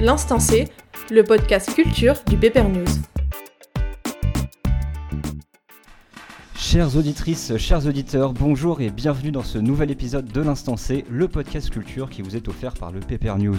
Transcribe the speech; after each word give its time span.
L'Instant 0.00 0.38
C, 0.38 0.68
le 1.10 1.24
podcast 1.24 1.74
culture 1.74 2.14
du 2.28 2.36
Paper 2.36 2.62
News. 2.62 2.86
Chères 6.54 6.96
auditrices, 6.96 7.56
chers 7.56 7.84
auditeurs, 7.84 8.32
bonjour 8.32 8.80
et 8.80 8.90
bienvenue 8.90 9.32
dans 9.32 9.42
ce 9.42 9.58
nouvel 9.58 9.90
épisode 9.90 10.26
de 10.30 10.40
l'Instant 10.40 10.76
C, 10.76 11.04
le 11.10 11.26
podcast 11.26 11.68
culture 11.70 12.10
qui 12.10 12.22
vous 12.22 12.36
est 12.36 12.46
offert 12.46 12.74
par 12.74 12.92
le 12.92 13.00
Paper 13.00 13.34
News. 13.38 13.58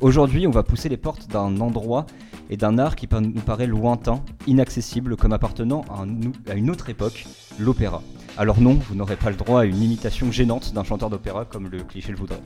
Aujourd'hui, 0.00 0.46
on 0.46 0.50
va 0.50 0.62
pousser 0.62 0.88
les 0.88 0.96
portes 0.96 1.28
d'un 1.28 1.60
endroit 1.60 2.06
et 2.48 2.56
d'un 2.56 2.78
art 2.78 2.96
qui 2.96 3.06
nous 3.12 3.42
paraît 3.42 3.66
lointain, 3.66 4.24
inaccessible, 4.46 5.16
comme 5.16 5.34
appartenant 5.34 5.84
à 6.48 6.54
une 6.54 6.70
autre 6.70 6.88
époque, 6.88 7.26
l'opéra. 7.58 8.02
Alors 8.40 8.60
non, 8.60 8.74
vous 8.74 8.94
n'aurez 8.94 9.16
pas 9.16 9.30
le 9.30 9.36
droit 9.36 9.62
à 9.62 9.64
une 9.64 9.82
imitation 9.82 10.30
gênante 10.30 10.72
d'un 10.72 10.84
chanteur 10.84 11.10
d'opéra 11.10 11.44
comme 11.44 11.68
le 11.68 11.82
cliché 11.82 12.12
le 12.12 12.18
voudrait. 12.18 12.40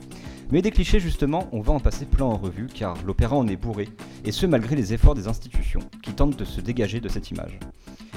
Mais 0.49 0.63
des 0.63 0.71
clichés 0.71 0.99
justement, 0.99 1.47
on 1.51 1.61
va 1.61 1.71
en 1.71 1.79
passer 1.79 2.05
plein 2.05 2.25
en 2.25 2.35
revue 2.35 2.65
car 2.65 2.97
l'opéra 3.05 3.35
en 3.35 3.47
est 3.47 3.55
bourré, 3.55 3.89
et 4.25 4.31
ce 4.31 4.47
malgré 4.47 4.75
les 4.75 4.95
efforts 4.95 5.13
des 5.13 5.27
institutions 5.27 5.81
qui 6.01 6.13
tentent 6.13 6.35
de 6.35 6.45
se 6.45 6.61
dégager 6.61 6.99
de 6.99 7.09
cette 7.09 7.29
image. 7.29 7.59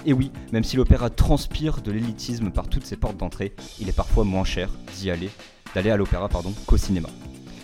Et 0.06 0.14
oui, 0.14 0.32
même 0.54 0.64
si 0.64 0.76
l'opéra 0.76 1.10
transpire 1.10 1.82
de 1.82 1.92
l'élitisme 1.92 2.50
par 2.50 2.66
toutes 2.66 2.86
ses 2.86 2.96
portes 2.96 3.18
d'entrée, 3.18 3.54
il 3.78 3.90
est 3.90 3.96
parfois 3.96 4.24
moins 4.24 4.44
cher 4.44 4.70
d'y 4.96 5.10
aller, 5.10 5.28
d'aller 5.74 5.90
à 5.90 5.98
l'opéra 5.98 6.30
pardon, 6.30 6.54
qu'au 6.66 6.78
cinéma. 6.78 7.10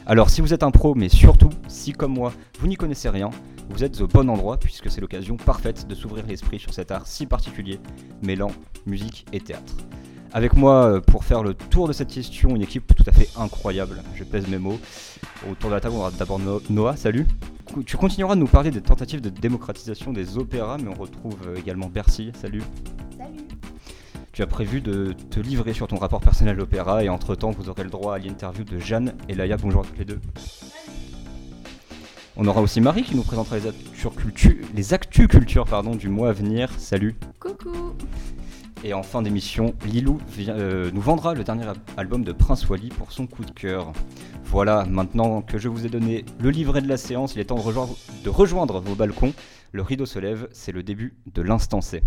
Alors 0.05 0.29
si 0.29 0.43
vous 0.43 0.53
êtes 0.53 0.63
un 0.63 0.73
pro, 0.73 0.95
mais 0.95 1.09
surtout 1.09 1.51
si 1.69 1.93
comme 1.93 2.13
moi 2.13 2.35
vous 2.61 2.67
n'y 2.67 2.77
connaissez 2.77 3.09
rien, 3.09 3.31
vous 3.71 3.83
êtes 3.83 4.03
au 4.03 4.09
bon 4.09 4.29
endroit 4.29 4.59
puisque 4.59 4.91
c'est 4.91 5.01
l'occasion 5.01 5.39
parfaite 5.39 5.87
de 5.87 5.95
s'ouvrir 5.95 6.27
l'esprit 6.27 6.59
sur 6.59 6.75
cet 6.75 6.91
art 6.91 7.07
si 7.07 7.25
particulier, 7.25 7.81
mêlant 8.21 8.51
musique 8.85 9.25
et 9.33 9.41
théâtre. 9.41 9.75
Avec 10.35 10.55
moi 10.55 10.87
euh, 10.87 11.01
pour 11.01 11.25
faire 11.25 11.43
le 11.43 11.53
tour 11.53 11.89
de 11.89 11.93
cette 11.93 12.09
question, 12.09 12.57
une 12.57 12.63
équipe 12.63 12.95
tout 12.97 13.05
à 13.07 13.13
fait 13.13 13.29
incroyable, 13.37 14.03
je 14.15 14.25
pèse 14.25 14.49
mes 14.49 14.59
mots. 14.59 14.81
Autour 15.51 15.69
de 15.69 15.75
la 15.75 15.81
table, 15.81 15.95
on 15.97 15.99
aura 15.99 16.11
d'abord 16.11 16.41
Noah, 16.71 16.97
salut. 16.97 17.27
Tu 17.85 17.97
continueras 17.99 18.35
de 18.35 18.41
nous 18.41 18.47
parler 18.47 18.71
des 18.71 18.81
tentatives 18.81 19.21
de 19.21 19.29
démocratisation 19.29 20.13
des 20.13 20.39
opéras, 20.39 20.79
mais 20.79 20.89
on 20.89 20.99
retrouve 20.99 21.37
euh, 21.47 21.57
également 21.57 21.89
Bercy, 21.89 22.33
salut. 22.41 22.63
Salut. 23.19 23.45
Tu 24.33 24.41
as 24.41 24.47
prévu 24.47 24.81
de 24.81 25.15
te 25.31 25.39
livrer 25.39 25.75
sur 25.75 25.87
ton 25.87 25.97
rapport 25.97 26.23
personnel 26.23 26.55
à 26.55 26.59
l'opéra 26.59 27.05
et 27.05 27.11
entre-temps, 27.11 27.51
vous 27.51 27.69
aurez 27.69 27.85
le 27.85 27.91
droit 27.91 28.15
à 28.15 28.19
l'interview 28.19 28.65
de 28.65 28.79
Jeanne 28.79 29.15
et 29.29 29.35
Laïa. 29.35 29.59
Bonjour 29.59 29.83
à 29.83 29.85
toutes 29.85 29.99
les 29.99 30.07
deux. 30.07 30.21
On 32.37 32.47
aura 32.47 32.63
aussi 32.63 32.81
Marie 32.81 33.03
qui 33.03 33.15
nous 33.15 33.23
présentera 33.23 33.59
les 33.59 33.67
actus, 33.67 34.07
culture, 34.17 34.55
les 34.75 34.95
actus 34.95 35.29
culture 35.29 35.67
pardon, 35.67 35.95
du 35.95 36.09
mois 36.09 36.31
à 36.31 36.33
venir. 36.33 36.71
Salut. 36.79 37.15
Coucou. 37.39 37.95
Et 38.85 38.95
en 38.95 39.05
fin 39.05 39.23
d'émission, 39.23 39.75
Lilou 39.87 40.19
euh, 40.41 40.91
nous 40.93 41.01
vendra 41.01 41.35
le 41.35 41.45
dernier 41.45 41.67
album 41.97 42.25
de 42.25 42.33
Prince 42.33 42.69
Wally 42.69 42.89
pour 42.89 43.13
son 43.13 43.29
coup 43.29 43.45
de 43.45 43.53
cœur. 43.53 43.93
Voilà, 44.47 44.85
maintenant 44.87 45.41
que 45.41 45.57
je 45.57 45.69
vous 45.69 45.87
ai 45.87 45.89
donné 45.89 46.25
le 46.41 46.51
livret 46.51 46.83
de 46.83 46.89
la 46.89 46.97
séance, 46.97 47.37
il 47.37 47.41
est 47.41 47.45
temps 47.45 47.55
de 47.55 48.29
rejoindre, 48.29 48.81
vos 48.81 48.95
balcons. 48.97 49.35
Le 49.71 49.83
rideau 49.83 50.05
se 50.05 50.19
lève, 50.19 50.49
c'est 50.51 50.73
le 50.73 50.83
début 50.83 51.15
de 51.33 51.43
l'instant 51.43 51.81
C. 51.81 52.03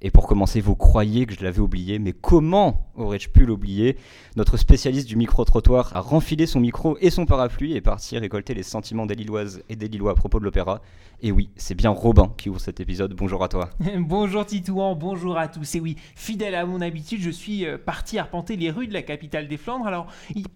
Et 0.00 0.10
pour 0.10 0.26
commencer, 0.26 0.60
vous 0.60 0.76
croyez 0.76 1.24
que 1.26 1.34
je 1.34 1.42
l'avais 1.42 1.60
oublié, 1.60 1.98
mais 1.98 2.12
comment 2.12 2.90
aurais-je 2.94 3.30
pu 3.30 3.46
l'oublier? 3.46 3.96
Notre 4.36 4.56
spécialiste 4.56 5.08
du 5.08 5.16
micro-trottoir 5.16 5.96
a 5.96 6.00
renfilé 6.00 6.46
son 6.46 6.60
micro 6.60 6.96
et 7.00 7.10
son 7.10 7.26
parapluie 7.26 7.74
et 7.74 7.80
parti 7.80 8.18
récolter 8.18 8.54
les 8.54 8.62
sentiments 8.62 9.06
des 9.06 9.14
Lilloises 9.14 9.62
et 9.68 9.76
des 9.76 9.88
Lillois 9.88 10.12
à 10.12 10.14
propos 10.14 10.38
de 10.38 10.44
l'opéra. 10.44 10.80
Et 11.26 11.32
oui, 11.32 11.48
c'est 11.56 11.74
bien 11.74 11.88
Robin 11.88 12.30
qui 12.36 12.50
ouvre 12.50 12.60
cet 12.60 12.80
épisode. 12.80 13.14
Bonjour 13.14 13.42
à 13.42 13.48
toi. 13.48 13.70
bonjour 13.98 14.44
Titouan, 14.44 14.94
bonjour 14.94 15.38
à 15.38 15.48
tous. 15.48 15.74
Et 15.74 15.80
oui, 15.80 15.96
fidèle 16.14 16.54
à 16.54 16.66
mon 16.66 16.82
habitude, 16.82 17.22
je 17.22 17.30
suis 17.30 17.64
euh, 17.64 17.78
parti 17.78 18.18
arpenter 18.18 18.56
les 18.56 18.70
rues 18.70 18.88
de 18.88 18.92
la 18.92 19.00
capitale 19.00 19.48
des 19.48 19.56
Flandres. 19.56 19.86
Alors, 19.86 20.06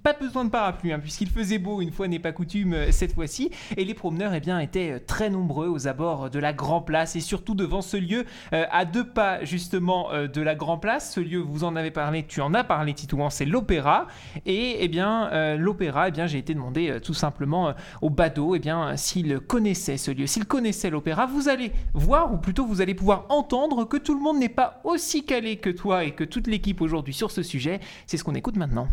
pas 0.02 0.12
besoin 0.12 0.44
de 0.44 0.50
parapluie, 0.50 0.92
hein, 0.92 0.98
puisqu'il 0.98 1.30
faisait 1.30 1.56
beau 1.56 1.80
une 1.80 1.90
fois 1.90 2.06
n'est 2.06 2.18
pas 2.18 2.32
coutume 2.32 2.74
euh, 2.74 2.92
cette 2.92 3.14
fois-ci. 3.14 3.50
Et 3.78 3.86
les 3.86 3.94
promeneurs 3.94 4.34
eh 4.34 4.40
bien, 4.40 4.58
étaient 4.58 4.90
euh, 4.90 4.98
très 4.98 5.30
nombreux 5.30 5.68
aux 5.68 5.88
abords 5.88 6.28
de 6.28 6.38
la 6.38 6.52
Grand 6.52 6.82
Place 6.82 7.16
et 7.16 7.20
surtout 7.20 7.54
devant 7.54 7.80
ce 7.80 7.96
lieu 7.96 8.26
à 8.52 8.84
deux 8.84 9.08
pas 9.08 9.42
justement 9.44 10.10
de 10.12 10.42
la 10.42 10.54
Grand 10.54 10.76
Place. 10.76 11.14
Ce 11.14 11.20
lieu, 11.20 11.38
vous 11.38 11.64
en 11.64 11.76
avez 11.76 11.90
parlé, 11.90 12.26
tu 12.26 12.42
en 12.42 12.52
as 12.52 12.64
parlé 12.64 12.92
Titouan, 12.92 13.30
c'est 13.30 13.46
l'opéra. 13.46 14.06
Et 14.44 14.76
eh 14.80 14.88
bien, 14.88 15.56
l'opéra, 15.56 16.08
eh 16.08 16.10
bien, 16.10 16.26
j'ai 16.26 16.38
été 16.38 16.52
demandé 16.52 16.98
tout 17.02 17.14
simplement 17.14 17.72
au 18.02 18.10
badaud 18.10 18.54
eh 18.54 18.58
bien, 18.58 18.96
s'il 18.96 19.38
connaissait 19.40 19.96
ce 19.96 20.10
lieu, 20.10 20.26
s'il 20.26 20.44
l'opéra, 20.90 21.26
vous 21.26 21.48
allez 21.48 21.72
voir, 21.94 22.32
ou 22.32 22.36
plutôt 22.36 22.66
vous 22.66 22.80
allez 22.80 22.94
pouvoir 22.94 23.26
entendre 23.28 23.84
que 23.84 23.96
tout 23.96 24.14
le 24.14 24.20
monde 24.20 24.38
n'est 24.38 24.48
pas 24.48 24.80
aussi 24.84 25.24
calé 25.24 25.56
que 25.56 25.70
toi 25.70 26.04
et 26.04 26.12
que 26.12 26.24
toute 26.24 26.46
l'équipe 26.46 26.80
aujourd'hui 26.80 27.14
sur 27.14 27.30
ce 27.30 27.42
sujet. 27.42 27.80
C'est 28.06 28.16
ce 28.16 28.24
qu'on 28.24 28.34
écoute 28.34 28.56
maintenant. 28.56 28.88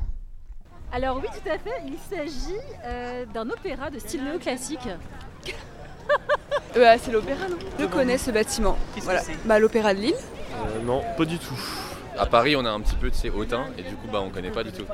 Alors 0.91 1.17
oui, 1.17 1.27
tout 1.33 1.49
à 1.49 1.57
fait, 1.57 1.83
il 1.87 1.97
s'agit 1.97 2.59
euh, 2.85 3.25
d'un 3.33 3.49
opéra 3.49 3.89
de 3.89 3.99
style 3.99 4.23
néoclassique. 4.23 4.87
Euh, 6.77 6.95
c'est 7.01 7.11
l'opéra, 7.11 7.47
non? 7.49 7.57
Je 7.79 7.85
connais 7.85 8.17
ce 8.17 8.31
bâtiment. 8.31 8.77
Voilà. 9.01 9.21
Bah, 9.45 9.59
l'opéra 9.59 9.93
de 9.93 9.99
Lille. 10.01 10.15
Euh, 10.15 10.81
non, 10.83 11.01
pas 11.17 11.25
du 11.25 11.37
tout. 11.37 11.57
À 12.17 12.25
Paris, 12.25 12.55
on 12.55 12.63
a 12.65 12.69
un 12.69 12.79
petit 12.79 12.95
peu 12.95 13.09
de 13.09 13.15
ces 13.15 13.29
hautains 13.29 13.65
et 13.77 13.81
du 13.81 13.95
coup, 13.95 14.07
bah, 14.11 14.21
on 14.23 14.29
connaît 14.29 14.49
pas 14.49 14.63
du 14.63 14.71
tout. 14.71 14.85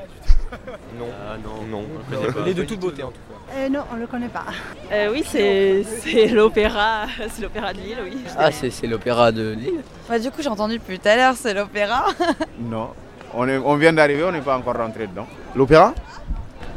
Non. 0.98 1.06
Ah 1.28 1.36
non, 1.42 1.66
non, 1.68 1.84
on 1.86 2.14
connaît 2.14 2.32
pas. 2.32 2.40
Il 2.42 2.48
est 2.48 2.54
de 2.54 2.64
toute 2.64 2.80
beauté 2.80 3.02
en 3.02 3.08
tout 3.08 3.12
cas. 3.12 3.54
Euh, 3.54 3.68
non, 3.68 3.80
on 3.92 3.96
le 3.96 4.06
connaît 4.06 4.28
pas. 4.28 4.44
Euh, 4.90 5.10
oui, 5.12 5.24
c'est 5.26 6.26
l'opéra, 6.28 7.06
c'est 7.30 7.42
l'opéra 7.42 7.72
de 7.72 7.78
Lille, 7.78 7.98
oui. 8.02 8.18
Ah, 8.36 8.50
c'est 8.50 8.86
l'opéra 8.86 9.30
de 9.30 9.52
Lille. 9.52 9.80
Bah, 10.08 10.18
du 10.18 10.30
coup, 10.30 10.42
j'ai 10.42 10.48
entendu 10.48 10.78
depuis 10.78 10.98
tout 10.98 11.08
à 11.08 11.16
l'heure, 11.16 11.34
c'est 11.36 11.54
l'opéra. 11.54 12.06
non, 12.58 12.90
on, 13.34 13.48
est, 13.48 13.58
on 13.58 13.76
vient 13.76 13.92
d'arriver, 13.92 14.24
on 14.24 14.32
n'est 14.32 14.40
pas 14.40 14.56
encore 14.56 14.76
rentré 14.76 15.06
dedans. 15.06 15.26
L'opéra? 15.54 15.94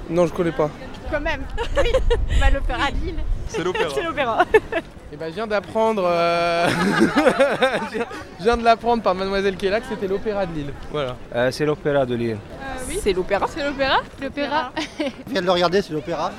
Non, 0.09 0.27
je 0.27 0.33
connais 0.33 0.51
pas. 0.51 0.69
Quand 1.12 1.22
même, 1.22 1.44
oui. 1.77 1.91
bah, 2.39 2.50
l'opéra 2.53 2.91
de 2.91 3.06
Lille. 3.06 3.23
C'est 3.56 3.64
l'opéra. 3.64 3.90
c'est 3.94 4.04
l'opéra. 4.04 4.46
Et 5.14 5.18
bah, 5.18 5.30
je 5.30 5.36
viens 5.36 5.48
d'apprendre. 5.48 6.04
Euh... 6.06 6.68
je 8.40 8.44
viens 8.44 8.58
de 8.58 8.64
l'apprendre 8.64 9.04
par 9.04 9.16
Mademoiselle 9.16 9.56
Kella 9.56 9.80
que 9.80 9.88
c'était 9.88 10.08
l'opéra 10.08 10.46
de 10.46 10.54
Lille. 10.54 10.74
Voilà. 10.92 11.16
Euh, 11.34 11.52
c'est 11.52 11.66
l'opéra 11.66 12.06
de 12.06 12.16
Lille. 12.16 12.38
Euh, 12.38 12.84
oui. 12.88 13.00
C'est 13.02 13.14
l'opéra. 13.14 13.48
C'est 13.48 13.64
l'opéra 13.64 14.02
L'opéra. 14.22 14.72
Je 15.00 15.32
viens 15.32 15.42
de 15.42 15.46
le 15.46 15.52
regarder, 15.52 15.82
c'est 15.82 15.94
l'opéra. 15.94 16.32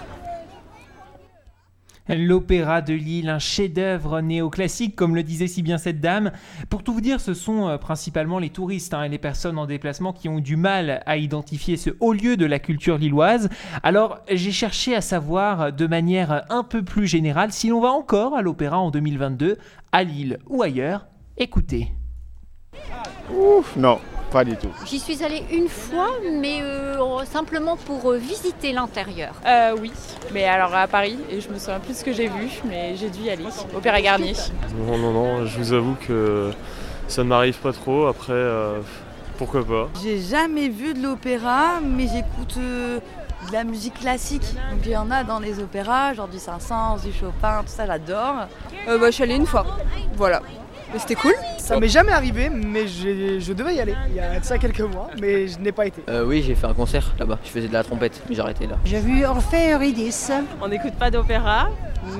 L'opéra 2.08 2.82
de 2.82 2.94
Lille, 2.94 3.28
un 3.28 3.38
chef-d'œuvre 3.38 4.20
néoclassique, 4.20 4.94
comme 4.94 5.14
le 5.14 5.22
disait 5.22 5.46
si 5.46 5.62
bien 5.62 5.78
cette 5.78 6.00
dame. 6.00 6.32
Pour 6.70 6.82
tout 6.82 6.92
vous 6.92 7.00
dire, 7.00 7.20
ce 7.20 7.34
sont 7.34 7.68
euh, 7.68 7.78
principalement 7.78 8.38
les 8.38 8.50
touristes 8.50 8.94
hein, 8.94 9.04
et 9.04 9.08
les 9.08 9.18
personnes 9.18 9.58
en 9.58 9.66
déplacement 9.66 10.12
qui 10.12 10.28
ont 10.28 10.40
du 10.40 10.56
mal 10.56 11.02
à 11.06 11.16
identifier 11.16 11.76
ce 11.76 11.90
haut 12.00 12.12
lieu 12.12 12.36
de 12.36 12.46
la 12.46 12.58
culture 12.58 12.98
lilloise. 12.98 13.48
Alors, 13.82 14.20
j'ai 14.30 14.52
cherché 14.52 14.94
à 14.94 15.00
savoir 15.00 15.72
de 15.72 15.86
manière 15.86 16.44
un 16.50 16.62
peu 16.62 16.82
plus 16.82 17.06
générale 17.06 17.52
si 17.52 17.68
l'on 17.68 17.80
va 17.80 17.90
encore 17.90 18.34
à 18.36 18.42
l'opéra 18.42 18.78
en 18.78 18.90
2022, 18.90 19.58
à 19.92 20.04
Lille 20.04 20.38
ou 20.48 20.62
ailleurs. 20.62 21.06
Écoutez. 21.36 21.92
Ouf, 23.30 23.76
non. 23.76 23.98
Pas 24.30 24.44
du 24.44 24.56
tout. 24.56 24.70
J'y 24.84 24.98
suis 24.98 25.22
allée 25.22 25.44
une 25.52 25.68
fois, 25.68 26.08
mais 26.32 26.60
euh, 26.62 27.24
simplement 27.24 27.76
pour 27.76 28.10
euh, 28.10 28.16
visiter 28.16 28.72
l'intérieur. 28.72 29.34
Euh, 29.46 29.76
oui, 29.80 29.92
mais 30.32 30.44
alors 30.44 30.74
à 30.74 30.86
Paris, 30.88 31.18
et 31.30 31.40
je 31.40 31.48
me 31.48 31.58
souviens 31.58 31.80
plus 31.80 31.92
de 31.92 31.98
ce 31.98 32.04
que 32.04 32.12
j'ai 32.12 32.28
vu, 32.28 32.60
mais 32.64 32.96
j'ai 32.96 33.08
dû 33.08 33.20
y 33.20 33.30
aller. 33.30 33.44
Opéra 33.74 34.00
Garnier. 34.00 34.34
Non, 34.86 34.98
non, 34.98 35.12
non, 35.12 35.46
je 35.46 35.58
vous 35.58 35.72
avoue 35.72 35.96
que 36.06 36.50
ça 37.08 37.22
ne 37.22 37.28
m'arrive 37.28 37.58
pas 37.58 37.72
trop. 37.72 38.06
Après, 38.06 38.32
euh, 38.32 38.80
pourquoi 39.38 39.64
pas 39.64 39.88
J'ai 40.02 40.20
jamais 40.20 40.68
vu 40.68 40.94
de 40.94 41.02
l'opéra, 41.02 41.80
mais 41.82 42.08
j'écoute 42.08 42.58
de 42.58 43.00
la 43.52 43.64
musique 43.64 43.94
classique. 43.94 44.54
Donc 44.70 44.80
il 44.84 44.90
y 44.90 44.96
en 44.96 45.10
a 45.10 45.22
dans 45.24 45.38
les 45.38 45.60
opéras, 45.60 46.14
genre 46.14 46.28
du 46.28 46.38
Saint-Saëns, 46.38 47.00
du 47.04 47.12
Chopin, 47.12 47.60
tout 47.62 47.68
ça, 47.68 47.86
j'adore. 47.86 48.46
Euh, 48.88 48.98
bah, 48.98 49.06
je 49.06 49.12
suis 49.12 49.22
allée 49.22 49.36
une 49.36 49.46
fois. 49.46 49.64
Voilà. 50.16 50.42
Mais 50.92 50.98
c'était 50.98 51.14
cool. 51.14 51.34
Ça 51.58 51.78
m'est 51.78 51.88
jamais 51.88 52.12
arrivé, 52.12 52.48
mais 52.48 52.86
je 52.86 53.52
devais 53.52 53.74
y 53.74 53.80
aller 53.80 53.94
il 54.08 54.16
y 54.16 54.20
a 54.20 54.38
de 54.38 54.44
ça 54.44 54.58
quelques 54.58 54.80
mois, 54.80 55.08
mais 55.20 55.48
je 55.48 55.58
n'ai 55.58 55.72
pas 55.72 55.86
été. 55.86 56.02
Euh, 56.08 56.24
oui, 56.24 56.42
j'ai 56.46 56.54
fait 56.54 56.66
un 56.66 56.74
concert 56.74 57.12
là-bas. 57.18 57.38
Je 57.44 57.50
faisais 57.50 57.68
de 57.68 57.72
la 57.72 57.82
trompette, 57.82 58.22
mais 58.28 58.34
j'ai 58.34 58.40
arrêté 58.40 58.66
là. 58.66 58.76
J'ai 58.84 59.00
vu 59.00 59.24
Orphée 59.24 59.72
Eurydice. 59.72 60.30
On 60.60 60.68
n'écoute 60.68 60.94
pas 60.94 61.10
d'opéra, 61.10 61.68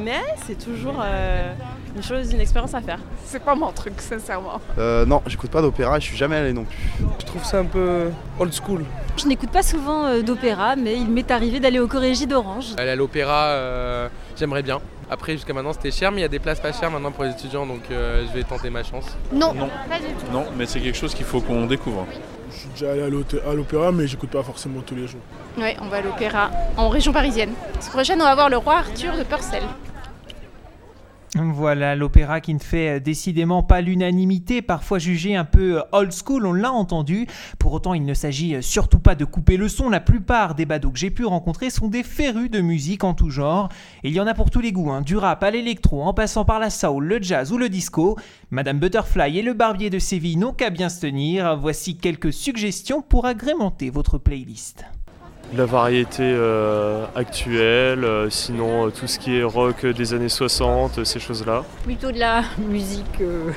mais 0.01 0.23
c'est 0.47 0.59
toujours 0.59 1.01
euh, 1.03 1.53
une 1.95 2.03
chose, 2.03 2.33
une 2.33 2.41
expérience 2.41 2.75
à 2.75 2.81
faire. 2.81 2.99
C'est 3.25 3.43
pas 3.43 3.55
mon 3.55 3.71
truc, 3.73 3.95
sincèrement. 4.01 4.61
Euh, 4.79 5.07
non, 5.07 5.23
j'écoute 5.27 5.51
pas 5.51 5.63
d'opéra, 5.63 5.99
je 5.99 6.07
suis 6.07 6.17
jamais 6.17 6.37
allé 6.37 6.53
non 6.53 6.65
plus. 6.65 6.79
Je 7.21 7.27
trouve 7.27 7.45
ça 7.45 7.59
un 7.59 7.65
peu 7.65 8.11
old 8.39 8.53
school? 8.53 8.85
Je 9.17 9.27
n'écoute 9.27 9.51
pas 9.51 9.63
souvent 9.63 10.05
euh, 10.07 10.23
d'opéra, 10.23 10.77
mais 10.77 10.95
il 10.95 11.09
m'est 11.09 11.31
arrivé 11.31 11.61
d'aller 11.61 11.79
au 11.79 11.87
Corrégie 11.87 12.27
d'Orange. 12.27 12.75
Aller 12.77 12.91
à 12.91 12.97
l'opéra, 12.97 13.47
euh, 13.47 14.09
j'aimerais 14.37 14.63
bien. 14.63 14.81
Après, 15.11 15.33
jusqu'à 15.33 15.53
maintenant, 15.53 15.73
c'était 15.73 15.91
cher, 15.93 16.11
mais 16.11 16.19
il 16.19 16.23
y 16.23 16.25
a 16.25 16.29
des 16.29 16.39
places 16.41 16.59
pas 16.61 16.73
chères 16.73 16.91
maintenant 16.91 17.13
pour 17.13 17.25
les 17.25 17.31
étudiants, 17.31 17.65
donc 17.65 17.83
euh, 17.91 18.25
je 18.27 18.33
vais 18.37 18.43
tenter 18.43 18.71
ma 18.71 18.83
chance. 18.83 19.05
Non, 19.33 19.55
Non. 19.55 19.69
pas 19.89 19.99
du 19.99 20.05
tout. 20.07 20.33
Non, 20.33 20.47
mais 20.57 20.67
c'est 20.67 20.81
quelque 20.81 20.99
chose 20.99 21.15
qu'il 21.15 21.25
faut 21.27 21.41
qu'on 21.41 21.67
découvre. 21.67 22.07
Je 22.51 22.57
suis 22.57 22.69
déjà 22.71 22.91
allé 22.93 23.03
à 23.03 23.09
l'opé- 23.09 23.41
à 23.49 23.55
l'opéra, 23.55 23.93
mais 23.93 24.07
j'écoute 24.09 24.31
pas 24.31 24.43
forcément 24.43 24.81
tous 24.81 24.95
les 24.97 25.07
jours. 25.07 25.21
Oui, 25.59 25.77
on 25.81 25.87
va 25.89 25.99
à 25.99 26.01
l'opéra 26.01 26.51
en 26.77 26.89
région 26.89 27.13
parisienne. 27.13 27.53
Ce 27.81 27.89
prochaine, 27.91 28.21
on 28.21 28.25
va 28.25 28.35
voir 28.35 28.49
le 28.51 28.57
roi 28.57 28.79
Arthur 28.79 29.17
de 29.17 29.23
Purcell. 29.23 29.63
Voilà, 31.39 31.95
l'opéra 31.97 32.41
qui 32.41 32.55
ne 32.55 32.59
fait 32.59 32.97
euh, 32.97 33.01
décidément 33.01 33.63
pas 33.63 33.83
l'unanimité, 33.83 34.63
parfois 34.63 34.99
jugé 34.99 35.37
un 35.37 35.45
peu 35.45 35.79
euh, 35.79 35.83
old 35.93 36.13
school, 36.13 36.47
on 36.47 36.53
l'a 36.53 36.73
entendu. 36.73 37.27
Pour 37.59 37.73
autant, 37.75 37.93
il 37.93 38.05
ne 38.05 38.15
s'agit 38.15 38.55
euh, 38.55 38.63
surtout 38.63 39.01
pas 39.01 39.15
de 39.15 39.25
couper 39.25 39.57
le 39.57 39.69
son. 39.69 39.91
La 39.91 40.01
plupart 40.01 40.55
des 40.55 40.65
badauds 40.65 40.91
que 40.91 40.99
j'ai 40.99 41.11
pu 41.11 41.27
rencontrer 41.27 41.69
sont 41.69 41.89
des 41.89 42.03
férus 42.03 42.51
de 42.51 42.61
musique 42.61 43.05
en 43.05 43.13
tout 43.13 43.29
genre. 43.29 43.69
Il 44.03 44.13
y 44.13 44.21
en 44.21 44.27
a 44.27 44.35
pour 44.35 44.51
tous 44.51 44.61
les 44.61 44.73
goûts, 44.73 44.91
hein, 44.91 45.03
du 45.03 45.17
rap 45.17 45.43
à 45.43 45.51
l'électro, 45.51 46.03
en 46.03 46.15
passant 46.15 46.47
par 46.47 46.59
la 46.59 46.71
soul, 46.71 47.05
le 47.05 47.23
jazz 47.23 47.53
ou 47.53 47.59
le 47.59 47.69
disco. 47.69 48.17
Madame 48.51 48.79
Butterfly 48.79 49.39
et 49.39 49.43
le 49.43 49.53
barbier 49.53 49.91
de 49.91 49.99
Séville 49.99 50.37
n'ont 50.37 50.53
qu'à 50.53 50.71
bien 50.71 50.89
se 50.89 51.01
tenir. 51.01 51.57
Voici 51.57 51.99
quelques 51.99 52.33
suggestions 52.33 53.03
pour 53.03 53.27
agrémenter 53.27 53.91
votre 53.91 54.17
playlist. 54.17 54.87
La 55.55 55.65
variété 55.65 56.23
euh, 56.23 57.07
actuelle, 57.15 58.05
euh, 58.05 58.29
sinon 58.31 58.87
euh, 58.87 58.91
tout 58.91 59.07
ce 59.07 59.19
qui 59.19 59.37
est 59.39 59.45
rock 59.45 59.87
des 59.87 60.13
années 60.13 60.29
60, 60.29 61.05
ces 61.05 61.21
choses-là. 61.21 61.63
Plutôt 61.85 62.11
de 62.11 62.19
la 62.19 62.43
musique 62.59 63.21
euh, 63.21 63.53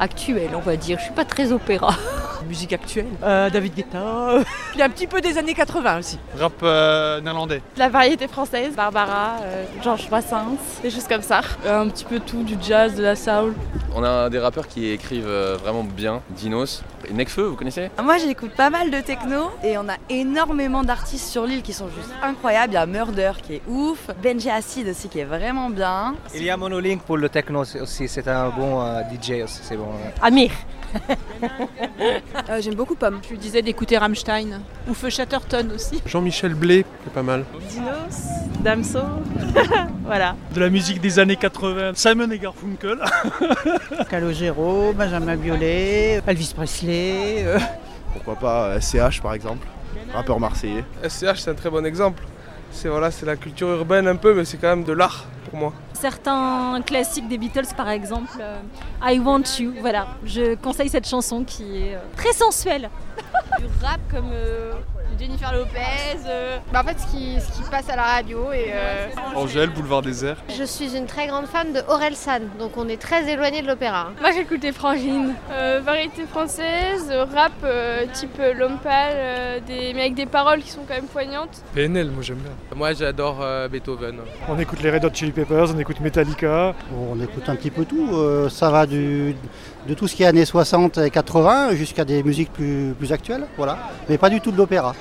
actuelle, 0.00 0.50
on 0.54 0.60
va 0.60 0.76
dire. 0.76 0.98
Je 0.98 1.04
suis 1.04 1.14
pas 1.14 1.24
très 1.24 1.52
opéra. 1.52 1.94
Musique 2.48 2.72
actuelle 2.72 3.06
David 3.20 3.74
Guetta. 3.74 4.38
Puis 4.72 4.82
un 4.82 4.88
petit 4.88 5.06
peu 5.06 5.20
des 5.20 5.36
années 5.36 5.52
80 5.54 5.98
aussi. 5.98 6.18
Rap 6.38 6.54
euh, 6.62 7.20
néerlandais. 7.20 7.60
La 7.76 7.88
variété 7.90 8.26
française, 8.26 8.74
Barbara, 8.74 9.36
euh, 9.42 9.64
Georges 9.84 10.08
Brassens, 10.08 10.56
des 10.82 10.90
choses 10.90 11.06
comme 11.06 11.22
ça. 11.22 11.42
Un 11.68 11.88
petit 11.88 12.04
peu 12.04 12.18
tout, 12.18 12.42
du 12.42 12.56
jazz, 12.60 12.94
de 12.94 13.02
la 13.02 13.14
soul. 13.14 13.54
On 13.94 14.04
a 14.04 14.30
des 14.30 14.38
rappeurs 14.38 14.68
qui 14.68 14.88
écrivent 14.90 15.26
euh, 15.26 15.56
vraiment 15.60 15.82
bien. 15.82 16.22
Dinos, 16.30 16.82
et 17.08 17.12
Necfeu, 17.12 17.42
vous 17.42 17.56
connaissez? 17.56 17.90
Moi 18.02 18.18
j'écoute 18.18 18.52
pas 18.56 18.70
mal 18.70 18.90
de 18.90 19.00
techno 19.00 19.50
et 19.64 19.76
on 19.78 19.88
a 19.88 19.96
énormément 20.08 20.84
d'artistes 20.84 21.26
sur 21.28 21.44
l'île 21.44 21.62
qui 21.62 21.72
sont 21.72 21.88
juste 21.88 22.12
incroyables. 22.22 22.72
Il 22.72 22.76
y 22.76 22.78
a 22.78 22.86
Murder 22.86 23.32
qui 23.42 23.54
est 23.54 23.62
ouf, 23.68 24.08
Benji 24.22 24.48
Acid 24.48 24.86
aussi 24.88 25.08
qui 25.08 25.18
est 25.18 25.24
vraiment 25.24 25.70
bien. 25.70 26.14
Il 26.34 26.44
y 26.44 26.50
a 26.50 26.56
Monolink 26.56 27.02
pour 27.02 27.16
le 27.16 27.28
techno 27.28 27.60
aussi, 27.62 28.06
c'est 28.08 28.28
un 28.28 28.50
bon 28.50 28.80
euh, 28.80 29.00
DJ 29.10 29.42
aussi, 29.42 29.60
c'est 29.62 29.76
bon. 29.76 29.88
Amir 30.22 30.50
Euh, 32.48 32.60
J'aime 32.60 32.74
beaucoup 32.74 32.96
Pomme. 32.96 33.20
Je 33.24 33.30
lui 33.30 33.38
disais 33.38 33.62
d'écouter 33.62 33.96
Rammstein 33.96 34.60
ou 34.88 34.94
Feu 34.94 35.08
Chatterton 35.08 35.70
aussi. 35.74 36.02
Jean-Michel 36.04 36.54
Blé, 36.54 36.82
qui 37.02 37.08
est 37.08 37.12
pas 37.12 37.22
mal. 37.22 37.44
Dinos, 37.68 38.26
Damso, 38.60 38.98
voilà. 40.04 40.34
De 40.52 40.60
la 40.60 40.68
musique 40.68 41.00
des 41.00 41.18
années 41.20 41.36
80, 41.36 41.92
Simon 41.94 42.30
et 42.32 42.38
Garfunkel. 42.38 42.98
Calogero, 44.08 44.92
Benjamin 44.92 45.36
Biolay, 45.36 46.20
Elvis 46.26 46.52
Presley. 46.54 47.44
euh. 47.44 47.58
Pourquoi 48.12 48.34
pas 48.36 48.80
SCH 48.80 49.20
par 49.22 49.34
exemple, 49.34 49.66
rappeur 50.12 50.40
marseillais. 50.40 50.84
SCH 51.08 51.36
c'est 51.36 51.50
un 51.50 51.54
très 51.54 51.70
bon 51.70 51.84
exemple. 51.86 52.22
C'est 52.72 52.88
voilà, 52.88 53.10
c'est 53.10 53.26
la 53.26 53.36
culture 53.36 53.68
urbaine 53.68 54.06
un 54.06 54.14
peu, 54.16 54.32
mais 54.34 54.44
c'est 54.44 54.56
quand 54.56 54.68
même 54.68 54.84
de 54.84 54.92
l'art 54.92 55.24
pour 55.50 55.58
moi. 55.58 55.72
Certains 55.92 56.80
classiques 56.86 57.28
des 57.28 57.36
Beatles, 57.36 57.74
par 57.76 57.88
exemple, 57.88 58.30
euh, 58.40 58.58
I 59.02 59.18
Want 59.18 59.42
You, 59.58 59.74
voilà, 59.80 60.06
je 60.24 60.54
conseille 60.54 60.88
cette 60.88 61.08
chanson 61.08 61.42
qui 61.42 61.82
est 61.82 61.94
euh, 61.96 61.98
très 62.16 62.32
sensuelle. 62.32 62.88
Du 63.58 63.64
rap 63.82 64.00
comme 64.10 64.30
euh, 64.32 64.72
Jennifer 65.20 65.52
Lopez. 65.52 65.78
Bah, 66.72 66.80
en 66.82 66.88
fait, 66.88 66.98
ce 66.98 67.06
qui, 67.10 67.38
ce 67.40 67.52
qui 67.62 67.68
passe 67.70 67.88
à 67.90 67.96
la 67.96 68.02
radio. 68.04 68.52
et. 68.52 68.70
euh, 68.72 69.06
Angèle, 69.34 69.70
Boulevard 69.70 70.02
Désert. 70.02 70.36
Je 70.56 70.64
suis 70.64 70.96
une 70.96 71.06
très 71.06 71.26
grande 71.26 71.46
fan 71.46 71.72
de 71.72 71.80
Aurel 71.88 72.16
San, 72.16 72.42
donc 72.58 72.76
on 72.76 72.88
est 72.88 73.00
très 73.00 73.30
éloigné 73.30 73.60
de 73.62 73.66
l'opéra. 73.66 74.08
hein. 74.08 74.12
Moi 74.20 74.30
j'écoute 74.32 74.60
des 74.60 74.72
frangines. 74.72 75.34
Euh, 75.52 75.80
variété 75.84 76.24
française, 76.24 77.08
euh, 77.10 77.24
rap 77.24 77.52
euh, 77.64 78.06
type 78.14 78.38
euh, 78.40 78.54
L'Homme 78.54 78.78
Pâle, 78.78 79.12
euh, 79.14 79.60
des... 79.66 79.92
mais 79.94 80.00
avec 80.02 80.14
des 80.14 80.26
paroles 80.26 80.60
qui 80.62 80.70
sont 80.70 80.82
quand 80.88 80.94
même 80.94 81.04
poignantes. 81.06 81.62
PNL, 81.74 82.10
moi 82.10 82.22
j'aime 82.22 82.38
bien. 82.38 82.52
Moi 82.74 82.92
j'adore 82.94 83.38
euh, 83.42 83.68
Beethoven. 83.68 84.16
On 84.48 84.58
écoute 84.58 84.80
les 84.82 84.90
Red 84.90 85.04
Hot 85.04 85.10
Chili 85.12 85.32
Peppers, 85.32 85.74
on 85.74 85.78
écoute 85.78 86.00
Metallica. 86.00 86.74
On 86.96 87.20
écoute 87.20 87.48
un 87.48 87.56
petit 87.56 87.70
peu 87.70 87.84
tout. 87.84 88.08
euh, 88.14 88.48
ça 88.48 88.70
va 88.70 88.86
du, 88.86 89.36
de 89.86 89.94
tout 89.94 90.06
ce 90.08 90.14
qui 90.14 90.22
est 90.22 90.26
années 90.26 90.44
60 90.44 90.98
et 90.98 91.10
80 91.10 91.74
jusqu'à 91.74 92.04
des 92.04 92.22
musiques 92.22 92.52
plus, 92.52 92.94
plus 92.98 93.12
actuelles. 93.12 93.46
Voilà. 93.56 93.78
Mais 94.08 94.18
pas 94.18 94.30
du 94.30 94.40
tout 94.40 94.50
de 94.52 94.56
l'opéra. 94.56 94.94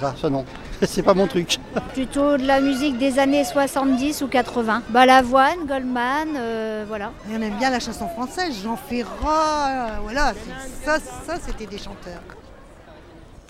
Ça, 0.00 0.14
ça 0.20 0.30
non. 0.30 0.44
C'est 0.86 1.02
pas 1.02 1.14
mon 1.14 1.26
truc. 1.26 1.58
Plutôt 1.92 2.36
de 2.36 2.44
la 2.46 2.60
musique 2.60 2.98
des 2.98 3.18
années 3.18 3.44
70 3.44 4.22
ou 4.22 4.26
80. 4.28 4.82
Balavoine, 4.88 5.66
Goldman, 5.68 6.28
euh, 6.36 6.84
voilà. 6.88 7.12
Et 7.30 7.36
on 7.38 7.42
aime 7.42 7.56
bien 7.58 7.70
la 7.70 7.78
chanson 7.78 8.08
française, 8.08 8.54
Jean 8.64 8.76
Ferrat, 8.76 9.06
euh, 9.68 9.86
voilà, 10.02 10.32
c'est- 10.32 10.84
ça, 10.84 10.98
ça 11.26 11.34
c'était 11.46 11.66
des 11.66 11.78
chanteurs. 11.78 12.20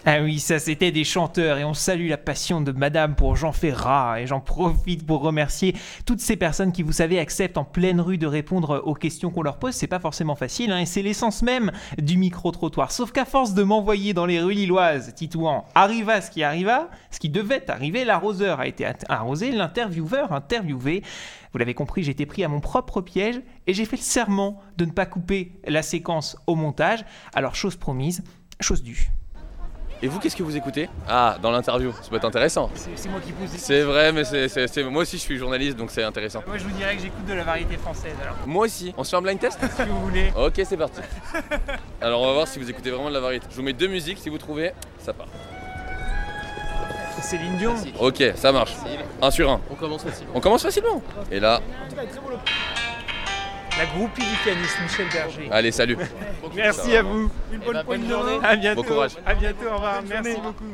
Ah 0.05 0.21
oui, 0.21 0.41
ça 0.41 0.59
c'était 0.59 0.91
des 0.91 1.05
chanteurs 1.05 1.59
et 1.59 1.65
on 1.65 1.75
salue 1.75 2.09
la 2.09 2.17
passion 2.17 2.61
de 2.61 2.73
Madame 2.73 3.15
pour 3.15 3.37
Jean 3.37 3.53
Ferrat 3.53 4.21
et 4.21 4.27
j'en 4.27 4.41
profite 4.41 5.07
pour 5.07 5.21
remercier 5.21 5.77
toutes 6.07 6.19
ces 6.19 6.35
personnes 6.35 6.73
qui, 6.73 6.83
vous 6.83 6.91
savez, 6.91 7.21
acceptent 7.21 7.57
en 7.57 7.63
pleine 7.65 8.01
rue 8.01 8.19
de 8.19 8.27
répondre 8.27 8.83
aux 8.85 8.95
questions 8.95 9.31
qu'on 9.31 9.43
leur 9.43 9.61
pose. 9.61 9.75
C'est 9.75 9.87
pas 9.87 10.01
forcément 10.01 10.35
facile 10.35 10.73
hein, 10.73 10.81
et 10.81 10.87
c'est 10.87 11.03
l'essence 11.03 11.43
même 11.43 11.71
du 11.99 12.17
micro-trottoir. 12.17 12.91
Sauf 12.91 13.13
qu'à 13.13 13.25
force 13.25 13.55
de 13.55 13.63
m'envoyer 13.63 14.13
dans 14.13 14.27
les 14.27 14.41
rues 14.41 14.55
lilloises, 14.55 15.15
titouant 15.15 15.67
arriva 15.77 16.21
ce 16.21 16.33
qui 16.33 16.43
arriva, 16.43 16.91
ce 17.13 17.21
qui 17.21 17.29
devait 17.29 17.71
arriver, 17.71 18.05
l'arroseur 18.05 18.59
a 18.59 18.67
été 18.67 18.85
arrosé, 19.09 19.53
l'intervieweur 19.53 20.33
interviewé. 20.33 21.05
Vous 21.53 21.59
l'avez 21.59 21.75
compris, 21.75 22.11
été 22.11 22.27
pris 22.27 22.43
à 22.43 22.49
mon 22.49 22.59
propre 22.59 23.03
piège 23.03 23.41
et 23.69 23.73
j'ai 23.73 23.85
fait 23.85 23.99
le 23.99 24.03
serment 24.03 24.61
de 24.79 24.85
ne 24.85 24.91
pas 24.91 25.07
couper 25.07 25.53
la 25.65 25.83
séquence 25.83 26.37
au 26.49 26.57
montage. 26.57 27.05
Alors, 27.35 27.55
chose 27.55 27.77
promise, 27.77 28.25
chose 28.61 28.83
due. 28.83 29.13
Et 30.05 30.09
vous, 30.09 30.19
qu'est-ce 30.19 30.35
que 30.35 30.43
vous 30.43 30.57
écoutez 30.57 30.89
Ah, 31.09 31.37
dans 31.41 31.53
l'interview, 31.53 31.93
ça 32.03 32.11
peut 32.11 32.17
être 32.17 32.25
intéressant. 32.25 32.69
C'est 32.75 33.09
moi 33.09 33.21
qui 33.25 33.31
pose 33.31 33.49
C'est 33.57 33.83
vrai, 33.83 34.11
mais 34.13 34.25
c'est- 34.25 34.83
moi 34.85 35.03
aussi 35.03 35.17
je 35.17 35.23
suis 35.23 35.37
journaliste, 35.39 35.77
donc 35.77 35.93
c'est 35.93 36.03
intéressant. 36.03 36.43
Moi, 36.47 36.59
je 36.59 36.65
vous 36.65 36.71
dirais 36.71 36.97
que 36.97 37.03
j'écoute 37.03 37.25
de 37.25 37.35
la 37.35 37.45
variété 37.45 37.77
française 37.77 38.15
alors. 38.21 38.35
Moi 38.47 38.67
aussi. 38.67 38.93
On 38.97 39.05
se 39.05 39.11
fait 39.11 39.17
un 39.17 39.23
blind 39.23 39.39
test 39.39 39.61
Si 39.77 39.83
vous 39.85 40.01
voulez. 40.01 40.33
Ok, 40.37 40.61
c'est 40.65 40.77
parti. 40.77 41.01
Alors 42.01 42.21
on 42.21 42.27
va 42.27 42.33
voir 42.33 42.49
si 42.49 42.59
vous 42.59 42.69
écoutez 42.69 42.91
vraiment 42.91 43.09
de 43.11 43.15
la 43.15 43.21
variété. 43.21 43.47
Je 43.51 43.55
vous 43.57 43.63
mets 43.63 43.73
deux 43.73 43.87
musiques, 43.87 44.19
si 44.19 44.29
vous 44.29 44.39
trouvez, 44.39 44.73
ça 44.99 45.13
part. 45.13 45.29
Céline 47.21 47.57
Dion. 47.57 47.75
Ok, 48.01 48.25
ça 48.35 48.51
marche. 48.51 48.73
Un 49.23 49.31
sur 49.31 49.49
un. 49.49 49.61
On 49.71 49.75
commence 49.77 50.03
facilement. 50.03 50.33
On 50.35 50.41
commence 50.41 50.63
facilement. 50.63 51.01
Et 51.31 51.39
là, 51.39 51.61
La 53.79 53.87
groupie 53.87 54.23
du 54.23 54.37
pianiste 54.45 54.77
Michel 54.83 55.07
Berger. 55.13 55.49
allez, 55.51 55.73
salut. 55.73 55.97
Merci 56.55 56.97
à 56.97 57.03
vous. 57.03 57.31
Une 57.53 57.61
bonne 57.61 57.85
poignée 57.85 58.07
de 58.09 58.15
main. 58.15 58.41
À 58.43 58.57
bientôt. 58.57 58.83
Bon 58.83 58.89
courage. 58.89 59.13
À 59.25 59.35
bientôt. 59.35 59.67
Au 59.71 59.75
revoir. 59.75 60.03
Merci 60.09 60.41
beaucoup. 60.43 60.65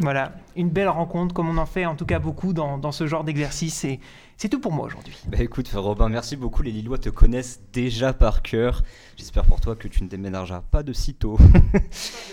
Voilà, 0.00 0.32
une 0.56 0.70
belle 0.70 0.88
rencontre 0.88 1.34
comme 1.34 1.48
on 1.48 1.56
en 1.56 1.66
fait 1.66 1.86
en 1.86 1.94
tout 1.94 2.04
cas 2.04 2.18
beaucoup 2.18 2.52
dans, 2.52 2.78
dans 2.78 2.90
ce 2.90 3.06
genre 3.06 3.22
d'exercice 3.22 3.84
et 3.84 4.00
c'est 4.36 4.48
tout 4.48 4.58
pour 4.58 4.72
moi 4.72 4.86
aujourd'hui. 4.86 5.16
Bah 5.28 5.38
écoute 5.38 5.70
Robin, 5.72 6.08
merci 6.08 6.34
beaucoup. 6.34 6.62
Les 6.64 6.72
Lillois 6.72 6.98
te 6.98 7.10
connaissent 7.10 7.60
déjà 7.72 8.12
par 8.12 8.42
cœur. 8.42 8.82
J'espère 9.16 9.44
pour 9.44 9.60
toi 9.60 9.76
que 9.76 9.86
tu 9.86 10.02
ne 10.02 10.08
déménageras 10.08 10.62
pas 10.68 10.82
de 10.82 10.92
sitôt. 10.92 11.38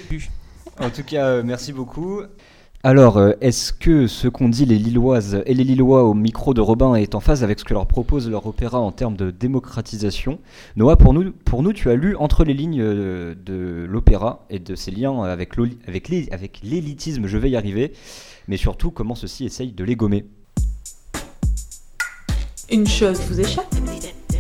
en 0.80 0.90
tout 0.90 1.04
cas, 1.04 1.28
euh, 1.28 1.44
merci 1.46 1.72
beaucoup. 1.72 2.24
Alors, 2.84 3.18
euh, 3.18 3.34
est-ce 3.42 3.74
que 3.74 4.08
ce 4.08 4.28
qu'ont 4.28 4.50
dit 4.50 4.66
les 4.66 4.80
Lilloises 4.80 5.44
et 5.46 5.54
les 5.54 5.64
Lillois 5.64 6.04
au 6.04 6.16
micro 6.16 6.56
de 6.56 6.62
Robin 6.62 6.96
est 6.96 7.14
en 7.14 7.20
phase 7.20 7.44
avec 7.44 7.60
ce 7.60 7.64
que 7.64 7.76
leur 7.76 7.86
propose 7.86 8.28
leur 8.28 8.48
opéra 8.48 8.80
en 8.80 8.92
termes 8.92 9.16
de 9.16 9.30
démocratisation? 9.30 10.40
Noah, 10.78 10.96
pour 10.96 11.14
nous, 11.14 11.74
tu 11.74 11.92
as 11.92 11.96
lu 11.96 12.16
entre 12.16 12.44
les 12.44 12.56
lignes 12.56 12.82
euh, 12.82 13.36
de 13.36 13.86
l'opéra 13.88 14.48
et 14.50 14.58
de 14.58 14.74
ses 14.74 14.90
liens 14.90 15.22
avec 15.22 15.56
l'élitisme, 16.64 17.28
je 17.28 17.38
vais 17.38 17.52
y 17.52 17.56
arriver, 17.56 17.94
mais 18.48 18.58
surtout 18.58 18.90
comment 18.90 19.14
ceci 19.14 19.46
essaye 19.46 19.74
de 19.74 19.84
les 19.84 19.96
gommer? 19.96 20.26
Une 22.72 22.88
chose 22.88 23.22
vous 23.30 23.40
échappe? 23.40 23.76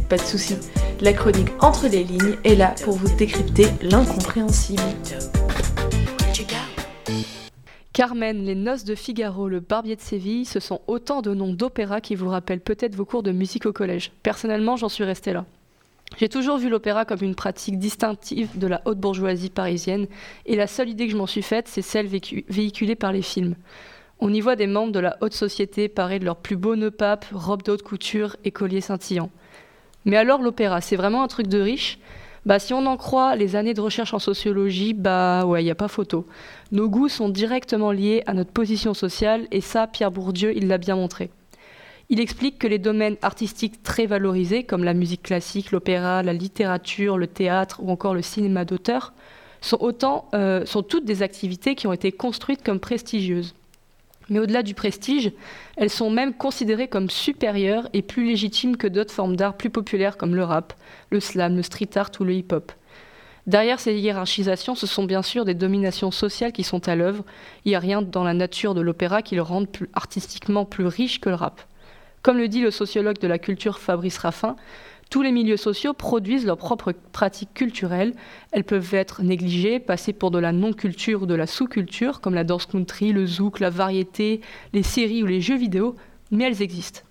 Pas 0.09 0.17
de 0.17 0.21
souci. 0.21 0.55
La 0.99 1.13
chronique 1.13 1.49
Entre 1.59 1.87
les 1.87 2.03
lignes 2.03 2.37
est 2.43 2.55
là 2.55 2.73
pour 2.83 2.95
vous 2.95 3.15
décrypter 3.17 3.67
l'incompréhensible. 3.83 4.81
Carmen, 8.01 8.45
Les 8.45 8.55
Noces 8.55 8.83
de 8.83 8.95
Figaro, 8.95 9.47
Le 9.47 9.59
Barbier 9.59 9.95
de 9.95 10.01
Séville, 10.01 10.45
ce 10.45 10.59
sont 10.59 10.81
autant 10.87 11.21
de 11.21 11.35
noms 11.35 11.53
d'opéra 11.53 12.01
qui 12.01 12.15
vous 12.15 12.29
rappellent 12.29 12.59
peut-être 12.59 12.95
vos 12.95 13.05
cours 13.05 13.21
de 13.21 13.31
musique 13.31 13.67
au 13.67 13.73
collège. 13.73 14.11
Personnellement, 14.23 14.75
j'en 14.75 14.89
suis 14.89 15.03
restée 15.03 15.33
là. 15.33 15.45
J'ai 16.17 16.27
toujours 16.27 16.57
vu 16.57 16.67
l'opéra 16.67 17.05
comme 17.05 17.21
une 17.21 17.35
pratique 17.35 17.77
distinctive 17.77 18.57
de 18.57 18.65
la 18.65 18.81
haute 18.85 18.97
bourgeoisie 18.97 19.51
parisienne, 19.51 20.07
et 20.47 20.55
la 20.55 20.65
seule 20.65 20.89
idée 20.89 21.05
que 21.05 21.11
je 21.11 21.17
m'en 21.17 21.27
suis 21.27 21.43
faite, 21.43 21.67
c'est 21.67 21.83
celle 21.83 22.07
véhiculée 22.07 22.95
par 22.95 23.11
les 23.11 23.21
films. 23.21 23.53
On 24.19 24.33
y 24.33 24.41
voit 24.41 24.55
des 24.55 24.65
membres 24.65 24.93
de 24.93 24.99
la 24.99 25.17
haute 25.21 25.35
société 25.35 25.87
parés 25.87 26.17
de 26.17 26.25
leurs 26.25 26.37
plus 26.37 26.57
beaux 26.57 26.75
nœuds 26.75 26.89
papes, 26.89 27.27
robes 27.31 27.61
de 27.61 27.73
haute 27.73 27.83
couture 27.83 28.35
et 28.43 28.49
colliers 28.49 28.81
scintillants. 28.81 29.29
Mais 30.05 30.17
alors 30.17 30.41
l'opéra, 30.41 30.81
c'est 30.81 30.95
vraiment 30.95 31.21
un 31.21 31.27
truc 31.27 31.45
de 31.45 31.61
riche? 31.61 31.99
Bah, 32.45 32.59
si 32.59 32.73
on 32.73 32.85
en 32.87 32.97
croit 32.97 33.35
les 33.35 33.55
années 33.55 33.73
de 33.73 33.81
recherche 33.81 34.13
en 34.13 34.19
sociologie, 34.19 34.93
bah 34.93 35.45
ouais, 35.45 35.61
il 35.61 35.65
n'y 35.65 35.71
a 35.71 35.75
pas 35.75 35.87
photo. 35.87 36.25
Nos 36.71 36.89
goûts 36.89 37.09
sont 37.09 37.29
directement 37.29 37.91
liés 37.91 38.23
à 38.25 38.33
notre 38.33 38.51
position 38.51 38.93
sociale, 38.93 39.47
et 39.51 39.61
ça, 39.61 39.85
Pierre 39.87 40.11
Bourdieu, 40.11 40.55
il 40.55 40.67
l'a 40.67 40.79
bien 40.79 40.95
montré. 40.95 41.29
Il 42.09 42.19
explique 42.19 42.59
que 42.59 42.67
les 42.67 42.79
domaines 42.79 43.15
artistiques 43.21 43.83
très 43.83 44.05
valorisés, 44.05 44.63
comme 44.63 44.83
la 44.83 44.93
musique 44.93 45.23
classique, 45.23 45.71
l'opéra, 45.71 46.23
la 46.23 46.33
littérature, 46.33 47.17
le 47.17 47.27
théâtre 47.27 47.79
ou 47.81 47.89
encore 47.89 48.15
le 48.15 48.21
cinéma 48.21 48.65
d'auteur, 48.65 49.13
sont, 49.61 49.77
autant, 49.79 50.27
euh, 50.33 50.65
sont 50.65 50.83
toutes 50.83 51.05
des 51.05 51.21
activités 51.21 51.75
qui 51.75 51.87
ont 51.87 51.93
été 51.93 52.11
construites 52.11 52.63
comme 52.63 52.79
prestigieuses. 52.79 53.53
Mais 54.31 54.39
au-delà 54.39 54.63
du 54.63 54.73
prestige, 54.73 55.33
elles 55.75 55.89
sont 55.89 56.09
même 56.09 56.33
considérées 56.33 56.87
comme 56.87 57.09
supérieures 57.09 57.89
et 57.91 58.01
plus 58.01 58.25
légitimes 58.25 58.77
que 58.77 58.87
d'autres 58.87 59.13
formes 59.13 59.35
d'art 59.35 59.57
plus 59.57 59.69
populaires 59.69 60.15
comme 60.15 60.35
le 60.35 60.45
rap, 60.45 60.73
le 61.09 61.19
slam, 61.19 61.57
le 61.57 61.63
street 61.63 61.89
art 61.95 62.11
ou 62.17 62.23
le 62.23 62.33
hip-hop. 62.33 62.71
Derrière 63.45 63.81
ces 63.81 63.93
hiérarchisations, 63.93 64.73
ce 64.73 64.87
sont 64.87 65.03
bien 65.03 65.21
sûr 65.21 65.43
des 65.43 65.53
dominations 65.53 66.11
sociales 66.11 66.53
qui 66.53 66.63
sont 66.63 66.87
à 66.87 66.95
l'œuvre. 66.95 67.25
Il 67.65 67.69
n'y 67.69 67.75
a 67.75 67.79
rien 67.79 68.01
dans 68.01 68.23
la 68.23 68.33
nature 68.33 68.73
de 68.73 68.79
l'opéra 68.79 69.21
qui 69.21 69.35
le 69.35 69.41
rende 69.41 69.67
artistiquement 69.93 70.63
plus 70.63 70.85
riche 70.85 71.19
que 71.19 71.27
le 71.27 71.35
rap. 71.35 71.59
Comme 72.21 72.37
le 72.37 72.47
dit 72.47 72.61
le 72.61 72.71
sociologue 72.71 73.19
de 73.19 73.27
la 73.27 73.37
culture 73.37 73.79
Fabrice 73.79 74.19
Raffin, 74.19 74.55
tous 75.11 75.21
les 75.21 75.33
milieux 75.33 75.57
sociaux 75.57 75.93
produisent 75.93 76.45
leurs 76.45 76.57
propres 76.57 76.93
pratiques 77.11 77.53
culturelles. 77.53 78.15
Elles 78.51 78.63
peuvent 78.63 78.93
être 78.93 79.21
négligées, 79.21 79.79
passer 79.79 80.13
pour 80.13 80.31
de 80.31 80.39
la 80.39 80.53
non-culture 80.53 81.23
ou 81.23 81.25
de 81.25 81.35
la 81.35 81.47
sous-culture, 81.47 82.21
comme 82.21 82.33
la 82.33 82.45
danse 82.45 82.65
country, 82.65 83.11
le 83.11 83.27
zouk, 83.27 83.59
la 83.59 83.69
variété, 83.69 84.39
les 84.71 84.83
séries 84.83 85.21
ou 85.21 85.25
les 85.25 85.41
jeux 85.41 85.57
vidéo, 85.57 85.97
mais 86.31 86.45
elles 86.45 86.61
existent. 86.61 87.01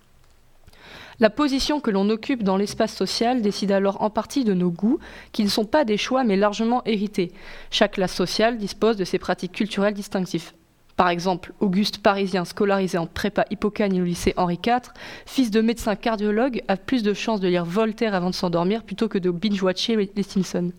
La 1.19 1.29
position 1.29 1.79
que 1.79 1.91
l'on 1.91 2.09
occupe 2.09 2.41
dans 2.41 2.57
l'espace 2.57 2.95
social 2.95 3.43
décide 3.43 3.71
alors 3.71 4.01
en 4.01 4.09
partie 4.09 4.43
de 4.43 4.55
nos 4.55 4.71
goûts, 4.71 4.97
qui 5.31 5.43
ne 5.43 5.49
sont 5.49 5.65
pas 5.65 5.85
des 5.85 5.97
choix 5.97 6.23
mais 6.23 6.37
largement 6.37 6.81
hérités. 6.85 7.31
Chaque 7.69 7.93
classe 7.93 8.15
sociale 8.15 8.57
dispose 8.57 8.97
de 8.97 9.05
ses 9.05 9.19
pratiques 9.19 9.51
culturelles 9.51 9.93
distinctives. 9.93 10.53
Par 11.01 11.09
exemple, 11.09 11.51
Auguste 11.59 11.97
Parisien, 11.97 12.45
scolarisé 12.45 12.99
en 12.99 13.07
prépa 13.07 13.45
Hippocagne 13.49 13.99
au 14.03 14.05
lycée 14.05 14.35
Henri 14.37 14.59
IV, 14.63 14.93
fils 15.25 15.49
de 15.49 15.59
médecin 15.59 15.95
cardiologue, 15.95 16.61
a 16.67 16.77
plus 16.77 17.01
de 17.01 17.15
chances 17.15 17.39
de 17.39 17.47
lire 17.47 17.65
Voltaire 17.65 18.13
avant 18.13 18.29
de 18.29 18.35
s'endormir 18.35 18.83
plutôt 18.83 19.07
que 19.07 19.17
de 19.17 19.31
binge-watcher 19.31 19.95
les 20.15 20.21
Simpsons. 20.21 20.73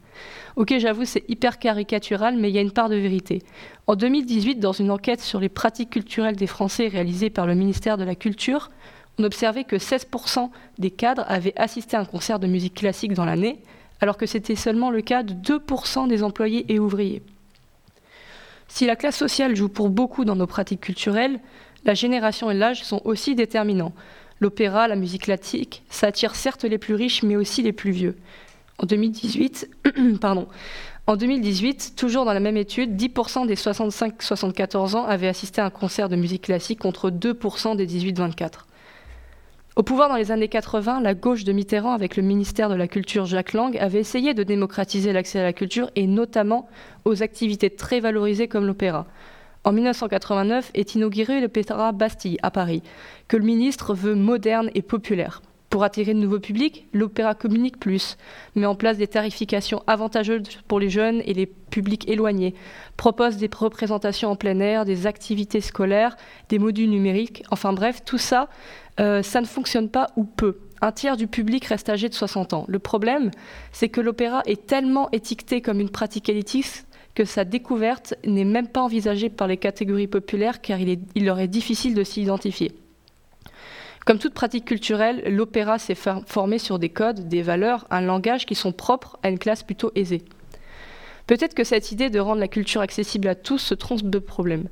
Ok, 0.54 0.74
j'avoue, 0.78 1.06
c'est 1.06 1.28
hyper 1.28 1.58
caricatural, 1.58 2.36
mais 2.36 2.50
il 2.50 2.54
y 2.54 2.58
a 2.58 2.62
une 2.62 2.70
part 2.70 2.88
de 2.88 2.94
vérité. 2.94 3.42
En 3.88 3.96
2018, 3.96 4.60
dans 4.60 4.70
une 4.70 4.92
enquête 4.92 5.20
sur 5.20 5.40
les 5.40 5.48
pratiques 5.48 5.90
culturelles 5.90 6.36
des 6.36 6.46
Français 6.46 6.86
réalisée 6.86 7.28
par 7.28 7.48
le 7.48 7.56
ministère 7.56 7.98
de 7.98 8.04
la 8.04 8.14
Culture, 8.14 8.70
on 9.18 9.24
observait 9.24 9.64
que 9.64 9.74
16% 9.74 10.50
des 10.78 10.92
cadres 10.92 11.24
avaient 11.26 11.58
assisté 11.58 11.96
à 11.96 12.00
un 12.00 12.04
concert 12.04 12.38
de 12.38 12.46
musique 12.46 12.74
classique 12.74 13.14
dans 13.14 13.24
l'année, 13.24 13.58
alors 14.00 14.16
que 14.16 14.26
c'était 14.26 14.54
seulement 14.54 14.90
le 14.90 15.00
cas 15.00 15.24
de 15.24 15.34
2% 15.34 16.06
des 16.06 16.22
employés 16.22 16.72
et 16.72 16.78
ouvriers. 16.78 17.24
Si 18.68 18.86
la 18.86 18.96
classe 18.96 19.16
sociale 19.16 19.56
joue 19.56 19.68
pour 19.68 19.90
beaucoup 19.90 20.24
dans 20.24 20.36
nos 20.36 20.46
pratiques 20.46 20.80
culturelles, 20.80 21.40
la 21.84 21.94
génération 21.94 22.50
et 22.50 22.54
l'âge 22.54 22.84
sont 22.84 23.00
aussi 23.04 23.34
déterminants. 23.34 23.92
L'opéra, 24.40 24.88
la 24.88 24.96
musique 24.96 25.22
classique, 25.22 25.82
ça 25.88 26.08
attire 26.08 26.34
certes 26.34 26.64
les 26.64 26.78
plus 26.78 26.94
riches, 26.94 27.22
mais 27.22 27.36
aussi 27.36 27.62
les 27.62 27.72
plus 27.72 27.90
vieux. 27.90 28.16
En 28.78 28.86
2018, 28.86 29.70
pardon, 30.20 30.48
en 31.06 31.16
2018, 31.16 31.94
toujours 31.96 32.24
dans 32.24 32.32
la 32.32 32.40
même 32.40 32.56
étude, 32.56 32.96
10% 32.96 33.46
des 33.46 33.56
65-74 33.56 34.94
ans 34.94 35.04
avaient 35.04 35.28
assisté 35.28 35.60
à 35.60 35.66
un 35.66 35.70
concert 35.70 36.08
de 36.08 36.16
musique 36.16 36.42
classique 36.42 36.78
contre 36.78 37.10
2% 37.10 37.76
des 37.76 37.86
18-24. 37.86 38.50
Au 39.74 39.82
pouvoir 39.82 40.10
dans 40.10 40.16
les 40.16 40.30
années 40.30 40.48
80, 40.48 41.00
la 41.00 41.14
gauche 41.14 41.44
de 41.44 41.52
Mitterrand, 41.52 41.94
avec 41.94 42.16
le 42.16 42.22
ministère 42.22 42.68
de 42.68 42.74
la 42.74 42.88
Culture 42.88 43.24
Jacques 43.24 43.54
Lang, 43.54 43.74
avait 43.78 44.00
essayé 44.00 44.34
de 44.34 44.42
démocratiser 44.42 45.14
l'accès 45.14 45.38
à 45.38 45.44
la 45.44 45.54
culture 45.54 45.90
et 45.96 46.06
notamment 46.06 46.68
aux 47.06 47.22
activités 47.22 47.70
très 47.70 47.98
valorisées 47.98 48.48
comme 48.48 48.66
l'opéra. 48.66 49.06
En 49.64 49.72
1989 49.72 50.72
est 50.74 50.94
inauguré 50.94 51.40
l'Opéra 51.40 51.92
Bastille 51.92 52.36
à 52.42 52.50
Paris, 52.50 52.82
que 53.28 53.38
le 53.38 53.44
ministre 53.44 53.94
veut 53.94 54.14
moderne 54.14 54.70
et 54.74 54.82
populaire. 54.82 55.40
Pour 55.72 55.84
attirer 55.84 56.12
de 56.12 56.18
nouveaux 56.18 56.38
publics, 56.38 56.86
l'Opéra 56.92 57.34
Communique 57.34 57.80
Plus 57.80 58.18
met 58.56 58.66
en 58.66 58.74
place 58.74 58.98
des 58.98 59.06
tarifications 59.06 59.82
avantageuses 59.86 60.42
pour 60.68 60.78
les 60.78 60.90
jeunes 60.90 61.22
et 61.24 61.32
les 61.32 61.46
publics 61.46 62.06
éloignés, 62.10 62.54
propose 62.98 63.38
des 63.38 63.48
représentations 63.50 64.30
en 64.30 64.36
plein 64.36 64.60
air, 64.60 64.84
des 64.84 65.06
activités 65.06 65.62
scolaires, 65.62 66.14
des 66.50 66.58
modules 66.58 66.90
numériques, 66.90 67.42
enfin 67.50 67.72
bref, 67.72 68.04
tout 68.04 68.18
ça 68.18 68.50
euh, 69.00 69.22
ça 69.22 69.40
ne 69.40 69.46
fonctionne 69.46 69.88
pas 69.88 70.08
ou 70.16 70.24
peu. 70.24 70.58
Un 70.82 70.92
tiers 70.92 71.16
du 71.16 71.26
public 71.26 71.64
reste 71.64 71.88
âgé 71.88 72.10
de 72.10 72.14
60 72.14 72.52
ans. 72.52 72.66
Le 72.68 72.78
problème, 72.78 73.30
c'est 73.72 73.88
que 73.88 74.02
l'opéra 74.02 74.42
est 74.44 74.66
tellement 74.66 75.10
étiqueté 75.12 75.62
comme 75.62 75.80
une 75.80 75.88
pratique 75.88 76.28
élitiste 76.28 76.86
que 77.14 77.24
sa 77.24 77.46
découverte 77.46 78.12
n'est 78.26 78.44
même 78.44 78.68
pas 78.68 78.82
envisagée 78.82 79.30
par 79.30 79.48
les 79.48 79.56
catégories 79.56 80.06
populaires 80.06 80.60
car 80.60 80.78
il, 80.78 80.98
il 81.14 81.24
leur 81.24 81.38
est 81.38 81.48
difficile 81.48 81.94
de 81.94 82.04
s'y 82.04 82.20
identifier. 82.20 82.72
Comme 84.04 84.18
toute 84.18 84.34
pratique 84.34 84.64
culturelle, 84.64 85.22
l'opéra 85.28 85.78
s'est 85.78 85.94
formé 85.94 86.58
sur 86.58 86.78
des 86.80 86.88
codes, 86.88 87.28
des 87.28 87.42
valeurs, 87.42 87.86
un 87.90 88.00
langage 88.00 88.46
qui 88.46 88.56
sont 88.56 88.72
propres 88.72 89.16
à 89.22 89.28
une 89.28 89.38
classe 89.38 89.62
plutôt 89.62 89.92
aisée. 89.94 90.22
Peut-être 91.28 91.54
que 91.54 91.62
cette 91.62 91.92
idée 91.92 92.10
de 92.10 92.18
rendre 92.18 92.40
la 92.40 92.48
culture 92.48 92.80
accessible 92.80 93.28
à 93.28 93.36
tous 93.36 93.58
se 93.58 93.74
trompe 93.74 94.02
de 94.02 94.18
problème. 94.18 94.68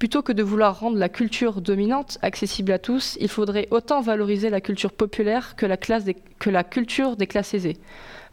Plutôt 0.00 0.22
que 0.22 0.32
de 0.32 0.42
vouloir 0.42 0.80
rendre 0.80 0.98
la 0.98 1.08
culture 1.08 1.60
dominante 1.60 2.18
accessible 2.20 2.72
à 2.72 2.80
tous, 2.80 3.16
il 3.20 3.28
faudrait 3.28 3.68
autant 3.70 4.00
valoriser 4.00 4.50
la 4.50 4.60
culture 4.60 4.92
populaire 4.92 5.54
que 5.54 5.66
la, 5.66 5.76
que 5.76 6.50
la 6.50 6.64
culture 6.64 7.16
des 7.16 7.28
classes 7.28 7.54
aisées. 7.54 7.76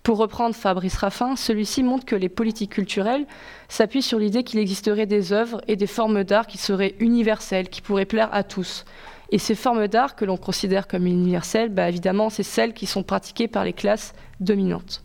Pour 0.02 0.18
reprendre 0.18 0.56
Fabrice 0.56 0.98
Raffin, 0.98 1.36
celui-ci 1.36 1.84
montre 1.84 2.06
que 2.06 2.16
les 2.16 2.30
politiques 2.30 2.72
culturelles 2.72 3.28
s'appuient 3.70 4.02
sur 4.02 4.18
l'idée 4.18 4.44
qu'il 4.44 4.60
existerait 4.60 5.06
des 5.06 5.32
œuvres 5.32 5.62
et 5.68 5.76
des 5.76 5.86
formes 5.86 6.24
d'art 6.24 6.48
qui 6.48 6.58
seraient 6.58 6.96
universelles, 7.00 7.70
qui 7.70 7.84
pourraient 7.84 8.06
plaire 8.06 8.30
à 8.34 8.44
tous. 8.44 8.84
Et 9.32 9.38
ces 9.38 9.56
formes 9.56 9.88
d'art 9.88 10.16
que 10.16 10.26
l'on 10.26 10.38
considère 10.38 10.88
comme 10.88 11.08
universelles, 11.08 11.70
bah 11.70 11.88
évidemment, 11.88 12.30
c'est 12.30 12.44
celles 12.44 12.74
qui 12.74 12.86
sont 12.86 13.04
pratiquées 13.04 13.48
par 13.48 13.64
les 13.64 13.74
classes 13.74 14.14
dominantes. 14.40 15.04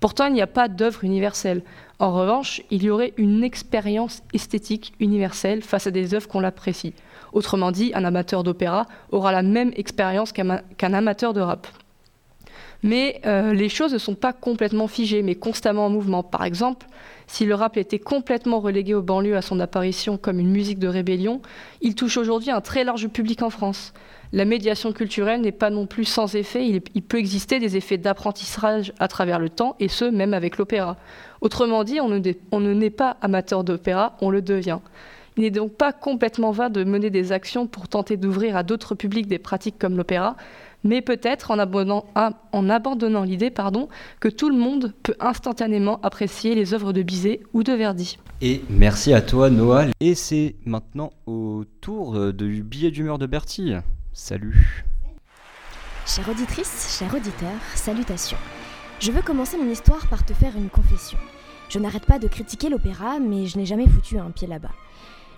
Pourtant, 0.00 0.26
il 0.26 0.32
n'y 0.32 0.42
a 0.42 0.46
pas 0.48 0.68
d'œuvre 0.68 1.04
universelle. 1.04 1.62
En 1.98 2.12
revanche, 2.12 2.62
il 2.70 2.82
y 2.82 2.90
aurait 2.90 3.12
une 3.18 3.44
expérience 3.44 4.22
esthétique 4.32 4.94
universelle 4.98 5.62
face 5.62 5.86
à 5.86 5.92
des 5.92 6.14
œuvres 6.14 6.26
qu'on 6.26 6.40
l'apprécie. 6.40 6.94
Autrement 7.32 7.70
dit, 7.70 7.92
un 7.94 8.04
amateur 8.04 8.42
d'opéra 8.42 8.86
aura 9.10 9.30
la 9.30 9.42
même 9.42 9.70
expérience 9.76 10.32
qu'un 10.32 10.92
amateur 10.92 11.32
de 11.32 11.40
rap. 11.40 11.68
Mais 12.82 13.20
euh, 13.26 13.54
les 13.54 13.68
choses 13.68 13.92
ne 13.92 13.98
sont 13.98 14.16
pas 14.16 14.32
complètement 14.32 14.88
figées, 14.88 15.22
mais 15.22 15.36
constamment 15.36 15.86
en 15.86 15.90
mouvement. 15.90 16.24
Par 16.24 16.44
exemple, 16.44 16.86
si 17.32 17.44
le 17.46 17.54
rap 17.54 17.76
était 17.76 17.98
complètement 17.98 18.60
relégué 18.60 18.94
aux 18.94 19.02
banlieues 19.02 19.36
à 19.36 19.42
son 19.42 19.58
apparition 19.60 20.18
comme 20.18 20.38
une 20.38 20.50
musique 20.50 20.78
de 20.78 20.88
rébellion, 20.88 21.40
il 21.80 21.94
touche 21.94 22.16
aujourd'hui 22.16 22.50
un 22.50 22.60
très 22.60 22.84
large 22.84 23.08
public 23.08 23.42
en 23.42 23.50
France 23.50 23.92
la 24.32 24.46
médiation 24.46 24.92
culturelle 24.92 25.42
n'est 25.42 25.52
pas 25.52 25.70
non 25.70 25.86
plus 25.86 26.04
sans 26.04 26.34
effet. 26.34 26.66
Il, 26.66 27.02
peut 27.02 27.18
exister 27.18 27.58
des 27.58 27.76
effets 27.76 27.98
d'apprentissage 27.98 28.92
à 28.98 29.06
travers 29.06 29.38
le 29.38 29.50
temps, 29.50 29.76
et 29.78 29.88
ce, 29.88 30.06
même 30.06 30.32
avec 30.32 30.56
l'opéra. 30.56 30.96
Autrement 31.42 31.84
dit, 31.84 32.00
on 32.00 32.08
ne, 32.08 32.72
naît 32.72 32.90
pas 32.90 33.16
amateur 33.20 33.62
d'opéra, 33.62 34.16
on 34.22 34.30
le 34.30 34.40
devient. 34.40 34.78
Il 35.36 35.42
n'est 35.42 35.50
donc 35.50 35.72
pas 35.72 35.92
complètement 35.92 36.50
vain 36.50 36.70
de 36.70 36.84
mener 36.84 37.10
des 37.10 37.32
actions 37.32 37.66
pour 37.66 37.88
tenter 37.88 38.16
d'ouvrir 38.16 38.56
à 38.56 38.62
d'autres 38.62 38.94
publics 38.94 39.26
des 39.26 39.38
pratiques 39.38 39.78
comme 39.78 39.96
l'opéra, 39.96 40.36
mais 40.84 41.02
peut-être 41.02 41.50
en 41.50 41.58
abandonnant, 41.58 42.04
en 42.14 42.70
abandonnant 42.70 43.24
l'idée 43.24 43.50
pardon, 43.50 43.88
que 44.20 44.28
tout 44.28 44.48
le 44.48 44.56
monde 44.56 44.92
peut 45.02 45.16
instantanément 45.20 46.00
apprécier 46.02 46.54
les 46.54 46.74
œuvres 46.74 46.92
de 46.92 47.02
Bizet 47.02 47.40
ou 47.52 47.62
de 47.62 47.72
Verdi. 47.72 48.18
Et 48.40 48.62
merci 48.68 49.12
à 49.12 49.22
toi 49.22 49.50
Noah. 49.50 49.86
Et 50.00 50.14
c'est 50.14 50.56
maintenant 50.64 51.10
au 51.26 51.64
tour 51.80 52.32
du 52.32 52.62
billet 52.62 52.90
d'humeur 52.90 53.18
de 53.18 53.26
Bertie. 53.26 53.74
Salut. 54.12 54.84
Chère 56.04 56.28
auditrice, 56.28 56.98
cher 56.98 57.14
auditeur, 57.14 57.52
salutations. 57.74 58.38
Je 58.98 59.12
veux 59.12 59.22
commencer 59.22 59.56
mon 59.56 59.70
histoire 59.70 60.06
par 60.08 60.24
te 60.24 60.34
faire 60.34 60.56
une 60.56 60.68
confession. 60.68 61.18
Je 61.68 61.78
n'arrête 61.78 62.06
pas 62.06 62.18
de 62.18 62.28
critiquer 62.28 62.68
l'opéra, 62.68 63.18
mais 63.18 63.46
je 63.46 63.56
n'ai 63.56 63.66
jamais 63.66 63.86
foutu 63.88 64.18
un 64.18 64.30
pied 64.30 64.46
là-bas. 64.46 64.72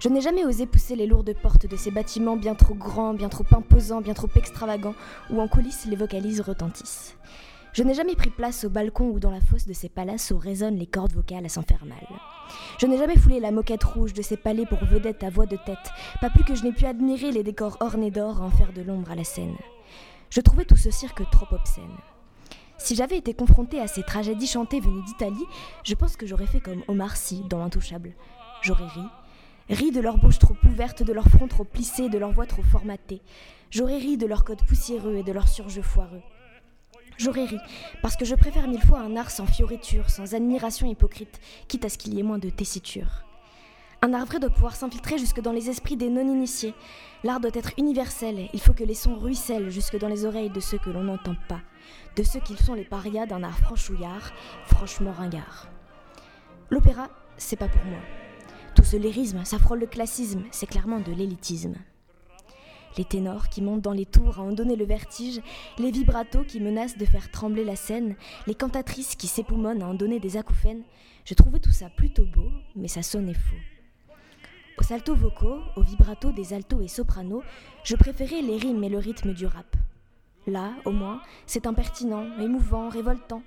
Je 0.05 0.11
n'ai 0.11 0.21
jamais 0.21 0.45
osé 0.45 0.67
pousser 0.67 0.97
les 0.97 1.07
lourdes 1.07 1.33
portes 1.33 1.67
de 1.67 1.77
ces 1.77 1.91
bâtiments 1.91 2.37
bien 2.37 2.55
trop 2.55 2.75
grands, 2.75 3.15
bien 3.15 3.31
trop 3.31 3.47
imposants, 3.53 4.03
bien 4.03 4.13
trop 4.13 4.29
extravagants, 4.37 4.95
où 5.31 5.41
en 5.41 5.49
coulisses 5.49 5.87
les 5.87 5.97
vocalises 5.97 6.43
retentissent. 6.43 7.17
Je 7.73 7.83
n'ai 7.83 7.95
jamais 7.95 8.15
pris 8.15 8.29
place 8.29 8.65
au 8.65 8.69
balcon 8.69 9.09
ou 9.09 9.19
dans 9.19 9.31
la 9.31 9.41
fosse 9.41 9.67
de 9.67 9.73
ces 9.73 9.89
palaces 9.89 10.31
où 10.31 10.37
résonnent 10.37 10.77
les 10.77 10.85
cordes 10.85 11.15
vocales 11.15 11.47
à 11.47 11.49
s'en 11.49 11.63
faire 11.63 11.87
mal. 11.87 12.07
Je 12.79 12.85
n'ai 12.85 12.99
jamais 12.99 13.17
foulé 13.17 13.41
la 13.41 13.51
moquette 13.51 13.83
rouge 13.83 14.13
de 14.13 14.21
ces 14.21 14.37
palais 14.37 14.67
pour 14.67 14.85
vedette 14.85 15.25
à 15.25 15.31
voix 15.31 15.47
de 15.47 15.57
tête, 15.57 15.91
pas 16.21 16.29
plus 16.29 16.45
que 16.45 16.55
je 16.55 16.65
n'ai 16.65 16.73
pu 16.73 16.85
admirer 16.85 17.33
les 17.33 17.43
décors 17.43 17.79
ornés 17.81 18.11
d'or 18.11 18.43
en 18.43 18.51
faire 18.51 18.75
de 18.75 18.83
l'ombre 18.83 19.11
à 19.11 19.15
la 19.15 19.25
scène. 19.25 19.57
Je 20.29 20.43
trouvais 20.43 20.67
tout 20.67 20.77
ce 20.77 20.91
cirque 20.91 21.23
trop 21.31 21.47
obscène. 21.51 21.97
Si 22.77 22.95
j'avais 22.95 23.17
été 23.17 23.33
confrontée 23.33 23.81
à 23.81 23.87
ces 23.87 24.03
tragédies 24.03 24.49
chantées 24.49 24.81
venues 24.81 25.05
d'Italie, 25.05 25.47
je 25.83 25.95
pense 25.95 26.19
que 26.19 26.27
j'aurais 26.27 26.45
fait 26.45 26.61
comme 26.61 26.83
Omar 26.89 27.17
Sy 27.17 27.41
dans 27.49 27.65
Intouchable. 27.65 28.13
J'aurais 28.61 28.87
ri, 28.89 29.03
ri 29.69 29.91
de 29.91 30.01
leur 30.01 30.19
bouche 30.19 30.39
trop 30.39 30.57
ouverte, 30.65 31.03
de 31.03 31.13
leur 31.13 31.29
front 31.29 31.49
trop 31.49 31.65
plissé, 31.65 32.09
de 32.09 32.19
leur 32.19 32.33
voix 32.33 32.47
trop 32.47 32.63
formatée. 32.63 33.23
J'aurais 33.71 33.99
ri 33.99 34.17
de 34.17 34.27
leur 34.27 34.45
code 34.45 34.65
poussiéreux 34.67 35.17
et 35.17 35.23
de 35.23 35.33
leur 35.33 35.49
surjeu 35.49 35.83
foireux. 35.83 36.23
J'aurais 37.17 37.45
ri, 37.45 37.59
parce 38.03 38.17
que 38.17 38.25
je 38.25 38.35
préfère 38.35 38.69
mille 38.69 38.83
fois 38.83 38.99
un 38.99 39.17
art 39.17 39.31
sans 39.31 39.47
fioritures, 39.47 40.11
sans 40.11 40.35
admiration 40.35 40.87
hypocrite, 40.87 41.41
quitte 41.69 41.85
à 41.85 41.89
ce 41.89 41.99
qu'il 41.99 42.15
y 42.15 42.21
ait 42.21 42.25
moins 42.25 42.39
de 42.39 42.51
tessiture. 42.51 43.25
Un 44.03 44.13
art 44.13 44.27
vrai 44.27 44.39
doit 44.39 44.51
pouvoir 44.51 44.77
s'infiltrer 44.77 45.17
jusque 45.17 45.41
dans 45.41 45.53
les 45.53 45.71
esprits 45.71 45.97
des 45.97 46.11
non-initiés. 46.11 46.75
L'art 47.23 47.41
doit 47.41 47.51
être 47.55 47.73
universel, 47.79 48.51
il 48.53 48.61
faut 48.61 48.75
que 48.75 48.85
les 48.85 48.95
sons 48.95 49.15
ruissellent 49.15 49.71
jusque 49.71 49.99
dans 49.99 50.09
les 50.09 50.27
oreilles 50.27 50.51
de 50.51 50.61
ceux 50.61 50.79
que 50.79 50.91
l'on 50.91 51.05
n'entend 51.05 51.37
pas, 51.49 51.63
de 52.17 52.23
ceux 52.23 52.41
qui 52.41 52.57
sont 52.57 52.75
les 52.75 52.85
parias 52.85 53.27
d'un 53.27 53.43
art 53.43 53.59
franchouillard, 53.59 54.33
franchement 54.67 55.13
ringard. 55.13 55.69
L'opéra, 56.69 57.09
c'est 57.39 57.57
pas 57.57 57.69
pour 57.69 57.85
moi. 57.85 58.01
Ce 58.85 58.99
lyrisme, 58.99 59.45
ça 59.45 59.59
frôle 59.59 59.81
le 59.81 59.87
classisme, 59.87 60.43
c'est 60.51 60.67
clairement 60.67 61.01
de 61.01 61.11
l'élitisme. 61.11 61.75
Les 62.99 63.05
ténors 63.05 63.49
qui 63.49 63.63
montent 63.63 63.81
dans 63.81 63.93
les 63.93 64.05
tours 64.05 64.39
à 64.39 64.43
en 64.43 64.53
donner 64.53 64.77
le 64.77 64.85
vertige, 64.85 65.41
les 65.79 65.91
vibratos 65.91 66.47
qui 66.47 66.61
menacent 66.61 66.99
de 66.99 67.07
faire 67.07 67.31
trembler 67.31 67.65
la 67.65 67.77
scène, 67.77 68.15
les 68.47 68.55
cantatrices 68.55 69.17
qui 69.17 69.27
s'époumonnent 69.27 69.83
à 69.83 69.89
en 69.89 69.95
donner 69.95 70.21
des 70.21 70.37
acouphènes, 70.37 70.83
je 71.25 71.33
trouvais 71.33 71.61
tout 71.61 71.73
ça 71.73 71.89
plutôt 71.89 72.27
beau, 72.27 72.51
mais 72.77 72.87
ça 72.89 73.03
sonnait 73.03 73.33
faux. 73.33 73.57
Aux 74.79 74.83
saltos 74.83 75.17
vocaux, 75.17 75.61
aux 75.77 75.83
vibratos 75.83 76.35
des 76.35 76.53
altos 76.53 76.83
et 76.83 76.89
sopranos, 76.89 77.43
je 77.85 77.97
préférais 77.97 78.43
les 78.43 78.59
rimes 78.59 78.85
et 78.85 78.91
le 78.91 78.99
rythme 78.99 79.33
du 79.33 79.47
rap. 79.47 79.77
Là, 80.47 80.75
au 80.85 80.93
moins, 80.93 81.23
c'est 81.47 81.67
impertinent, 81.67 82.39
émouvant, 82.39 82.91
révoltant. 82.91 83.43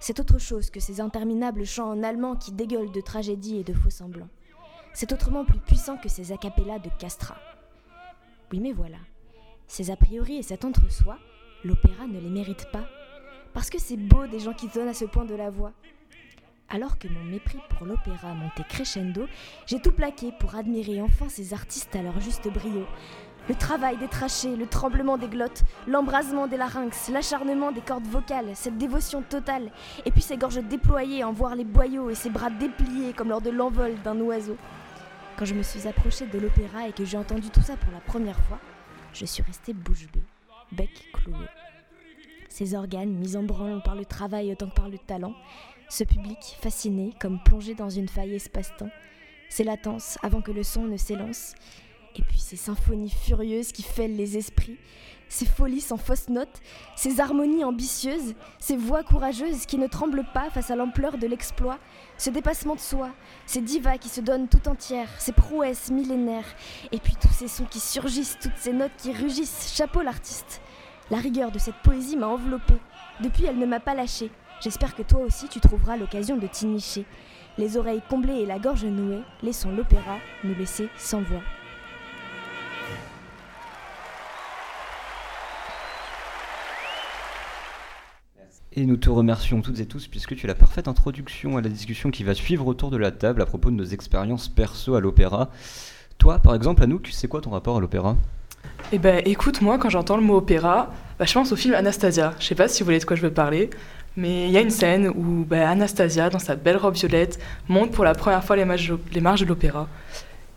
C'est 0.00 0.18
autre 0.18 0.38
chose 0.38 0.70
que 0.70 0.80
ces 0.80 1.02
interminables 1.02 1.66
chants 1.66 1.90
en 1.90 2.02
allemand 2.02 2.36
qui 2.36 2.52
dégueulent 2.52 2.90
de 2.90 3.02
tragédie 3.02 3.58
et 3.58 3.64
de 3.64 3.74
faux 3.74 3.90
semblants. 3.90 4.30
C'est 5.00 5.12
autrement 5.12 5.44
plus 5.44 5.60
puissant 5.60 5.96
que 5.96 6.08
ces 6.08 6.32
acapellas 6.32 6.80
de 6.80 6.90
Castra. 6.98 7.36
Oui, 8.50 8.58
mais 8.58 8.72
voilà. 8.72 8.96
Ces 9.68 9.92
a 9.92 9.96
priori 9.96 10.38
et 10.38 10.42
cet 10.42 10.64
entre-soi, 10.64 11.18
l'opéra 11.62 12.08
ne 12.08 12.18
les 12.18 12.28
mérite 12.28 12.66
pas. 12.72 12.84
Parce 13.54 13.70
que 13.70 13.78
c'est 13.78 13.96
beau 13.96 14.26
des 14.26 14.40
gens 14.40 14.54
qui 14.54 14.66
donnent 14.66 14.88
à 14.88 14.94
ce 14.94 15.04
point 15.04 15.24
de 15.24 15.36
la 15.36 15.50
voix. 15.50 15.70
Alors 16.68 16.98
que 16.98 17.06
mon 17.06 17.22
mépris 17.22 17.60
pour 17.68 17.86
l'opéra 17.86 18.34
montait 18.34 18.64
crescendo, 18.68 19.28
j'ai 19.66 19.80
tout 19.80 19.92
plaqué 19.92 20.32
pour 20.40 20.56
admirer 20.56 21.00
enfin 21.00 21.28
ces 21.28 21.54
artistes 21.54 21.94
à 21.94 22.02
leur 22.02 22.18
juste 22.18 22.52
brio. 22.52 22.84
Le 23.48 23.54
travail 23.54 23.98
des 23.98 24.08
trachées, 24.08 24.56
le 24.56 24.66
tremblement 24.66 25.16
des 25.16 25.28
glottes, 25.28 25.62
l'embrasement 25.86 26.48
des 26.48 26.56
larynx, 26.56 27.08
l'acharnement 27.12 27.70
des 27.70 27.82
cordes 27.82 28.08
vocales, 28.08 28.50
cette 28.54 28.78
dévotion 28.78 29.22
totale, 29.22 29.70
et 30.04 30.10
puis 30.10 30.22
ces 30.22 30.36
gorges 30.36 30.58
déployées 30.58 31.22
en 31.22 31.32
voir 31.32 31.54
les 31.54 31.64
boyaux 31.64 32.10
et 32.10 32.16
ses 32.16 32.30
bras 32.30 32.50
dépliés 32.50 33.12
comme 33.12 33.28
lors 33.28 33.40
de 33.40 33.50
l'envol 33.50 33.94
d'un 34.02 34.18
oiseau. 34.22 34.56
Quand 35.38 35.44
je 35.44 35.54
me 35.54 35.62
suis 35.62 35.86
approchée 35.86 36.26
de 36.26 36.36
l'opéra 36.36 36.88
et 36.88 36.92
que 36.92 37.04
j'ai 37.04 37.16
entendu 37.16 37.48
tout 37.50 37.62
ça 37.62 37.76
pour 37.76 37.92
la 37.92 38.00
première 38.00 38.40
fois, 38.46 38.58
je 39.14 39.24
suis 39.24 39.40
restée 39.44 39.72
bouche 39.72 40.08
bée, 40.12 40.24
bec 40.72 40.90
cloué. 41.12 41.46
Ces 42.48 42.74
organes 42.74 43.12
mis 43.12 43.36
en 43.36 43.44
branle 43.44 43.80
par 43.84 43.94
le 43.94 44.04
travail 44.04 44.50
autant 44.50 44.68
que 44.68 44.74
par 44.74 44.88
le 44.88 44.98
talent, 44.98 45.34
ce 45.88 46.02
public 46.02 46.38
fasciné 46.60 47.12
comme 47.20 47.40
plongé 47.40 47.76
dans 47.76 47.88
une 47.88 48.08
faille 48.08 48.34
espace-temps, 48.34 48.90
ces 49.48 49.62
latences 49.62 50.18
avant 50.24 50.42
que 50.42 50.50
le 50.50 50.64
son 50.64 50.86
ne 50.86 50.96
s'élance, 50.96 51.54
et 52.16 52.22
puis 52.22 52.40
ces 52.40 52.56
symphonies 52.56 53.08
furieuses 53.08 53.70
qui 53.70 53.84
fêlent 53.84 54.16
les 54.16 54.36
esprits, 54.36 54.76
ces 55.28 55.46
folies 55.46 55.80
sans 55.80 55.96
fausses 55.96 56.28
notes, 56.28 56.60
ces 56.96 57.20
harmonies 57.20 57.64
ambitieuses, 57.64 58.34
ces 58.58 58.76
voix 58.76 59.02
courageuses 59.02 59.66
qui 59.66 59.78
ne 59.78 59.86
tremblent 59.86 60.26
pas 60.32 60.50
face 60.50 60.70
à 60.70 60.76
l'ampleur 60.76 61.18
de 61.18 61.26
l'exploit, 61.26 61.78
ce 62.16 62.30
dépassement 62.30 62.74
de 62.74 62.80
soi, 62.80 63.10
ces 63.46 63.60
divas 63.60 63.98
qui 63.98 64.08
se 64.08 64.20
donnent 64.20 64.48
tout 64.48 64.68
entières, 64.68 65.10
ces 65.18 65.32
prouesses 65.32 65.90
millénaires, 65.90 66.56
et 66.92 66.98
puis 66.98 67.14
tous 67.20 67.32
ces 67.32 67.48
sons 67.48 67.66
qui 67.66 67.80
surgissent, 67.80 68.38
toutes 68.40 68.56
ces 68.56 68.72
notes 68.72 68.92
qui 68.96 69.12
rugissent, 69.12 69.74
chapeau 69.74 70.02
l'artiste. 70.02 70.60
La 71.10 71.18
rigueur 71.18 71.50
de 71.50 71.58
cette 71.58 71.82
poésie 71.82 72.16
m'a 72.16 72.26
enveloppée. 72.26 72.78
Depuis, 73.20 73.46
elle 73.46 73.58
ne 73.58 73.66
m'a 73.66 73.80
pas 73.80 73.94
lâchée. 73.94 74.30
J'espère 74.60 74.94
que 74.94 75.02
toi 75.02 75.20
aussi 75.20 75.48
tu 75.48 75.60
trouveras 75.60 75.96
l'occasion 75.96 76.36
de 76.36 76.46
t'y 76.46 76.66
nicher. 76.66 77.06
Les 77.56 77.76
oreilles 77.76 78.02
comblées 78.08 78.40
et 78.40 78.46
la 78.46 78.58
gorge 78.58 78.84
nouée, 78.84 79.22
laissons 79.42 79.70
l'opéra 79.70 80.18
nous 80.44 80.54
laisser 80.54 80.88
sans 80.96 81.22
voix. 81.22 81.42
Et 88.78 88.86
nous 88.86 88.96
te 88.96 89.10
remercions 89.10 89.60
toutes 89.60 89.80
et 89.80 89.86
tous 89.86 90.06
puisque 90.06 90.36
tu 90.36 90.46
es 90.46 90.46
la 90.46 90.54
parfaite 90.54 90.86
introduction 90.86 91.56
à 91.56 91.60
la 91.60 91.68
discussion 91.68 92.12
qui 92.12 92.22
va 92.22 92.32
suivre 92.32 92.64
autour 92.64 92.92
de 92.92 92.96
la 92.96 93.10
table 93.10 93.42
à 93.42 93.44
propos 93.44 93.72
de 93.72 93.74
nos 93.74 93.84
expériences 93.84 94.46
perso 94.46 94.94
à 94.94 95.00
l'opéra. 95.00 95.50
Toi, 96.16 96.38
par 96.38 96.54
exemple, 96.54 96.84
Anouk, 96.84 97.08
c'est 97.10 97.26
quoi 97.26 97.40
ton 97.40 97.50
rapport 97.50 97.78
à 97.78 97.80
l'opéra? 97.80 98.16
Eh 98.92 98.98
ben, 98.98 99.20
écoute, 99.24 99.62
moi, 99.62 99.78
quand 99.78 99.90
j'entends 99.90 100.16
le 100.16 100.22
mot 100.22 100.36
opéra, 100.36 100.92
bah, 101.18 101.24
je 101.24 101.34
pense 101.34 101.50
au 101.50 101.56
film 101.56 101.74
Anastasia. 101.74 102.34
Je 102.38 102.46
sais 102.46 102.54
pas 102.54 102.68
si 102.68 102.80
vous 102.80 102.84
voyez 102.84 103.00
de 103.00 103.04
quoi 103.04 103.16
je 103.16 103.22
veux 103.22 103.32
parler, 103.32 103.68
mais 104.16 104.46
il 104.46 104.52
y 104.52 104.56
a 104.56 104.60
une 104.60 104.70
scène 104.70 105.08
où 105.08 105.44
bah, 105.44 105.68
Anastasia, 105.68 106.30
dans 106.30 106.38
sa 106.38 106.54
belle 106.54 106.76
robe 106.76 106.94
violette, 106.94 107.40
monte 107.68 107.90
pour 107.90 108.04
la 108.04 108.14
première 108.14 108.44
fois 108.44 108.54
les 108.54 108.64
marches, 108.64 108.92
les 109.12 109.20
marches 109.20 109.40
de 109.40 109.46
l'opéra. 109.46 109.88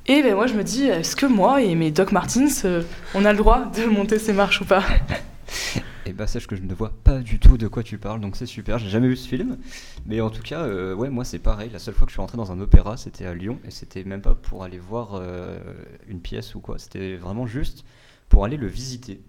Et 0.05 0.21
ben, 0.21 0.35
moi, 0.35 0.45
je 0.45 0.53
me 0.53 0.63
dis, 0.63 0.85
est-ce 0.85 1.15
que 1.15 1.25
moi 1.25 1.63
et 1.63 1.73
mes 1.73 1.89
Doc 1.89 2.11
Martens, 2.11 2.65
euh, 2.65 2.83
on 3.15 3.25
a 3.25 3.31
le 3.31 3.39
droit 3.39 3.71
de 3.75 3.85
monter 3.85 4.19
ces 4.19 4.33
marches 4.33 4.61
ou 4.61 4.65
pas? 4.65 4.83
Et 6.07 6.13
bah 6.13 6.25
sache 6.25 6.47
que 6.47 6.55
je 6.55 6.63
ne 6.63 6.73
vois 6.73 6.89
pas 7.03 7.19
du 7.19 7.37
tout 7.37 7.59
de 7.59 7.67
quoi 7.67 7.83
tu 7.83 7.99
parles, 7.99 8.21
donc 8.21 8.35
c'est 8.35 8.47
super, 8.47 8.79
j'ai 8.79 8.89
jamais 8.89 9.07
vu 9.07 9.15
ce 9.15 9.27
film. 9.27 9.59
Mais 10.07 10.19
en 10.19 10.31
tout 10.31 10.41
cas, 10.41 10.61
euh, 10.63 10.95
ouais, 10.95 11.11
moi 11.11 11.23
c'est 11.23 11.37
pareil, 11.37 11.69
la 11.71 11.77
seule 11.77 11.93
fois 11.93 12.05
que 12.07 12.11
je 12.11 12.15
suis 12.15 12.21
rentré 12.21 12.37
dans 12.37 12.51
un 12.51 12.59
opéra, 12.59 12.97
c'était 12.97 13.25
à 13.25 13.35
Lyon, 13.35 13.59
et 13.65 13.71
c'était 13.71 14.03
même 14.03 14.21
pas 14.21 14.33
pour 14.33 14.63
aller 14.63 14.79
voir 14.79 15.13
euh, 15.13 15.59
une 16.07 16.19
pièce 16.19 16.55
ou 16.55 16.59
quoi, 16.59 16.79
c'était 16.79 17.17
vraiment 17.17 17.45
juste 17.45 17.85
pour 18.29 18.45
aller 18.45 18.57
le 18.57 18.65
visiter. 18.65 19.21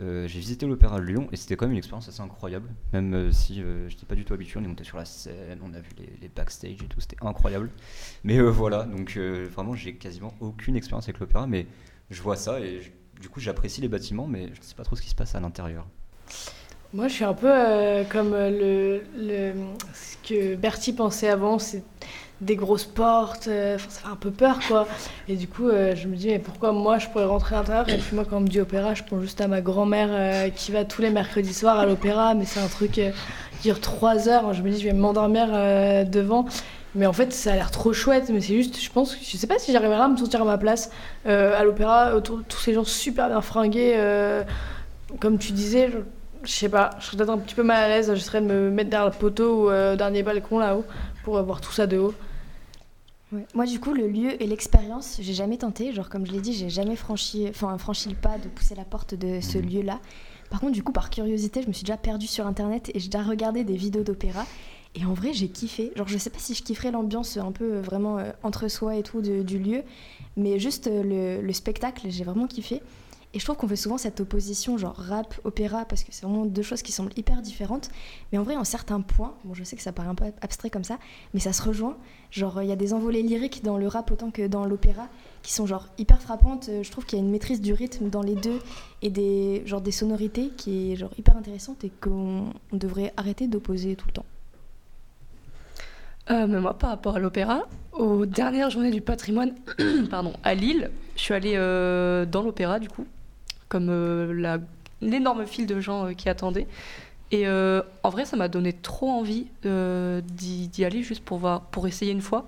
Euh, 0.00 0.26
j'ai 0.28 0.38
visité 0.38 0.66
l'opéra 0.66 1.00
de 1.00 1.04
Lyon 1.04 1.28
et 1.32 1.36
c'était 1.36 1.56
quand 1.56 1.64
même 1.64 1.72
une 1.72 1.78
expérience 1.78 2.08
assez 2.08 2.20
incroyable, 2.20 2.68
même 2.92 3.32
si 3.32 3.62
euh, 3.62 3.88
je 3.88 3.94
n'étais 3.94 4.06
pas 4.06 4.14
du 4.14 4.24
tout 4.26 4.34
habitué. 4.34 4.60
On 4.60 4.64
est 4.64 4.68
monté 4.68 4.84
sur 4.84 4.98
la 4.98 5.06
scène, 5.06 5.60
on 5.62 5.72
a 5.72 5.80
vu 5.80 5.90
les, 5.96 6.12
les 6.20 6.28
backstage 6.28 6.82
et 6.82 6.88
tout, 6.88 7.00
c'était 7.00 7.16
incroyable. 7.22 7.70
Mais 8.24 8.38
voilà, 8.38 8.84
donc 8.84 9.16
vraiment 9.16 9.74
j'ai 9.74 9.94
quasiment 9.94 10.34
aucune 10.40 10.76
expérience 10.76 11.04
avec 11.04 11.20
l'opéra, 11.20 11.46
mais 11.46 11.66
je 12.10 12.20
vois 12.20 12.36
ça 12.36 12.60
et 12.60 12.92
du 13.18 13.30
coup 13.30 13.40
j'apprécie 13.40 13.80
les 13.80 13.88
bâtiments, 13.88 14.26
mais 14.26 14.48
je 14.54 14.60
ne 14.60 14.64
sais 14.64 14.74
pas 14.74 14.84
trop 14.84 14.96
ce 14.96 15.02
qui 15.02 15.08
se 15.08 15.14
passe 15.14 15.34
à 15.34 15.40
l'intérieur. 15.40 15.86
Moi, 16.94 17.08
je 17.08 17.14
suis 17.14 17.24
un 17.24 17.32
peu 17.32 17.48
euh, 17.50 18.04
comme 18.04 18.34
euh, 18.34 19.00
le, 19.16 19.52
ce 19.94 20.28
que 20.28 20.56
Bertie 20.56 20.92
pensait 20.92 21.30
avant, 21.30 21.58
c'est 21.58 21.82
des 22.42 22.54
grosses 22.54 22.84
portes, 22.84 23.48
euh, 23.48 23.78
ça 23.78 24.00
fait 24.00 24.08
un 24.08 24.16
peu 24.16 24.30
peur, 24.30 24.58
quoi. 24.68 24.86
Et 25.26 25.36
du 25.36 25.48
coup, 25.48 25.68
euh, 25.68 25.94
je 25.96 26.06
me 26.06 26.16
dis, 26.16 26.26
mais 26.28 26.38
pourquoi 26.38 26.72
moi, 26.72 26.98
je 26.98 27.08
pourrais 27.08 27.24
rentrer 27.24 27.54
à 27.54 27.60
l'intérieur 27.60 27.88
Et 27.88 27.96
puis 27.96 28.14
moi, 28.14 28.26
quand 28.28 28.36
on 28.36 28.40
me 28.40 28.48
dit 28.48 28.60
opéra, 28.60 28.92
je 28.92 29.04
pense 29.04 29.22
juste 29.22 29.40
à 29.40 29.48
ma 29.48 29.62
grand-mère 29.62 30.52
qui 30.54 30.70
va 30.70 30.84
tous 30.84 31.00
les 31.00 31.08
mercredis 31.08 31.54
soirs 31.54 31.78
à 31.78 31.86
l'opéra, 31.86 32.34
mais 32.34 32.44
c'est 32.44 32.60
un 32.60 32.68
truc 32.68 32.90
qui 32.92 33.10
dure 33.62 33.80
trois 33.80 34.28
heures. 34.28 34.52
Je 34.52 34.62
me 34.62 34.68
dis, 34.68 34.78
je 34.78 34.84
vais 34.84 34.92
m'endormir 34.92 35.46
devant. 36.06 36.44
Mais 36.94 37.06
en 37.06 37.14
fait, 37.14 37.32
ça 37.32 37.52
a 37.52 37.54
l'air 37.54 37.70
trop 37.70 37.94
chouette, 37.94 38.28
mais 38.30 38.42
c'est 38.42 38.54
juste, 38.54 38.78
je 38.78 38.90
pense, 38.90 39.16
je 39.18 39.36
sais 39.38 39.46
pas 39.46 39.58
si 39.58 39.72
j'arriverai 39.72 40.02
à 40.02 40.08
me 40.08 40.16
sentir 40.18 40.42
à 40.42 40.44
ma 40.44 40.58
place 40.58 40.90
à 41.24 41.64
l'opéra, 41.64 42.14
autour 42.16 42.36
de 42.36 42.42
tous 42.42 42.58
ces 42.58 42.74
gens 42.74 42.84
super 42.84 43.28
bien 43.28 43.40
fringués. 43.40 43.96
Comme 45.20 45.38
tu 45.38 45.52
disais, 45.52 45.90
je, 45.90 45.98
je 46.44 46.50
sais 46.50 46.68
pas, 46.68 46.90
je 46.98 47.04
serais 47.06 47.16
peut-être 47.16 47.30
un 47.30 47.38
petit 47.38 47.54
peu 47.54 47.62
mal 47.62 47.82
à 47.82 47.88
l'aise, 47.88 48.12
j'essaierais 48.14 48.40
de 48.40 48.46
me 48.46 48.70
mettre 48.70 48.90
derrière 48.90 49.10
le 49.10 49.16
poteau 49.16 49.64
ou 49.64 49.70
euh, 49.70 49.94
au 49.94 49.96
dernier 49.96 50.22
balcon 50.22 50.58
là-haut 50.58 50.84
pour 51.24 51.36
euh, 51.36 51.42
voir 51.42 51.60
tout 51.60 51.72
ça 51.72 51.86
de 51.86 51.98
haut. 51.98 52.14
Ouais. 53.32 53.46
Moi, 53.54 53.64
du 53.64 53.80
coup, 53.80 53.94
le 53.94 54.08
lieu 54.08 54.42
et 54.42 54.46
l'expérience, 54.46 55.18
j'ai 55.20 55.32
jamais 55.32 55.56
tenté. 55.56 55.92
Genre, 55.92 56.08
comme 56.10 56.26
je 56.26 56.32
l'ai 56.32 56.40
dit, 56.40 56.52
j'ai 56.52 56.68
jamais 56.68 56.96
franchi, 56.96 57.46
enfin, 57.48 57.78
franchi 57.78 58.08
le 58.10 58.14
pas 58.14 58.36
de 58.38 58.48
pousser 58.48 58.74
la 58.74 58.84
porte 58.84 59.14
de 59.14 59.40
ce 59.40 59.56
lieu-là. 59.58 60.00
Par 60.50 60.60
contre, 60.60 60.72
du 60.72 60.82
coup, 60.82 60.92
par 60.92 61.08
curiosité, 61.08 61.62
je 61.62 61.68
me 61.68 61.72
suis 61.72 61.84
déjà 61.84 61.96
perdue 61.96 62.26
sur 62.26 62.46
internet 62.46 62.90
et 62.94 63.00
j'ai 63.00 63.08
déjà 63.08 63.24
regardé 63.24 63.64
des 63.64 63.76
vidéos 63.76 64.02
d'opéra. 64.02 64.44
Et 64.94 65.06
en 65.06 65.14
vrai, 65.14 65.32
j'ai 65.32 65.48
kiffé. 65.48 65.92
Genre, 65.96 66.06
je 66.08 66.18
sais 66.18 66.28
pas 66.28 66.38
si 66.38 66.52
je 66.54 66.62
kifferais 66.62 66.90
l'ambiance 66.90 67.38
un 67.38 67.52
peu 67.52 67.76
euh, 67.76 67.80
vraiment 67.80 68.18
euh, 68.18 68.32
entre 68.42 68.68
soi 68.68 68.96
et 68.96 69.02
tout 69.02 69.22
de- 69.22 69.40
du 69.42 69.58
lieu, 69.58 69.82
mais 70.36 70.58
juste 70.58 70.88
euh, 70.88 71.02
le, 71.40 71.46
le 71.46 71.52
spectacle, 71.54 72.08
j'ai 72.10 72.24
vraiment 72.24 72.46
kiffé. 72.46 72.82
Et 73.34 73.38
je 73.38 73.44
trouve 73.44 73.56
qu'on 73.56 73.68
fait 73.68 73.76
souvent 73.76 73.96
cette 73.96 74.20
opposition, 74.20 74.76
genre 74.76 74.94
rap, 74.94 75.34
opéra, 75.44 75.86
parce 75.86 76.04
que 76.04 76.12
c'est 76.12 76.26
vraiment 76.26 76.44
deux 76.44 76.62
choses 76.62 76.82
qui 76.82 76.92
semblent 76.92 77.12
hyper 77.16 77.40
différentes. 77.40 77.90
Mais 78.30 78.38
en 78.38 78.42
vrai, 78.42 78.56
en 78.56 78.64
certains 78.64 79.00
points, 79.00 79.34
bon, 79.44 79.54
je 79.54 79.64
sais 79.64 79.74
que 79.74 79.82
ça 79.82 79.92
paraît 79.92 80.08
un 80.08 80.14
peu 80.14 80.26
abstrait 80.42 80.68
comme 80.68 80.84
ça, 80.84 80.98
mais 81.32 81.40
ça 81.40 81.54
se 81.54 81.62
rejoint. 81.62 81.96
Genre, 82.30 82.62
il 82.62 82.68
y 82.68 82.72
a 82.72 82.76
des 82.76 82.92
envolées 82.92 83.22
lyriques 83.22 83.62
dans 83.62 83.78
le 83.78 83.88
rap 83.88 84.10
autant 84.10 84.30
que 84.30 84.46
dans 84.46 84.66
l'opéra 84.66 85.08
qui 85.42 85.52
sont 85.52 85.66
genre 85.66 85.88
hyper 85.98 86.20
frappantes. 86.20 86.68
Euh, 86.68 86.82
Je 86.82 86.90
trouve 86.90 87.06
qu'il 87.06 87.18
y 87.18 87.22
a 87.22 87.24
une 87.24 87.30
maîtrise 87.30 87.60
du 87.60 87.72
rythme 87.72 88.10
dans 88.10 88.22
les 88.22 88.34
deux 88.34 88.58
et 89.00 89.10
des, 89.10 89.62
genre, 89.66 89.80
des 89.80 89.92
sonorités 89.92 90.50
qui 90.56 90.92
est 90.92 90.96
genre 90.96 91.10
hyper 91.18 91.36
intéressante 91.36 91.84
et 91.84 91.90
qu'on 92.00 92.52
on 92.70 92.76
devrait 92.76 93.12
arrêter 93.16 93.48
d'opposer 93.48 93.96
tout 93.96 94.06
le 94.08 94.12
temps. 94.12 94.26
Euh, 96.30 96.46
mais 96.46 96.60
moi, 96.60 96.78
par 96.78 96.90
rapport 96.90 97.16
à 97.16 97.18
l'opéra, 97.18 97.62
aux 97.92 98.26
dernières 98.26 98.70
journées 98.70 98.92
du 98.92 99.00
patrimoine 99.00 99.54
pardon, 100.10 100.34
à 100.44 100.54
Lille, 100.54 100.90
je 101.16 101.20
suis 101.20 101.34
allée 101.34 101.54
euh, 101.56 102.24
dans 102.26 102.42
l'opéra, 102.42 102.78
du 102.78 102.88
coup, 102.88 103.06
comme 103.72 103.88
euh, 103.88 104.58
l'énorme 105.00 105.46
file 105.46 105.66
de 105.66 105.80
gens 105.80 106.08
euh, 106.08 106.12
qui 106.12 106.28
attendaient. 106.28 106.66
Et 107.30 107.48
euh, 107.48 107.80
en 108.02 108.10
vrai, 108.10 108.26
ça 108.26 108.36
m'a 108.36 108.48
donné 108.48 108.74
trop 108.74 109.08
envie 109.08 109.46
d'y 109.64 110.84
aller 110.84 111.02
juste 111.02 111.24
pour, 111.24 111.38
voir, 111.38 111.62
pour 111.62 111.86
essayer 111.86 112.12
une 112.12 112.20
fois. 112.20 112.46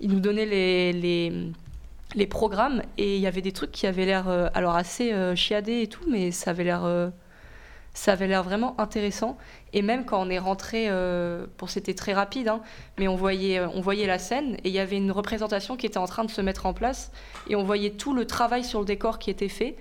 Ils 0.00 0.10
nous 0.10 0.20
donnaient 0.20 0.46
les, 0.46 2.26
programmes 2.30 2.80
et 2.96 3.16
il 3.16 3.20
y 3.20 3.26
avait 3.26 3.42
des 3.42 3.52
trucs 3.52 3.72
qui 3.72 3.86
avaient 3.86 4.06
l'air 4.06 4.26
alors 4.54 4.74
assez 4.74 5.12
chiadés 5.36 5.82
et 5.82 5.86
tout, 5.86 6.04
mais 6.08 6.30
ça 6.30 6.52
avait 6.52 6.64
l'air 6.64 7.12
ça 7.96 8.12
avait 8.12 8.26
l'air 8.26 8.42
vraiment 8.42 8.78
intéressant. 8.78 9.38
Et 9.72 9.82
même 9.82 10.04
quand 10.04 10.20
on 10.20 10.28
est 10.28 10.38
rentré, 10.38 10.88
euh, 10.88 11.46
c'était 11.66 11.94
très 11.94 12.12
rapide, 12.12 12.48
hein, 12.48 12.60
mais 12.98 13.08
on 13.08 13.16
voyait, 13.16 13.60
on 13.60 13.80
voyait 13.80 14.06
la 14.06 14.18
scène 14.18 14.56
et 14.64 14.68
il 14.68 14.72
y 14.72 14.78
avait 14.78 14.98
une 14.98 15.10
représentation 15.10 15.76
qui 15.76 15.86
était 15.86 15.98
en 15.98 16.06
train 16.06 16.24
de 16.24 16.30
se 16.30 16.42
mettre 16.42 16.66
en 16.66 16.74
place 16.74 17.10
et 17.48 17.56
on 17.56 17.64
voyait 17.64 17.90
tout 17.90 18.14
le 18.14 18.26
travail 18.26 18.64
sur 18.64 18.80
le 18.80 18.86
décor 18.86 19.18
qui 19.18 19.30
était 19.30 19.48
fait. 19.48 19.76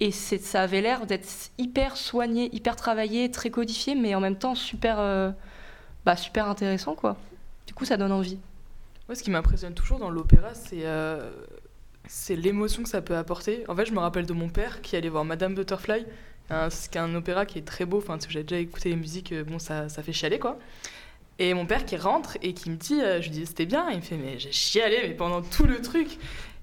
Et 0.00 0.12
ça 0.12 0.62
avait 0.62 0.80
l'air 0.80 1.06
d'être 1.06 1.28
hyper 1.58 1.96
soigné, 1.96 2.54
hyper 2.54 2.76
travaillé, 2.76 3.30
très 3.30 3.50
codifié, 3.50 3.94
mais 3.94 4.14
en 4.14 4.20
même 4.20 4.36
temps 4.36 4.54
super, 4.54 5.00
euh, 5.00 5.30
bah, 6.04 6.16
super 6.16 6.48
intéressant 6.48 6.94
quoi. 6.94 7.16
Du 7.66 7.74
coup, 7.74 7.84
ça 7.84 7.96
donne 7.96 8.12
envie. 8.12 8.38
Moi, 9.08 9.14
ce 9.14 9.22
qui 9.22 9.30
m'impressionne 9.30 9.74
toujours 9.74 9.98
dans 9.98 10.10
l'opéra, 10.10 10.54
c'est 10.54 10.84
euh, 10.84 11.30
l'émotion 12.30 12.82
que 12.82 12.88
ça 12.88 13.02
peut 13.02 13.16
apporter. 13.16 13.64
En 13.68 13.74
fait, 13.74 13.86
je 13.86 13.92
me 13.92 13.98
rappelle 13.98 14.26
de 14.26 14.32
mon 14.32 14.48
père 14.48 14.80
qui 14.82 14.96
allait 14.96 15.08
voir 15.08 15.24
Madame 15.24 15.54
Butterfly, 15.54 16.06
un, 16.50 16.70
c'est 16.70 16.96
un 16.96 17.14
opéra 17.14 17.44
qui 17.44 17.58
est 17.58 17.66
très 17.66 17.84
beau. 17.84 17.98
Enfin, 17.98 18.18
j'ai 18.28 18.42
déjà 18.42 18.60
écouté 18.60 18.90
les 18.90 18.96
musiques, 18.96 19.32
euh, 19.32 19.44
bon, 19.44 19.58
ça, 19.58 19.88
ça 19.88 20.02
fait 20.02 20.12
chialer, 20.12 20.38
quoi. 20.38 20.58
Et 21.38 21.54
mon 21.54 21.66
père 21.66 21.84
qui 21.84 21.96
rentre 21.96 22.36
et 22.42 22.52
qui 22.52 22.70
me 22.70 22.76
dit, 22.76 23.00
euh, 23.00 23.20
je 23.20 23.28
lui 23.28 23.36
dis 23.38 23.46
c'était 23.46 23.66
bien, 23.66 23.88
il 23.90 23.98
me 23.98 24.02
fait 24.02 24.16
mais 24.16 24.38
j'ai 24.40 24.50
chialé 24.50 25.04
mais 25.04 25.14
pendant 25.14 25.40
tout 25.40 25.66
le 25.66 25.80
truc. 25.80 26.18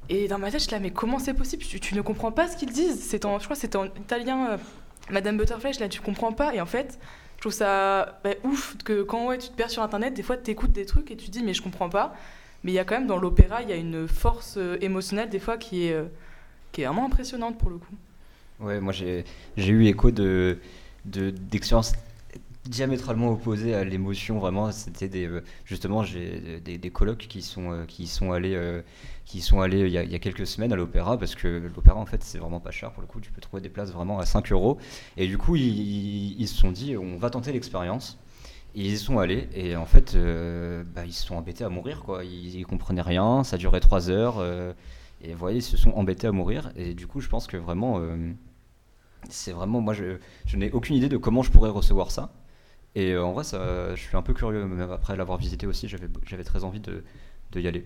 Et 0.09 0.27
dans 0.27 0.37
ma 0.37 0.51
tête 0.51 0.63
je 0.63 0.71
là 0.71 0.79
mais 0.79 0.91
comment 0.91 1.19
c'est 1.19 1.33
possible? 1.33 1.63
Tu, 1.63 1.95
ne 1.95 2.01
comprends 2.01 2.31
pas 2.31 2.47
ce 2.47 2.57
qu'ils 2.57 2.71
disent 2.71 2.99
C'est 3.01 3.25
en, 3.25 3.39
je 3.39 3.45
crois 3.45 3.55
que 3.55 3.61
c'était 3.61 3.77
en 3.77 3.85
italien, 3.85 4.51
euh, 4.51 4.57
Madame 5.09 5.37
Butterfly, 5.37 5.73
là 5.79 5.89
tu 5.89 6.01
comprends 6.01 6.31
pas 6.31 6.53
et 6.53 6.61
en 6.61 6.65
fait 6.65 6.99
je 7.37 7.41
trouve 7.41 7.53
ça 7.53 8.19
bah, 8.23 8.31
ouf 8.43 8.75
que 8.83 9.03
quand 9.03 9.27
ouais, 9.27 9.37
tu 9.37 9.49
te 9.49 9.53
perds 9.53 9.69
sur 9.69 9.83
internet, 9.83 10.13
des 10.13 10.23
fois 10.23 10.37
tu 10.37 10.51
écoutes 10.51 10.71
des 10.71 10.85
trucs 10.85 11.11
et 11.11 11.17
tu 11.17 11.29
dis 11.29 11.43
mais 11.43 11.53
je 11.53 11.61
comprends 11.61 11.89
pas. 11.89 12.15
Mais 12.63 12.71
il 12.71 12.75
y 12.75 12.79
a 12.79 12.83
quand 12.83 12.95
même 12.95 13.07
dans 13.07 13.17
l'opéra 13.17 13.61
il 13.61 13.69
y 13.69 13.73
a 13.73 13.75
une 13.75 14.07
force 14.07 14.55
euh, 14.57 14.77
émotionnelle 14.81 15.29
des 15.29 15.39
fois 15.39 15.57
qui 15.57 15.87
est 15.87 15.93
euh, 15.93 16.05
qui 16.71 16.81
est 16.81 16.85
vraiment 16.85 17.05
impressionnante 17.05 17.57
pour 17.57 17.69
le 17.69 17.77
coup. 17.77 17.93
Ouais, 18.59 18.79
moi 18.79 18.93
j'ai 18.93 19.23
eu 19.57 19.85
écho 19.85 20.11
de- 20.11 20.57
d'expériences 21.05 21.93
diamétralement 22.67 23.31
opposées 23.31 23.73
à 23.75 23.83
l'émotion. 23.83 24.39
Vraiment, 24.39 24.71
c'était 24.71 25.07
des 25.07 25.27
euh, 25.27 25.43
justement 25.65 26.03
j'ai 26.03 26.59
des, 26.63 26.77
des 26.77 26.89
colocs 26.89 27.25
qui 27.29 27.41
sont 27.41 27.71
euh, 27.71 27.85
qui 27.85 28.07
sont 28.07 28.31
allés 28.31 28.55
euh, 28.55 28.81
qui 29.25 29.41
sont 29.41 29.61
allés 29.61 29.81
il 29.81 29.91
y, 29.91 29.97
a, 29.97 30.19
quelques 30.19 30.47
semaines 30.47 30.73
à 30.73 30.75
l'opéra 30.75 31.17
parce 31.17 31.35
que 31.35 31.47
l'opéra 31.75 31.97
en 31.97 32.05
fait 32.05 32.23
c'est 32.23 32.37
vraiment 32.37 32.59
pas 32.59 32.71
cher 32.71 32.91
pour 32.91 33.01
le 33.01 33.07
coup. 33.07 33.19
Tu 33.19 33.31
peux 33.31 33.41
trouver 33.41 33.61
des 33.61 33.69
places 33.69 33.91
vraiment 33.91 34.19
à 34.19 34.25
5 34.25 34.51
euros. 34.51 34.77
Et 35.17 35.27
du 35.27 35.37
coup 35.37 35.55
ils, 35.55 36.47
se 36.47 36.55
sont 36.55 36.71
dit 36.71 36.97
on 36.97 37.17
va 37.17 37.29
tenter 37.29 37.51
l'expérience. 37.51 38.17
Ils 38.75 38.87
y 38.87 38.97
sont 38.97 39.19
allés 39.19 39.47
et 39.53 39.75
en 39.75 39.85
fait 39.85 40.17
bah, 40.93 41.05
ils 41.05 41.13
se 41.13 41.25
sont 41.25 41.35
embêtés 41.35 41.63
à 41.63 41.69
mourir 41.69 42.01
quoi. 42.03 42.23
Ils, 42.23 42.55
ils 42.55 42.65
comprenaient 42.65 43.01
rien. 43.01 43.43
Ça 43.43 43.57
durait 43.57 43.79
3 43.79 44.09
heures. 44.09 44.43
et 45.23 45.31
vous 45.31 45.37
voyez, 45.39 45.59
ils 45.59 45.63
se 45.63 45.77
sont 45.77 45.91
embêtés 45.91 46.27
à 46.27 46.31
mourir. 46.31 46.71
Et 46.75 46.93
du 46.93 47.07
coup, 47.07 47.21
je 47.21 47.29
pense 47.29 47.47
que 47.47 47.57
vraiment, 47.57 48.01
c'est 49.29 49.53
vraiment. 49.53 49.81
Moi, 49.81 49.93
je, 49.93 50.17
je 50.45 50.57
n'ai 50.57 50.71
aucune 50.71 50.95
idée 50.95 51.09
de 51.09 51.17
comment 51.17 51.41
je 51.41 51.51
pourrais 51.51 51.69
recevoir 51.69 52.11
ça. 52.11 52.31
Et 52.95 53.11
euh, 53.11 53.23
en 53.23 53.33
vrai, 53.33 53.43
ça, 53.43 53.93
je 53.95 54.01
suis 54.01 54.15
un 54.15 54.21
peu 54.21 54.33
curieux, 54.33 54.65
même 54.65 54.91
après 54.91 55.15
l'avoir 55.15 55.37
visité 55.37 55.67
aussi, 55.67 55.87
j'avais 55.87 56.43
très 56.43 56.63
envie 56.63 56.79
de, 56.79 57.03
de 57.51 57.59
y 57.59 57.67
aller. 57.67 57.85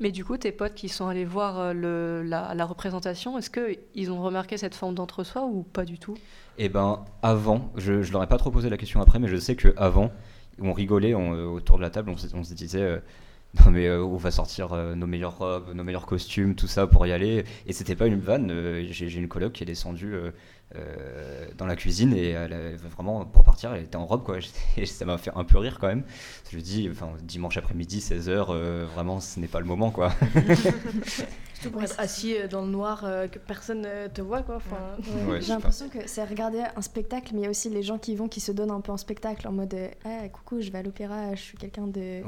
Mais 0.00 0.12
du 0.12 0.24
coup, 0.24 0.36
tes 0.36 0.52
potes 0.52 0.74
qui 0.74 0.88
sont 0.88 1.06
allés 1.08 1.24
voir 1.24 1.58
euh, 1.58 1.72
le, 1.72 2.22
la, 2.22 2.54
la 2.54 2.64
représentation, 2.64 3.38
est-ce 3.38 3.50
qu'ils 3.50 4.10
ont 4.12 4.22
remarqué 4.22 4.56
cette 4.56 4.74
forme 4.74 4.94
d'entre-soi 4.94 5.44
ou 5.44 5.62
pas 5.62 5.84
du 5.84 5.98
tout? 5.98 6.16
Et 6.58 6.68
ben, 6.68 7.04
avant, 7.22 7.72
je, 7.76 8.02
je 8.02 8.12
leur 8.12 8.22
ai 8.22 8.26
pas 8.26 8.38
trop 8.38 8.50
posé 8.50 8.68
la 8.68 8.76
question 8.76 9.00
après, 9.00 9.18
mais 9.18 9.28
je 9.28 9.36
sais 9.36 9.56
que 9.56 9.74
avant, 9.76 10.12
on 10.60 10.72
rigolait 10.72 11.14
on, 11.14 11.34
euh, 11.34 11.44
autour 11.46 11.76
de 11.76 11.82
la 11.82 11.90
table, 11.90 12.10
on 12.10 12.44
se 12.44 12.54
disait. 12.54 13.00
Euh, 13.60 13.64
non 13.66 13.70
mais 13.72 13.86
euh, 13.86 14.02
on 14.04 14.16
va 14.16 14.30
sortir 14.30 14.72
euh, 14.72 14.94
nos 14.94 15.06
meilleures 15.06 15.38
robes, 15.38 15.74
nos 15.74 15.84
meilleurs 15.84 16.06
costumes, 16.06 16.54
tout 16.54 16.66
ça 16.68 16.86
pour 16.86 17.06
y 17.06 17.12
aller. 17.12 17.44
Et 17.66 17.72
c'était 17.72 17.96
pas 17.96 18.06
une 18.06 18.20
vanne. 18.20 18.50
euh, 18.50 18.86
J'ai 18.90 19.08
j'ai 19.08 19.18
une 19.20 19.28
coloc 19.28 19.52
qui 19.52 19.62
est 19.62 19.66
descendue 19.66 20.14
euh, 20.14 20.30
euh, 20.76 21.46
dans 21.56 21.64
la 21.66 21.76
cuisine 21.76 22.12
et 22.14 22.30
elle 22.30 22.52
avait 22.52 22.76
vraiment 22.76 23.24
pour 23.24 23.42
partir, 23.44 23.72
elle 23.74 23.84
était 23.84 23.96
en 23.96 24.04
robe 24.06 24.22
quoi. 24.24 24.38
Et 24.76 24.84
ça 24.86 25.04
m'a 25.06 25.16
fait 25.18 25.30
un 25.34 25.44
peu 25.44 25.58
rire 25.58 25.78
quand 25.80 25.88
même. 25.88 26.04
Je 26.50 26.56
me 26.56 26.62
dis, 26.62 26.88
enfin 26.90 27.10
dimanche 27.22 27.56
après-midi 27.56 28.00
16h, 28.00 28.84
vraiment 28.94 29.18
ce 29.20 29.40
n'est 29.40 29.46
pas 29.48 29.60
le 29.60 29.66
moment 29.66 29.90
quoi. 29.90 30.12
Surtout 31.54 31.70
pour 31.72 31.82
être 31.82 31.98
assis 31.98 32.36
dans 32.50 32.62
le 32.62 32.68
noir, 32.68 33.02
euh, 33.04 33.26
que 33.26 33.38
personne 33.40 33.80
ne 33.80 34.06
te 34.06 34.20
voit, 34.22 34.42
quoi. 34.42 34.56
Enfin, 34.56 34.76
Ouais, 35.26 35.32
Ouais, 35.32 35.40
J'ai 35.40 35.48
l'impression 35.52 35.88
que 35.88 35.98
c'est 36.06 36.22
regarder 36.24 36.62
un 36.76 36.82
spectacle, 36.82 37.30
mais 37.34 37.40
il 37.40 37.44
y 37.44 37.46
a 37.46 37.50
aussi 37.50 37.68
les 37.68 37.82
gens 37.82 37.98
qui 37.98 38.14
vont 38.14 38.28
qui 38.28 38.40
se 38.40 38.52
donnent 38.52 38.70
un 38.70 38.80
peu 38.80 38.92
en 38.92 38.96
spectacle 38.96 39.48
en 39.48 39.52
mode 39.52 39.74
Ah, 40.04 40.28
coucou, 40.28 40.60
je 40.60 40.70
vais 40.70 40.78
à 40.78 40.82
l'opéra, 40.84 41.34
je 41.34 41.40
suis 41.40 41.58
quelqu'un 41.58 41.88
de. 41.88 42.22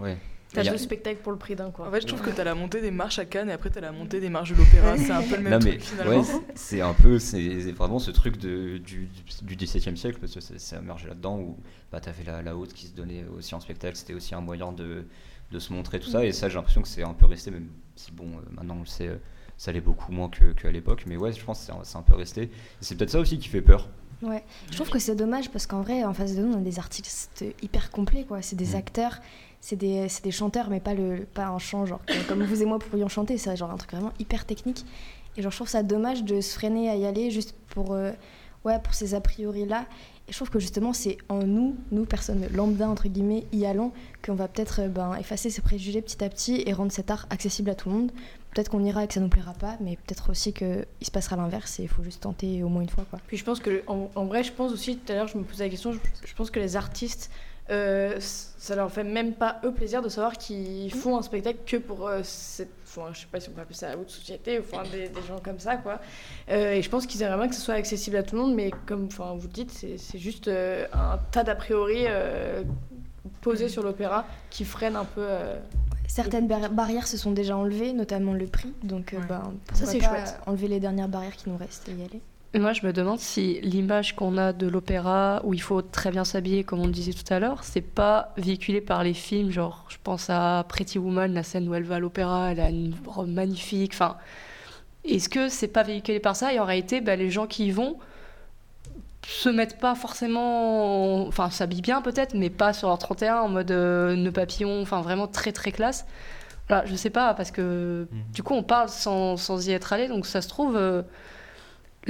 T'as 0.53 0.65
deux 0.65 0.79
spectacles 0.79 1.21
pour 1.23 1.33
le 1.33 1.39
prix 1.39 1.55
d'un, 1.55 1.71
quoi. 1.71 1.87
En 1.89 1.91
fait, 1.91 2.01
je 2.01 2.07
trouve 2.07 2.21
que 2.23 2.31
t'as 2.31 2.45
la 2.45 2.55
montée 2.55 2.81
des 2.81 2.91
marches 2.91 3.19
à 3.19 3.25
Cannes 3.25 3.51
et 3.51 3.53
après 3.53 3.71
t'as 3.71 3.81
la 3.81 3.93
montée 3.93 4.21
des 4.21 4.29
marches 4.29 4.51
de 4.51 4.57
l'opéra. 4.57 4.97
C'est 4.97 5.11
un 5.13 5.23
peu 5.23 5.37
le 5.37 5.43
même 5.43 5.53
Non, 5.53 5.59
truc 5.61 5.75
mais 5.75 5.79
finalement. 5.79 6.21
ouais, 6.21 6.27
c'est- 6.55 6.81
un 6.81 6.93
peu, 6.95 7.19
c'est 7.19 7.73
vraiment 7.73 7.99
ce 7.99 8.11
truc 8.11 8.37
de, 8.37 8.79
du, 8.79 9.09
du 9.43 9.57
XVIIe 9.57 9.97
siècle, 9.97 10.19
parce 10.21 10.35
que 10.35 10.41
c'est- 10.41 10.77
émergé 10.77 11.07
là-dedans, 11.09 11.39
où 11.39 11.57
bah, 11.93 12.01
tu 12.01 12.09
avais 12.09 12.25
la, 12.25 12.43
la 12.43 12.57
haute 12.57 12.73
qui 12.73 12.87
se 12.87 12.93
donnait 12.95 13.25
aussi 13.37 13.55
en 13.55 13.61
spectacle, 13.61 13.97
c'était 13.97 14.15
aussi 14.15 14.35
un 14.35 14.41
moyen 14.41 14.73
de, 14.73 15.05
de 15.53 15.59
se 15.59 15.73
montrer, 15.73 16.01
tout 16.01 16.11
ça, 16.11 16.25
et 16.25 16.33
ça 16.33 16.49
j'ai 16.49 16.57
l'impression 16.57 16.83
que 16.83 16.89
c'est 16.89 17.03
un 17.03 17.15
peu 17.15 17.27
resté, 17.27 17.51
même 17.51 17.69
si 17.97 18.11
bon, 18.13 18.27
euh, 18.27 18.41
maintenant 18.57 18.77
on 18.77 18.81
le 18.81 18.87
sait, 18.87 19.09
euh, 19.09 19.17
ça 19.57 19.71
l'est 19.73 19.81
beaucoup 19.81 20.11
moins 20.11 20.29
que- 20.29 20.53
qu'à 20.53 20.71
l'époque, 20.71 21.05
mais 21.07 21.17
ouais, 21.17 21.33
je 21.33 21.45
pense 21.45 21.61
que 21.67 21.73
c'est 21.85 21.97
un- 21.97 22.03
peu 22.03 22.15
resté. 22.15 22.51
C'est 22.81 22.97
peut-être 22.97 23.11
ça 23.11 23.21
aussi 23.21 23.39
qui 23.39 23.49
fait 23.49 23.63
peur. 23.63 23.89
Ouais, 24.23 24.45
je 24.71 24.75
trouve 24.77 24.91
que 24.91 24.99
c'est 24.99 25.15
dommage 25.17 25.51
parce 25.51 25.67
qu'en 25.67 25.81
vrai, 25.81 26.05
en 26.05 26.13
face 26.13 26.35
de 26.37 26.43
nous, 26.43 26.53
on 26.53 26.59
a 26.59 26.61
des 26.63 26.79
artistes 26.79 27.43
hyper 27.63 27.91
complets, 27.91 28.25
quoi. 28.25 28.43
C'est 28.43 28.57
des 28.57 28.73
Mm. 28.73 28.77
acteurs, 28.77 29.19
c'est 29.61 29.77
des, 29.77 30.07
des 30.23 30.31
chanteurs, 30.31 30.71
mais 30.71 30.81
pas, 30.81 30.95
le, 30.95 31.27
pas 31.33 31.47
un 31.49 31.59
chant, 31.59 31.87
genre 31.87 32.01
comme- 32.29 32.43
vous 32.45 32.63
et 32.63 32.65
moi 32.67 32.79
pourrions 32.79 33.09
chanter. 33.09 33.37
C'est 33.39 33.57
genre 33.57 33.71
un 33.71 33.77
truc 33.77 33.93
vraiment 33.93 34.13
hyper 34.19 34.45
technique. 34.47 34.85
Et 35.37 35.43
genre, 35.43 35.53
je 35.53 35.57
trouve 35.59 35.69
ça 35.69 35.83
dommage 35.83 36.25
de 36.25 36.41
se 36.41 36.55
freiner 36.55 36.89
à 36.91 36.97
y 36.97 37.05
aller 37.07 37.31
juste 37.31 37.55
pour, 37.69 37.93
euh, 37.93 38.11
ouais, 38.65 38.79
pour 38.81 38.95
ces 38.95 39.15
a 39.15 39.21
priori-là. 39.21 39.87
Et 40.29 40.33
je 40.33 40.37
trouve 40.37 40.51
que 40.51 40.59
justement, 40.61 40.93
c'est 40.93 41.19
en 41.29 41.41
nous, 41.41 41.77
nous, 41.93 42.05
personnes 42.05 42.47
lambda, 42.53 42.89
entre 42.89 43.09
guillemets, 43.09 43.45
y 43.53 43.65
allons, 43.67 43.93
qu'on 44.25 44.35
va 44.35 44.49
peut-être 44.49 44.83
euh, 44.83 44.89
ben, 44.89 45.15
effacer 45.17 45.51
ces 45.51 45.61
préjugés 45.63 46.03
petit 46.03 46.23
à 46.25 46.29
petit 46.29 46.63
et 46.67 46.73
rendre 46.73 46.91
cet 46.93 47.11
art 47.11 47.27
accessible 47.31 47.71
à 47.71 47.75
tout 47.75 47.89
le 47.91 47.95
monde. 47.97 48.13
Peut-être 48.55 48.69
qu'on 48.71 48.83
ira 48.85 49.05
et 49.05 49.07
que 49.07 49.15
ça 49.15 49.21
nous 49.21 49.29
plaira 49.29 49.53
pas, 49.55 49.77
mais 49.81 49.97
peut-être 49.97 50.31
aussi 50.31 50.53
qu'il 50.53 50.85
se 51.03 51.11
passera 51.13 51.37
l'inverse 51.37 51.79
et 51.79 51.85
il 51.85 51.89
faut 51.89 52.03
juste 52.03 52.23
tenter 52.23 52.63
au 52.65 52.69
moins 52.69 52.83
une 52.83 52.89
fois, 52.89 53.05
quoi. 53.09 53.21
Puis 53.29 53.37
je 53.37 53.45
pense 53.45 53.61
que, 53.61 53.83
en, 53.87 54.11
en 54.17 54.25
vrai, 54.25 54.43
je 54.43 54.53
pense 54.53 54.73
aussi, 54.73 54.97
tout 54.97 55.13
à 55.13 55.15
l'heure, 55.15 55.29
je 55.29 55.39
me 55.39 55.45
posais 55.45 55.65
la 55.65 55.71
question, 55.71 55.93
je 55.93 56.35
pense 56.35 56.51
que 56.51 56.59
les 56.59 56.75
artistes, 56.75 57.31
euh, 57.71 58.17
ça 58.19 58.75
leur 58.75 58.91
fait 58.91 59.05
même 59.05 59.35
pas 59.35 59.61
eux 59.65 59.73
plaisir 59.73 60.03
de 60.03 60.09
savoir 60.09 60.37
qu'ils 60.37 60.93
font 60.93 61.17
un 61.17 61.23
spectacle 61.23 61.59
que 61.67 61.77
pour 61.77 62.07
euh, 62.09 62.21
cette. 62.23 62.71
Enfin, 62.85 63.11
je 63.13 63.21
sais 63.21 63.27
pas 63.31 63.39
si 63.39 63.49
on 63.49 63.53
peut 63.53 63.61
appeler 63.61 63.77
ça 63.77 63.89
la 63.89 63.97
haute 63.97 64.11
société 64.11 64.59
ou 64.59 64.63
enfin, 64.63 64.83
des, 64.91 65.09
des 65.09 65.23
gens 65.29 65.39
comme 65.39 65.61
ça, 65.61 65.77
quoi. 65.77 66.01
Euh, 66.51 66.73
et 66.73 66.83
je 66.83 66.91
pense 66.91 67.07
qu'ils 67.07 67.23
aimeraient 67.23 67.37
bien 67.39 67.49
que 67.49 67.55
ce 67.55 67.61
soit 67.61 67.75
accessible 67.75 68.17
à 68.17 68.23
tout 68.25 68.35
le 68.37 68.43
monde, 68.43 68.55
mais 68.55 68.71
comme 68.87 69.07
enfin, 69.07 69.33
vous 69.37 69.47
le 69.47 69.53
dites, 69.53 69.71
c'est 69.71 70.19
juste 70.19 70.49
euh, 70.49 70.87
un 70.93 71.19
tas 71.31 71.45
d'a 71.45 71.55
priori 71.55 72.07
posés 73.41 73.69
sur 73.69 73.83
l'opéra 73.83 74.27
qui 74.51 74.65
freinent 74.65 74.97
un 74.97 75.05
peu. 75.05 75.27
Certaines 76.09 76.49
bar- 76.49 76.71
barrières 76.71 77.07
se 77.07 77.17
sont 77.17 77.31
déjà 77.31 77.57
enlevées, 77.57 77.93
notamment 77.93 78.33
le 78.33 78.47
prix. 78.47 78.73
Donc, 78.83 79.15
ben, 79.29 79.53
Ça, 79.75 79.87
c'est 79.87 80.01
chouette. 80.01 80.41
Enlever 80.47 80.67
les 80.69 80.81
dernières 80.81 81.09
barrières 81.09 81.37
qui 81.37 81.49
nous 81.49 81.57
restent 81.57 81.89
et 81.89 81.93
y 81.93 82.03
aller. 82.05 82.21
Moi, 82.53 82.73
je 82.73 82.85
me 82.85 82.93
demande 82.93 83.21
si 83.21 83.61
l'image 83.61 84.17
qu'on 84.17 84.37
a 84.37 84.53
de 84.53 84.67
l'opéra, 84.67 85.41
où 85.45 85.55
il 85.55 85.63
faut 85.63 85.83
très 85.83 86.11
bien 86.11 86.25
s'habiller, 86.25 86.65
comme 86.65 86.81
on 86.81 86.87
le 86.87 86.93
disait 86.93 87.13
tout 87.13 87.33
à 87.33 87.39
l'heure, 87.39 87.63
c'est 87.63 87.81
pas 87.81 88.33
véhiculé 88.37 88.81
par 88.81 89.05
les 89.05 89.15
films. 89.15 89.51
Genre, 89.53 89.85
je 89.89 89.99
pense 90.03 90.29
à 90.31 90.65
Pretty 90.69 90.99
Woman, 90.99 91.33
la 91.33 91.45
scène 91.45 91.69
où 91.69 91.75
elle 91.75 91.85
va 91.85 91.97
à 91.97 91.99
l'opéra, 92.01 92.51
elle 92.51 92.59
a 92.61 92.69
une 92.71 92.93
robe 93.07 93.29
magnifique. 93.29 93.93
Enfin, 93.95 94.17
est-ce 95.05 95.29
que 95.29 95.49
c'est 95.49 95.69
pas 95.69 95.85
véhiculé 95.85 96.21
par 96.21 96.37
ça? 96.37 96.53
Et 96.53 96.59
en 96.61 96.65
réalité, 96.65 97.01
bah, 97.01 97.17
les 97.17 97.31
gens 97.31 97.47
qui 97.47 97.67
y 97.69 97.71
vont 97.73 97.99
se 99.27 99.49
mettent 99.49 99.79
pas 99.79 99.95
forcément, 99.95 101.27
enfin, 101.29 101.51
s'habillent 101.51 101.83
bien 101.83 102.03
peut-être, 102.03 102.35
mais 102.35 102.51
pas 102.51 102.73
sur 102.73 102.89
leur 102.89 102.99
31 102.99 103.41
en 103.41 103.49
mode 103.49 103.71
euh, 103.71 104.17
nœud 104.17 104.33
papillon, 104.33 104.81
enfin, 104.83 105.03
vraiment 105.03 105.27
très 105.29 105.53
très 105.53 105.73
classe. 105.73 106.07
Voilà, 106.69 106.87
je 106.87 106.95
sais 106.97 107.11
pas, 107.11 107.35
parce 107.35 107.51
que 107.51 108.09
du 108.35 108.43
coup, 108.43 108.55
on 108.55 108.63
parle 108.63 108.89
sans, 108.89 109.37
sans 109.37 109.69
y 109.69 109.73
être 109.73 109.93
allé, 109.93 110.09
donc 110.09 110.27
ça 110.27 110.43
se 110.43 110.49
trouve. 110.49 110.77
euh, 110.77 111.03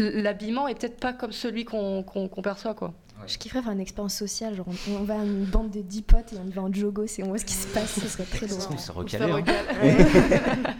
l'habillement 0.02 0.66
est 0.68 0.74
peut-être 0.78 0.98
pas 1.00 1.12
comme 1.12 1.32
celui 1.32 1.64
qu'on 1.64 2.04
perçoit 2.42 2.74
quoi. 2.74 2.92
Je 3.26 3.36
kifferais 3.36 3.62
faire 3.62 3.72
une 3.72 3.80
expérience 3.80 4.14
sociale, 4.14 4.54
genre 4.56 4.66
on, 4.68 4.94
on 4.94 5.02
va 5.04 5.20
à 5.20 5.24
une 5.24 5.44
bande 5.44 5.70
de 5.70 5.80
10 5.82 6.02
potes 6.02 6.32
et 6.32 6.36
on 6.42 6.48
y 6.48 6.52
va 6.52 6.62
en 6.62 6.72
jogos 6.72 7.04
et 7.18 7.22
on 7.22 7.28
voit 7.28 7.38
ce 7.38 7.44
qui 7.44 7.52
se 7.52 7.66
passe, 7.66 8.00
ce 8.00 8.08
serait 8.08 8.24
très 8.24 8.46
drôle. 8.46 8.62
On 8.72 8.78
se 8.78 8.92
recalait. 8.92 9.30
hein. 9.30 9.44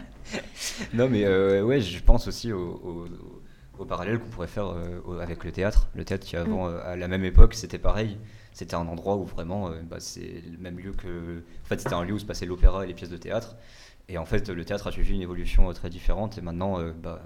non 0.93 1.07
mais 1.09 1.23
euh, 1.25 1.63
ouais, 1.63 1.81
je 1.81 2.01
pense 2.03 2.27
aussi 2.27 2.51
au, 2.51 2.59
au- 2.59 3.07
au 3.79 3.85
parallèle 3.85 4.19
qu'on 4.19 4.29
pourrait 4.29 4.47
faire 4.47 4.67
euh, 4.67 5.19
avec 5.21 5.43
le 5.43 5.51
théâtre. 5.51 5.87
Le 5.95 6.03
théâtre 6.05 6.25
qui 6.25 6.35
avant, 6.35 6.67
Mm. 6.67 6.73
euh, 6.73 6.91
à 6.91 6.95
la 6.95 7.07
même 7.07 7.23
époque, 7.25 7.53
c'était 7.55 7.79
pareil. 7.79 8.17
C'était 8.53 8.75
un 8.75 8.87
endroit 8.87 9.15
où 9.17 9.23
vraiment, 9.25 9.69
euh, 9.69 9.81
bah, 9.83 9.99
c'est 9.99 10.43
le 10.51 10.57
même 10.57 10.77
lieu 10.79 10.91
que. 10.93 11.43
En 11.63 11.67
fait, 11.67 11.79
c'était 11.79 11.93
un 11.95 12.03
lieu 12.03 12.13
où 12.13 12.19
se 12.19 12.25
passait 12.25 12.45
l'opéra 12.45 12.83
et 12.83 12.87
les 12.87 12.93
pièces 12.93 13.09
de 13.09 13.17
théâtre. 13.17 13.55
Et 14.09 14.17
en 14.17 14.25
fait, 14.25 14.49
le 14.49 14.65
théâtre 14.65 14.87
a 14.87 14.91
suivi 14.91 15.13
une 15.15 15.21
évolution 15.21 15.69
euh, 15.69 15.73
très 15.73 15.89
différente. 15.89 16.37
Et 16.37 16.41
maintenant, 16.41 16.79
euh, 16.79 16.91
bah, 16.91 17.21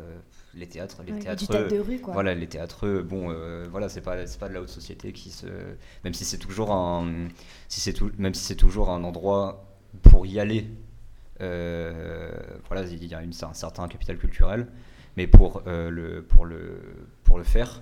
les 0.53 0.67
théâtres, 0.67 1.01
les 1.05 1.13
Ouais, 1.13 1.19
théâtres, 1.19 1.41
du 1.41 1.47
théâtre 1.47 1.69
de 1.73 1.79
rue, 1.79 1.99
quoi. 1.99 2.13
Voilà, 2.13 2.35
les 2.35 2.47
théâtres, 2.47 3.01
bon, 3.01 3.31
euh, 3.31 3.65
voilà, 3.71 3.89
c'est 3.89 4.01
pas, 4.01 4.25
c'est 4.27 4.39
pas 4.39 4.49
de 4.49 4.53
la 4.53 4.61
haute 4.61 4.69
société 4.69 5.11
qui 5.13 5.31
se, 5.31 5.47
même 6.03 6.13
si 6.13 6.25
c'est 6.25 6.38
toujours 6.38 6.71
un, 6.71 7.27
si 7.69 7.81
c'est 7.81 7.93
tout, 7.93 8.11
même 8.17 8.33
si 8.35 8.43
c'est 8.43 8.55
toujours 8.55 8.89
un 8.91 9.03
endroit 9.03 9.65
pour 10.03 10.25
y 10.27 10.39
aller. 10.39 10.67
euh, 11.41 12.31
voilà, 12.67 12.83
il 12.88 13.03
y 13.05 13.13
a 13.15 13.21
une, 13.21 13.33
un 13.41 13.53
certain 13.53 13.88
capital 13.88 14.17
culturel, 14.17 14.67
mais 15.17 15.27
pour 15.27 15.63
euh, 15.67 15.89
le, 15.89 16.21
pour 16.23 16.45
le, 16.45 16.79
pour 17.23 17.38
le 17.38 17.43
faire, 17.43 17.81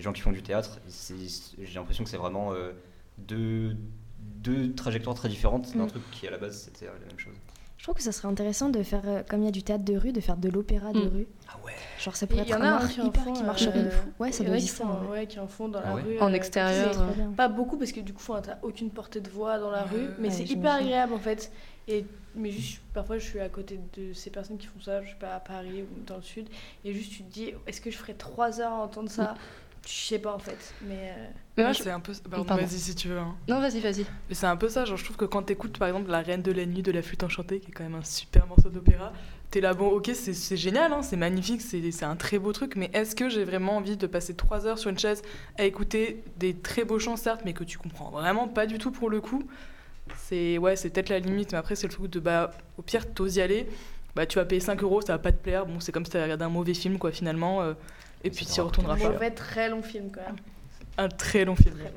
les 0.00 0.04
gens 0.04 0.14
qui 0.14 0.22
font 0.22 0.32
du 0.32 0.42
théâtre, 0.42 0.78
j'ai 0.88 1.74
l'impression 1.74 2.04
que 2.04 2.08
c'est 2.08 2.16
vraiment 2.16 2.54
euh, 2.54 2.72
deux, 3.18 3.76
deux 4.18 4.72
trajectoires 4.72 5.14
très 5.14 5.28
différentes 5.28 5.76
d'un 5.76 5.84
Mm. 5.84 5.88
truc 5.88 6.10
qui 6.10 6.26
à 6.26 6.30
la 6.30 6.38
base 6.38 6.56
c'était 6.72 6.86
euh, 6.86 6.92
la 7.02 7.06
même 7.06 7.18
chose. 7.18 7.34
Je 7.76 7.82
trouve 7.84 7.94
que 7.96 8.02
ça 8.02 8.12
serait 8.12 8.28
intéressant 8.28 8.70
de 8.70 8.82
faire, 8.82 9.02
euh, 9.06 9.22
comme 9.28 9.40
il 9.42 9.44
y 9.44 9.48
a 9.48 9.50
du 9.50 9.62
théâtre 9.62 9.84
de 9.84 9.96
rue, 9.98 10.12
de 10.12 10.20
faire 10.20 10.38
de 10.38 10.48
l'opéra 10.48 10.94
de 10.94 11.00
Mm. 11.04 11.08
rue. 11.12 11.26
Ah 11.50 11.56
ouais. 11.66 11.72
Genre 11.98 12.16
ça 12.16 12.26
pourrait 12.26 12.44
Il 12.44 12.48
y 12.48 12.52
être 12.52 12.58
en 12.58 12.62
a 12.62 12.68
un 12.68 12.72
art 12.76 12.88
qui 12.88 13.00
hyper 13.06 13.24
font, 13.24 13.32
qui 13.34 13.42
euh, 13.42 13.46
marcherait 13.46 13.82
de 13.84 13.90
fou. 13.90 14.08
Ouais, 14.18 14.30
il 14.30 14.32
ça 14.32 14.42
y 14.42 14.46
en 14.46 14.48
doit 14.48 14.54
a 14.54 14.58
qui 14.58 14.64
exister. 14.64 14.84
font, 14.84 15.10
ouais, 15.10 15.26
qui 15.26 15.38
en 15.38 15.46
font 15.48 15.68
dans 15.68 15.80
Ah 15.84 15.88
la 15.90 15.94
ouais 15.96 16.02
rue. 16.02 16.18
En 16.20 16.30
euh, 16.32 16.34
extérieur, 16.34 16.98
euh. 16.98 17.28
Pas 17.36 17.48
beaucoup 17.48 17.76
parce 17.76 17.92
que 17.92 18.00
du 18.00 18.14
coup, 18.14 18.22
t'as 18.42 18.56
aucune 18.62 18.88
portée 18.90 19.20
de 19.20 19.28
voix 19.28 19.58
dans 19.58 19.70
la 19.70 19.82
rue, 19.84 20.08
mais 20.18 20.28
Ouais, 20.28 20.34
c'est 20.34 20.44
hyper 20.44 20.72
agréable 20.76 21.12
en 21.12 21.18
fait. 21.18 21.52
Et 21.88 22.06
mais 22.36 22.52
juste 22.52 22.80
parfois 22.94 23.18
je 23.18 23.24
suis 23.24 23.40
à 23.40 23.48
côté 23.48 23.80
de 23.96 24.12
ces 24.12 24.30
personnes 24.30 24.56
qui 24.56 24.66
font 24.68 24.78
ça, 24.80 25.02
je 25.02 25.08
sais 25.08 25.16
pas 25.18 25.34
à 25.34 25.40
Paris 25.40 25.82
ou 25.82 26.00
dans 26.06 26.14
le 26.14 26.22
sud, 26.22 26.48
et 26.84 26.92
juste 26.92 27.10
tu 27.10 27.24
te 27.24 27.32
dis 27.32 27.52
est-ce 27.66 27.80
que 27.80 27.90
je 27.90 27.96
ferais 27.96 28.14
trois 28.14 28.60
heures 28.60 28.70
à 28.70 28.76
entendre 28.84 29.10
ça 29.10 29.34
Je 29.86 29.92
sais 29.92 30.18
pas 30.18 30.34
en 30.34 30.38
fait, 30.38 30.74
mais. 30.82 31.12
euh, 31.16 31.26
Mais 31.56 31.64
Ouais, 31.64 31.74
je- 31.74 31.82
c'est 31.82 31.90
un 31.90 32.00
peu. 32.00 32.12
Pardon, 32.30 32.44
Pardon. 32.46 32.62
vas-y 32.64 32.78
si 32.78 32.94
tu 32.94 33.08
veux. 33.08 33.18
hein. 33.18 33.34
Non, 33.48 33.60
vas-y, 33.60 33.80
vas-y. 33.80 34.04
Mais 34.28 34.34
c'est 34.34 34.46
un 34.46 34.56
peu 34.56 34.68
ça, 34.68 34.84
genre 34.84 34.96
je 34.96 35.04
trouve 35.04 35.16
que 35.16 35.24
quand 35.24 35.42
t'écoutes 35.42 35.78
par 35.78 35.88
exemple 35.88 36.10
La 36.10 36.20
Reine 36.20 36.42
de 36.42 36.52
la 36.52 36.66
Nuit 36.66 36.82
de 36.82 36.92
la 36.92 37.02
Flûte 37.02 37.22
Enchantée, 37.24 37.60
qui 37.60 37.68
est 37.70 37.72
quand 37.72 37.82
même 37.84 37.94
un 37.94 38.04
super 38.04 38.46
morceau 38.46 38.68
d'opéra, 38.68 39.12
t'es 39.50 39.60
là, 39.60 39.72
bon 39.74 39.88
ok, 39.88 40.10
c'est 40.14 40.34
c'est 40.34 40.56
génial, 40.56 40.92
hein, 40.92 41.02
c'est 41.02 41.16
magnifique, 41.16 41.60
c'est 41.62 41.90
c'est 41.90 42.04
un 42.04 42.16
très 42.16 42.38
beau 42.38 42.52
truc, 42.52 42.76
mais 42.76 42.90
est-ce 42.92 43.16
que 43.16 43.28
j'ai 43.28 43.44
vraiment 43.44 43.76
envie 43.76 43.96
de 43.96 44.06
passer 44.06 44.34
trois 44.34 44.66
heures 44.66 44.78
sur 44.78 44.90
une 44.90 44.98
chaise 44.98 45.22
à 45.58 45.64
écouter 45.64 46.22
des 46.36 46.54
très 46.54 46.84
beaux 46.84 46.98
chants, 46.98 47.16
certes, 47.16 47.40
mais 47.44 47.52
que 47.54 47.64
tu 47.64 47.78
comprends 47.78 48.10
vraiment 48.10 48.46
pas 48.48 48.66
du 48.66 48.78
tout 48.78 48.90
pour 48.92 49.08
le 49.10 49.20
coup? 49.20 49.42
C'est 50.16 50.58
ouais, 50.58 50.76
c'est 50.76 50.90
peut-être 50.90 51.08
la 51.08 51.18
limite, 51.20 51.52
mais 51.52 51.58
après 51.58 51.74
c'est 51.76 51.86
le 51.86 51.92
truc 51.92 52.10
de 52.10 52.20
bah, 52.20 52.50
au 52.78 52.82
pire, 52.82 53.12
t'oses 53.12 53.36
y 53.36 53.40
aller, 53.40 53.66
bah 54.14 54.26
tu 54.26 54.38
vas 54.38 54.44
payer 54.44 54.60
5 54.60 54.82
euros, 54.82 55.00
ça 55.00 55.12
va 55.14 55.18
pas 55.18 55.32
te 55.32 55.42
plaire, 55.42 55.66
bon, 55.66 55.80
c'est 55.80 55.92
comme 55.92 56.04
si 56.04 56.10
t'avais 56.10 56.24
regardé 56.24 56.44
un 56.44 56.48
mauvais 56.48 56.74
film, 56.74 56.98
quoi, 56.98 57.12
finalement, 57.12 57.62
euh, 57.62 57.74
et 58.24 58.30
puis 58.30 58.46
t'y 58.46 58.60
retourneras 58.60 58.96
pas. 58.96 59.10
mauvais, 59.10 59.30
très 59.30 59.68
long 59.68 59.82
film 59.82 60.10
quand 60.10 60.22
même. 60.22 60.36
Un 60.98 61.08
très 61.08 61.44
long 61.44 61.56
film. 61.56 61.76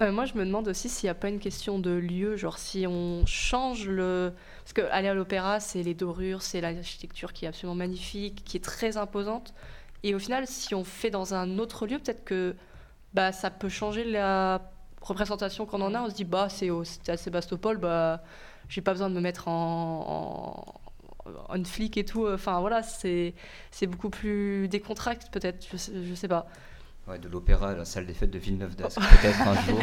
Euh, 0.00 0.12
moi, 0.12 0.26
je 0.26 0.34
me 0.34 0.44
demande 0.44 0.68
aussi 0.68 0.88
s'il 0.88 1.06
n'y 1.06 1.10
a 1.10 1.14
pas 1.14 1.28
une 1.28 1.40
question 1.40 1.80
de 1.80 1.90
lieu, 1.90 2.36
genre 2.36 2.58
si 2.58 2.86
on 2.86 3.26
change 3.26 3.88
le... 3.88 4.32
Parce 4.62 4.72
que 4.72 4.82
aller 4.92 5.08
à 5.08 5.14
l'opéra, 5.14 5.58
c'est 5.58 5.82
les 5.82 5.94
dorures, 5.94 6.42
c'est 6.42 6.60
l'architecture 6.60 7.32
qui 7.32 7.46
est 7.46 7.48
absolument 7.48 7.74
magnifique, 7.74 8.44
qui 8.44 8.58
est 8.58 8.64
très 8.64 8.96
imposante. 8.96 9.54
Et 10.04 10.14
au 10.14 10.20
final, 10.20 10.46
si 10.46 10.74
on 10.74 10.84
fait 10.84 11.10
dans 11.10 11.34
un 11.34 11.58
autre 11.58 11.86
lieu, 11.86 11.98
peut-être 11.98 12.24
que 12.24 12.54
bah, 13.12 13.32
ça 13.32 13.50
peut 13.50 13.68
changer 13.68 14.04
la 14.04 14.70
représentation 15.00 15.66
qu'on 15.66 15.80
en 15.80 15.94
a. 15.94 16.02
On 16.02 16.10
se 16.10 16.14
dit, 16.14 16.24
bah, 16.24 16.48
c'est 16.48 16.70
à 17.08 17.16
Sébastopol, 17.16 17.78
bah, 17.78 18.22
j'ai 18.68 18.82
pas 18.82 18.92
besoin 18.92 19.10
de 19.10 19.14
me 19.14 19.20
mettre 19.20 19.48
en, 19.48 20.80
en 21.48 21.64
flic 21.64 21.96
et 21.96 22.04
tout. 22.04 22.26
Enfin, 22.28 22.60
voilà, 22.60 22.82
c'est 22.82 23.34
beaucoup 23.86 24.10
plus 24.10 24.68
décontracté, 24.68 25.26
peut-être, 25.30 25.66
je, 25.72 25.76
je 26.08 26.14
sais 26.14 26.28
pas. 26.28 26.46
Ouais, 27.08 27.18
de 27.18 27.28
l'opéra 27.28 27.70
à 27.70 27.74
la 27.74 27.84
salle 27.86 28.04
des 28.06 28.12
fêtes 28.12 28.30
de 28.30 28.38
Villeneuve 28.38 28.76
d'Ascq. 28.76 29.00
Peut-être 29.22 29.40
un 29.40 29.54
jour. 29.62 29.80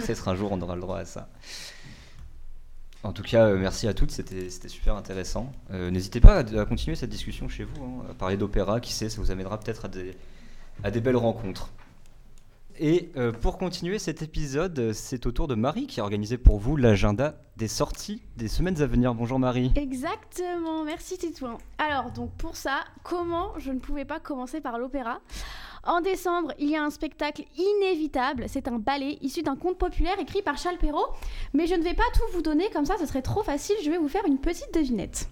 Peut-être 0.00 0.28
un 0.28 0.34
jour 0.34 0.50
on 0.52 0.60
aura 0.62 0.74
le 0.74 0.80
droit 0.80 0.98
à 0.98 1.04
ça. 1.04 1.28
En 3.02 3.12
tout 3.12 3.22
cas, 3.22 3.48
euh, 3.48 3.58
merci 3.58 3.86
à 3.86 3.92
toutes, 3.92 4.10
c'était 4.10 4.48
c'était 4.48 4.68
super 4.68 4.94
intéressant. 4.96 5.52
Euh, 5.72 5.90
N'hésitez 5.90 6.20
pas 6.20 6.36
à, 6.38 6.60
à 6.60 6.64
continuer 6.64 6.96
cette 6.96 7.10
discussion 7.10 7.50
chez 7.50 7.64
vous, 7.64 7.84
hein, 7.84 8.06
à 8.10 8.14
parler 8.14 8.38
d'opéra, 8.38 8.80
qui 8.80 8.94
sait, 8.94 9.10
ça 9.10 9.20
vous 9.20 9.30
amènera 9.30 9.60
peut-être 9.60 9.84
à 9.84 9.88
des, 9.88 10.16
à 10.82 10.90
des 10.90 11.02
belles 11.02 11.16
rencontres. 11.18 11.68
Et 12.78 13.10
euh, 13.16 13.30
pour 13.30 13.56
continuer 13.56 14.00
cet 14.00 14.22
épisode, 14.22 14.92
c'est 14.92 15.26
au 15.26 15.32
tour 15.32 15.46
de 15.46 15.54
Marie 15.54 15.86
qui 15.86 16.00
a 16.00 16.02
organisé 16.02 16.38
pour 16.38 16.58
vous 16.58 16.76
l'agenda 16.76 17.36
des 17.56 17.68
sorties 17.68 18.20
des 18.36 18.48
semaines 18.48 18.82
à 18.82 18.86
venir. 18.86 19.14
Bonjour 19.14 19.38
Marie. 19.38 19.70
Exactement, 19.76 20.82
merci 20.84 21.16
Titouan. 21.16 21.58
Alors, 21.78 22.10
donc 22.10 22.32
pour 22.32 22.56
ça, 22.56 22.80
comment 23.04 23.52
je 23.58 23.70
ne 23.70 23.78
pouvais 23.78 24.04
pas 24.04 24.18
commencer 24.18 24.60
par 24.60 24.78
l'opéra 24.78 25.20
En 25.84 26.00
décembre, 26.00 26.52
il 26.58 26.68
y 26.68 26.74
a 26.74 26.82
un 26.82 26.90
spectacle 26.90 27.44
inévitable. 27.56 28.46
C'est 28.48 28.66
un 28.66 28.80
ballet 28.80 29.18
issu 29.20 29.42
d'un 29.42 29.54
conte 29.54 29.78
populaire 29.78 30.18
écrit 30.18 30.42
par 30.42 30.58
Charles 30.58 30.78
Perrault. 30.78 31.06
Mais 31.52 31.68
je 31.68 31.76
ne 31.76 31.82
vais 31.82 31.94
pas 31.94 32.02
tout 32.12 32.32
vous 32.32 32.42
donner 32.42 32.68
comme 32.72 32.86
ça, 32.86 32.96
ce 32.98 33.06
serait 33.06 33.22
trop 33.22 33.44
facile. 33.44 33.76
Je 33.84 33.90
vais 33.90 33.98
vous 33.98 34.08
faire 34.08 34.26
une 34.26 34.38
petite 34.38 34.74
devinette. 34.74 35.28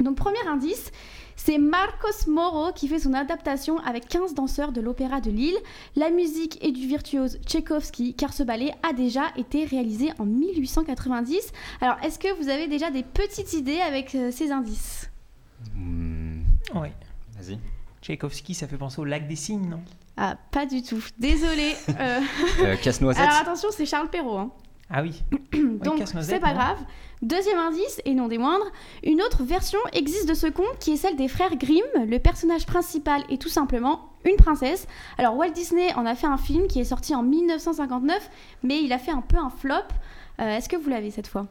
Donc, 0.00 0.16
premier 0.16 0.40
indice, 0.48 0.92
c'est 1.42 1.56
Marcos 1.56 2.28
Moro 2.28 2.70
qui 2.74 2.86
fait 2.86 2.98
son 2.98 3.14
adaptation 3.14 3.78
avec 3.78 4.06
15 4.08 4.34
danseurs 4.34 4.72
de 4.72 4.82
l'Opéra 4.82 5.22
de 5.22 5.30
Lille. 5.30 5.56
La 5.96 6.10
musique 6.10 6.62
est 6.62 6.70
du 6.70 6.86
virtuose 6.86 7.38
Tchaïkovski, 7.46 8.12
car 8.14 8.34
ce 8.34 8.42
ballet 8.42 8.74
a 8.86 8.92
déjà 8.92 9.22
été 9.36 9.64
réalisé 9.64 10.10
en 10.18 10.26
1890. 10.26 11.52
Alors, 11.80 11.96
est-ce 12.04 12.18
que 12.18 12.30
vous 12.40 12.50
avez 12.50 12.68
déjà 12.68 12.90
des 12.90 13.02
petites 13.02 13.54
idées 13.54 13.80
avec 13.80 14.14
euh, 14.14 14.30
ces 14.30 14.50
indices? 14.52 15.10
Ouais. 16.74 16.92
Vas-y. 17.38 17.58
Tchaïkovski, 18.02 18.52
ça 18.52 18.68
fait 18.68 18.76
penser 18.76 19.00
au 19.00 19.04
lac 19.06 19.26
des 19.26 19.36
cygnes, 19.36 19.66
non? 19.68 19.80
Ah, 20.18 20.36
pas 20.50 20.66
du 20.66 20.82
tout. 20.82 21.02
Désolée. 21.18 21.74
euh. 21.98 22.20
Euh, 22.60 22.76
Casse-Noisette 22.76 23.22
Alors, 23.26 23.40
attention, 23.40 23.70
c'est 23.72 23.86
Charles 23.86 24.10
Perrault. 24.10 24.36
hein. 24.36 24.50
Ah 24.90 25.02
oui. 25.02 25.22
Donc, 25.84 26.02
c'est 26.22 26.40
pas 26.40 26.52
grave. 26.52 26.78
Deuxième 27.22 27.58
indice, 27.58 28.00
et 28.04 28.14
non 28.14 28.28
des 28.28 28.38
moindres, 28.38 28.64
une 29.04 29.20
autre 29.20 29.44
version 29.44 29.78
existe 29.92 30.28
de 30.28 30.34
ce 30.34 30.46
conte 30.46 30.78
qui 30.80 30.92
est 30.92 30.96
celle 30.96 31.16
des 31.16 31.28
frères 31.28 31.54
Grimm. 31.56 31.84
Le 32.06 32.18
personnage 32.18 32.66
principal 32.66 33.22
est 33.28 33.40
tout 33.40 33.50
simplement 33.50 34.08
une 34.24 34.36
princesse. 34.36 34.86
Alors, 35.18 35.36
Walt 35.36 35.50
Disney 35.50 35.92
en 35.94 36.06
a 36.06 36.14
fait 36.14 36.26
un 36.26 36.38
film 36.38 36.66
qui 36.66 36.80
est 36.80 36.84
sorti 36.84 37.14
en 37.14 37.22
1959, 37.22 38.30
mais 38.62 38.82
il 38.82 38.92
a 38.92 38.98
fait 38.98 39.12
un 39.12 39.20
peu 39.20 39.36
un 39.36 39.50
flop. 39.50 39.74
Euh, 40.40 40.56
Est-ce 40.56 40.68
que 40.68 40.76
vous 40.76 40.88
l'avez 40.88 41.10
cette 41.10 41.26
fois? 41.26 41.46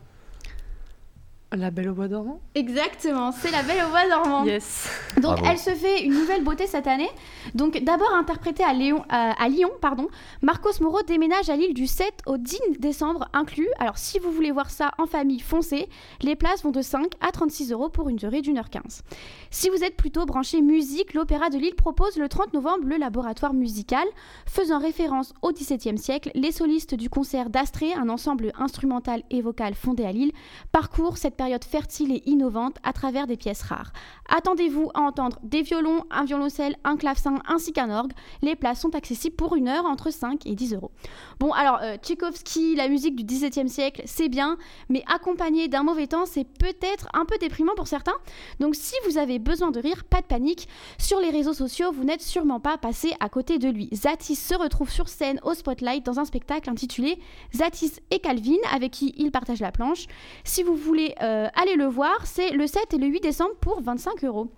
La 1.52 1.72
Belle 1.72 1.90
au 1.90 1.94
Bois 1.96 2.08
dormant 2.08 2.40
Exactement, 2.54 3.32
c'est 3.32 3.50
la 3.50 3.64
Belle 3.64 3.84
au 3.84 3.90
bois 3.90 4.08
dormant. 4.08 4.46
Yes. 4.46 4.88
Donc 5.16 5.38
Bravo. 5.38 5.46
elle 5.46 5.58
se 5.58 5.72
fait 5.72 6.04
une 6.04 6.14
nouvelle 6.14 6.44
beauté 6.44 6.68
cette 6.68 6.86
année. 6.86 7.10
Donc 7.56 7.84
d'abord 7.84 8.14
interprétée 8.14 8.64
à, 8.64 8.72
Léon- 8.74 9.04
à- 9.10 9.32
à 9.42 9.50
Lyon, 9.50 9.72
pardon, 9.82 10.10
Marcos 10.44 10.74
Moreau 10.82 11.02
déménage 11.02 11.50
à 11.50 11.56
Lille 11.56 11.74
du 11.74 11.88
7 11.88 12.06
au 12.28 12.38
10 12.38 12.60
décembre 12.78 13.28
inclus. 13.34 13.68
Alors 13.80 13.98
si 13.98 14.20
vous 14.20 14.32
voulez 14.32 14.52
voir 14.52 14.70
ça 14.70 14.92
en 15.00 15.08
famille, 15.08 15.40
foncez. 15.40 15.90
Les 16.22 16.36
places 16.36 16.62
vont 16.64 16.70
de 16.70 16.84
5 16.84 17.08
à 17.20 17.32
36 17.32 17.72
euros 17.72 17.90
pour 17.90 18.10
une 18.10 18.18
durée 18.18 18.42
d'une 18.42 18.60
heure 18.60 18.70
15. 18.70 19.02
Si 19.50 19.70
vous 19.70 19.84
êtes 19.84 19.98
plutôt 19.98 20.28
branché 20.28 20.62
musique, 20.62 21.16
l'Opéra 21.16 21.50
de 21.50 21.58
Lille 21.58 21.74
propose 21.76 22.18
le 22.18 22.30
30 22.30 22.54
novembre 22.54 22.86
le 22.86 22.98
laboratoire 22.98 23.56
musical, 23.56 24.06
faisant 24.46 24.78
référence 24.78 25.34
au 25.42 25.52
XVIIe 25.52 25.98
siècle. 25.98 26.30
Les 26.36 26.52
solistes 26.52 26.94
du 26.94 27.10
concert 27.10 27.50
d'Astrée, 27.50 27.94
un 27.96 28.10
ensemble 28.10 28.52
instrumental 28.60 29.24
et 29.32 29.42
vocal 29.42 29.74
fondé 29.74 30.06
à 30.06 30.12
Lille, 30.12 30.32
parcourent 30.72 31.18
cette 31.18 31.38
période 31.39 31.63
fertile 31.63 32.12
et 32.12 32.21
innovante 32.25 32.75
à 32.84 32.91
travers 32.91 33.25
des 33.25 33.38
pièces 33.38 33.62
rares. 33.62 33.93
Attendez-vous 34.28 34.91
à 34.93 34.99
entendre 34.99 35.39
des 35.41 35.62
violons, 35.62 36.04
un 36.12 36.25
violoncelle, 36.25 36.75
un 36.84 36.97
clavecin 36.97 37.36
ainsi 37.47 37.71
qu'un 37.71 37.89
orgue. 37.89 38.12
Les 38.41 38.58
places 38.58 38.82
sont 38.82 38.93
accessibles 38.93 39.38
pour 39.38 39.56
une 39.56 39.69
heure 39.69 39.86
entre 39.86 40.12
5 40.12 40.45
et 40.45 40.54
10 40.54 40.73
euros. 40.73 40.91
Bon, 41.39 41.54
alors, 41.54 41.80
euh, 41.82 41.95
Tchaïkovski, 41.95 42.75
la 42.75 42.89
musique 42.89 43.15
du 43.15 43.23
XVIIe 43.23 43.69
siècle, 43.69 44.02
c'est 44.04 44.28
bien, 44.28 44.58
mais 44.89 45.02
accompagné 45.08 45.69
d'un 45.69 45.84
mauvais 45.84 46.08
temps, 46.08 46.25
c'est 46.25 46.43
peut-être 46.43 47.08
un 47.13 47.23
peu 47.23 47.38
déprimant 47.38 47.73
pour 47.73 47.88
certains. 47.88 48.17
Donc, 48.60 48.75
si 48.75 48.95
vous 49.08 49.17
avez 49.17 49.39
besoin 49.39 49.71
de 49.71 49.80
rire, 49.80 50.04
pas 50.04 50.19
de 50.19 50.25
panique. 50.25 50.67
Sur 50.97 51.21
les 51.21 51.30
réseaux 51.30 51.54
sociaux, 51.54 51.93
vous 51.93 52.04
n'êtes 52.04 52.21
sûrement 52.21 52.60
pas 52.60 52.78
passé 52.78 53.13
à 53.21 53.30
côté 53.30 53.60
de 53.60 53.69
lui. 53.69 53.88
Zatis 53.93 54.36
se 54.36 54.56
retrouve 54.56 54.91
sur 54.91 55.08
scène 55.08 55.39
au 55.43 55.54
Spotlight 55.54 56.06
dans 56.06 56.19
un 56.19 56.25
spectacle 56.25 56.69
intitulé 56.69 57.17
Zatis 57.56 57.93
et 58.12 58.19
Calvin, 58.19 58.58
avec 58.73 58.91
qui 58.91 59.13
il 59.17 59.32
partage 59.32 59.62
la 59.62 59.71
planche. 59.71 60.08
Si 60.43 60.63
vous 60.63 60.75
voulez 60.75 61.15
euh, 61.21 61.29
aller 61.56 61.76
le 61.76 61.86
voir, 61.86 62.26
c'est 62.26 62.52
le 62.52 62.68
7 62.68 62.94
et 62.94 62.98
le 62.98 63.08
8 63.08 63.22
décembre 63.22 63.56
pour 63.60 63.82
25 63.82 64.24
euros. 64.24 64.52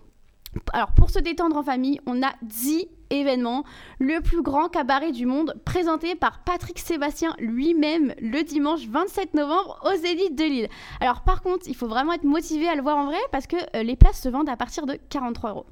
Alors, 0.74 0.92
pour 0.92 1.10
se 1.10 1.20
détendre 1.20 1.56
en 1.56 1.64
famille, 1.64 2.00
on 2.06 2.22
a 2.22 2.34
10 2.42 2.88
événements. 3.10 3.64
Le 4.00 4.22
plus 4.22 4.42
grand 4.42 4.68
cabaret 4.68 5.12
du 5.12 5.26
monde, 5.26 5.56
présenté 5.66 6.16
par 6.16 6.44
Patrick 6.44 6.80
Sébastien 6.80 7.34
lui-même 7.40 8.14
le 8.22 8.44
dimanche 8.44 8.86
27 8.88 9.34
novembre 9.34 9.80
au 9.86 9.96
Zénith 9.96 10.36
de 10.36 10.44
Lille. 10.44 10.70
Alors, 11.00 11.22
par 11.22 11.42
contre, 11.42 11.68
il 11.68 11.76
faut 11.76 11.88
vraiment 11.88 12.14
être 12.14 12.24
motivé 12.24 12.68
à 12.68 12.76
le 12.76 12.82
voir 12.82 12.98
en 12.98 13.06
vrai 13.06 13.20
parce 13.32 13.48
que 13.48 13.58
euh, 13.76 13.84
les 13.84 13.96
places 13.96 14.22
se 14.22 14.30
vendent 14.30 14.50
à 14.50 14.58
partir 14.58 14.86
de 14.86 14.98
43 15.10 15.52
euros. 15.52 15.66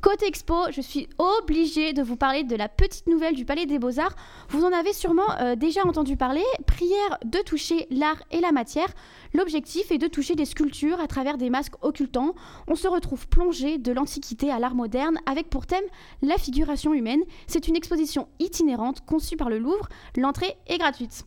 Côté 0.00 0.28
expo, 0.28 0.54
je 0.70 0.80
suis 0.80 1.08
obligée 1.18 1.92
de 1.92 2.02
vous 2.02 2.14
parler 2.14 2.44
de 2.44 2.54
la 2.54 2.68
petite 2.68 3.08
nouvelle 3.08 3.34
du 3.34 3.44
Palais 3.44 3.66
des 3.66 3.80
Beaux-Arts. 3.80 4.14
Vous 4.48 4.64
en 4.64 4.72
avez 4.72 4.92
sûrement 4.92 5.28
euh, 5.40 5.56
déjà 5.56 5.84
entendu 5.84 6.16
parler. 6.16 6.44
Prière 6.68 7.18
de 7.24 7.40
toucher 7.40 7.88
l'art 7.90 8.22
et 8.30 8.38
la 8.40 8.52
matière. 8.52 8.86
L'objectif 9.34 9.90
est 9.90 9.98
de 9.98 10.06
toucher 10.06 10.36
des 10.36 10.44
sculptures 10.44 11.00
à 11.00 11.08
travers 11.08 11.36
des 11.36 11.50
masques 11.50 11.74
occultants. 11.82 12.36
On 12.68 12.76
se 12.76 12.86
retrouve 12.86 13.26
plongé 13.26 13.78
de 13.78 13.90
l'Antiquité 13.90 14.52
à 14.52 14.60
l'art 14.60 14.76
moderne 14.76 15.18
avec 15.26 15.50
pour 15.50 15.66
thème 15.66 15.84
la 16.22 16.38
figuration 16.38 16.94
humaine. 16.94 17.22
C'est 17.48 17.66
une 17.66 17.74
exposition 17.74 18.28
itinérante 18.38 19.04
conçue 19.04 19.36
par 19.36 19.50
le 19.50 19.58
Louvre. 19.58 19.88
L'entrée 20.16 20.54
est 20.68 20.78
gratuite. 20.78 21.24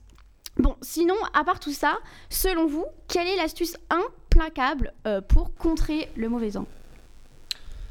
Bon, 0.55 0.77
sinon, 0.81 1.15
à 1.33 1.43
part 1.43 1.59
tout 1.59 1.73
ça, 1.73 1.97
selon 2.29 2.67
vous, 2.67 2.85
quelle 3.09 3.27
est 3.27 3.35
l'astuce 3.35 3.75
implacable 3.89 4.93
euh, 5.07 5.19
pour 5.19 5.53
contrer 5.55 6.09
le 6.15 6.29
mauvais 6.29 6.51
temps 6.51 6.67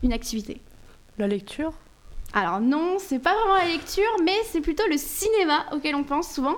Une 0.02 0.14
activité. 0.14 0.62
La 1.20 1.26
lecture 1.26 1.74
Alors 2.32 2.62
non, 2.62 2.96
c'est 2.98 3.18
pas 3.18 3.34
vraiment 3.34 3.56
la 3.56 3.66
lecture, 3.66 4.10
mais 4.24 4.36
c'est 4.44 4.62
plutôt 4.62 4.84
le 4.88 4.96
cinéma 4.96 5.66
auquel 5.70 5.94
on 5.94 6.02
pense 6.02 6.32
souvent. 6.32 6.56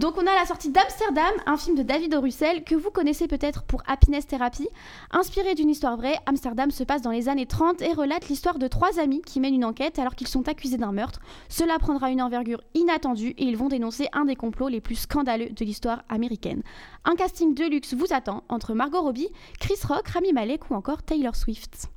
Donc 0.00 0.16
on 0.16 0.26
a 0.26 0.34
la 0.34 0.46
sortie 0.46 0.70
d'Amsterdam, 0.70 1.30
un 1.46 1.56
film 1.56 1.76
de 1.76 1.84
David 1.84 2.16
O. 2.16 2.20
Russell 2.20 2.64
que 2.64 2.74
vous 2.74 2.90
connaissez 2.90 3.28
peut-être 3.28 3.62
pour 3.62 3.84
Happiness 3.86 4.26
Therapy. 4.26 4.66
Inspiré 5.12 5.54
d'une 5.54 5.70
histoire 5.70 5.96
vraie, 5.96 6.16
Amsterdam 6.26 6.72
se 6.72 6.82
passe 6.82 7.02
dans 7.02 7.12
les 7.12 7.28
années 7.28 7.46
30 7.46 7.82
et 7.82 7.92
relate 7.92 8.28
l'histoire 8.28 8.58
de 8.58 8.66
trois 8.66 8.98
amis 8.98 9.22
qui 9.22 9.38
mènent 9.38 9.54
une 9.54 9.64
enquête 9.64 10.00
alors 10.00 10.16
qu'ils 10.16 10.26
sont 10.26 10.48
accusés 10.48 10.76
d'un 10.76 10.90
meurtre. 10.90 11.20
Cela 11.48 11.78
prendra 11.78 12.10
une 12.10 12.20
envergure 12.20 12.64
inattendue 12.74 13.34
et 13.38 13.44
ils 13.44 13.56
vont 13.56 13.68
dénoncer 13.68 14.08
un 14.12 14.24
des 14.24 14.34
complots 14.34 14.66
les 14.66 14.80
plus 14.80 14.96
scandaleux 14.96 15.50
de 15.50 15.64
l'histoire 15.64 16.02
américaine. 16.08 16.64
Un 17.04 17.14
casting 17.14 17.54
de 17.54 17.64
luxe 17.64 17.94
vous 17.94 18.12
attend 18.12 18.42
entre 18.48 18.74
Margot 18.74 19.02
Robbie, 19.02 19.30
Chris 19.60 19.78
Rock, 19.86 20.08
Rami 20.08 20.32
Malek 20.32 20.68
ou 20.68 20.74
encore 20.74 21.04
Taylor 21.04 21.36
Swift. 21.36 21.90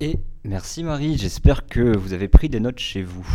Et 0.00 0.20
merci 0.48 0.82
Marie, 0.82 1.18
j'espère 1.18 1.66
que 1.66 1.96
vous 1.96 2.12
avez 2.12 2.26
pris 2.26 2.48
des 2.48 2.58
notes 2.58 2.78
chez 2.78 3.02
vous. 3.02 3.26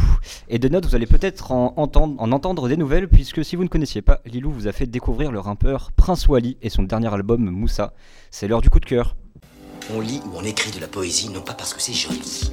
Et 0.49 0.59
des 0.59 0.69
notes, 0.69 0.85
vous 0.85 0.95
allez 0.95 1.05
peut-être 1.05 1.51
en 1.51 1.73
entendre, 1.77 2.15
en 2.19 2.31
entendre 2.31 2.67
des 2.67 2.75
nouvelles, 2.75 3.07
puisque 3.07 3.45
si 3.45 3.55
vous 3.55 3.63
ne 3.63 3.69
connaissiez 3.69 4.01
pas, 4.01 4.19
Lilou 4.25 4.51
vous 4.51 4.67
a 4.67 4.71
fait 4.71 4.87
découvrir 4.87 5.31
le 5.31 5.39
rappeur 5.39 5.91
Prince 5.95 6.27
Wally 6.27 6.57
et 6.61 6.69
son 6.69 6.83
dernier 6.83 7.13
album 7.13 7.49
Moussa. 7.49 7.93
C'est 8.31 8.47
l'heure 8.47 8.61
du 8.61 8.69
coup 8.69 8.79
de 8.79 8.85
cœur. 8.85 9.15
On 9.93 10.01
lit 10.01 10.21
ou 10.25 10.37
on 10.37 10.43
écrit 10.43 10.71
de 10.71 10.81
la 10.81 10.87
poésie 10.87 11.29
non 11.29 11.41
pas 11.41 11.53
parce 11.53 11.73
que 11.73 11.81
c'est 11.81 11.93
joli. 11.93 12.51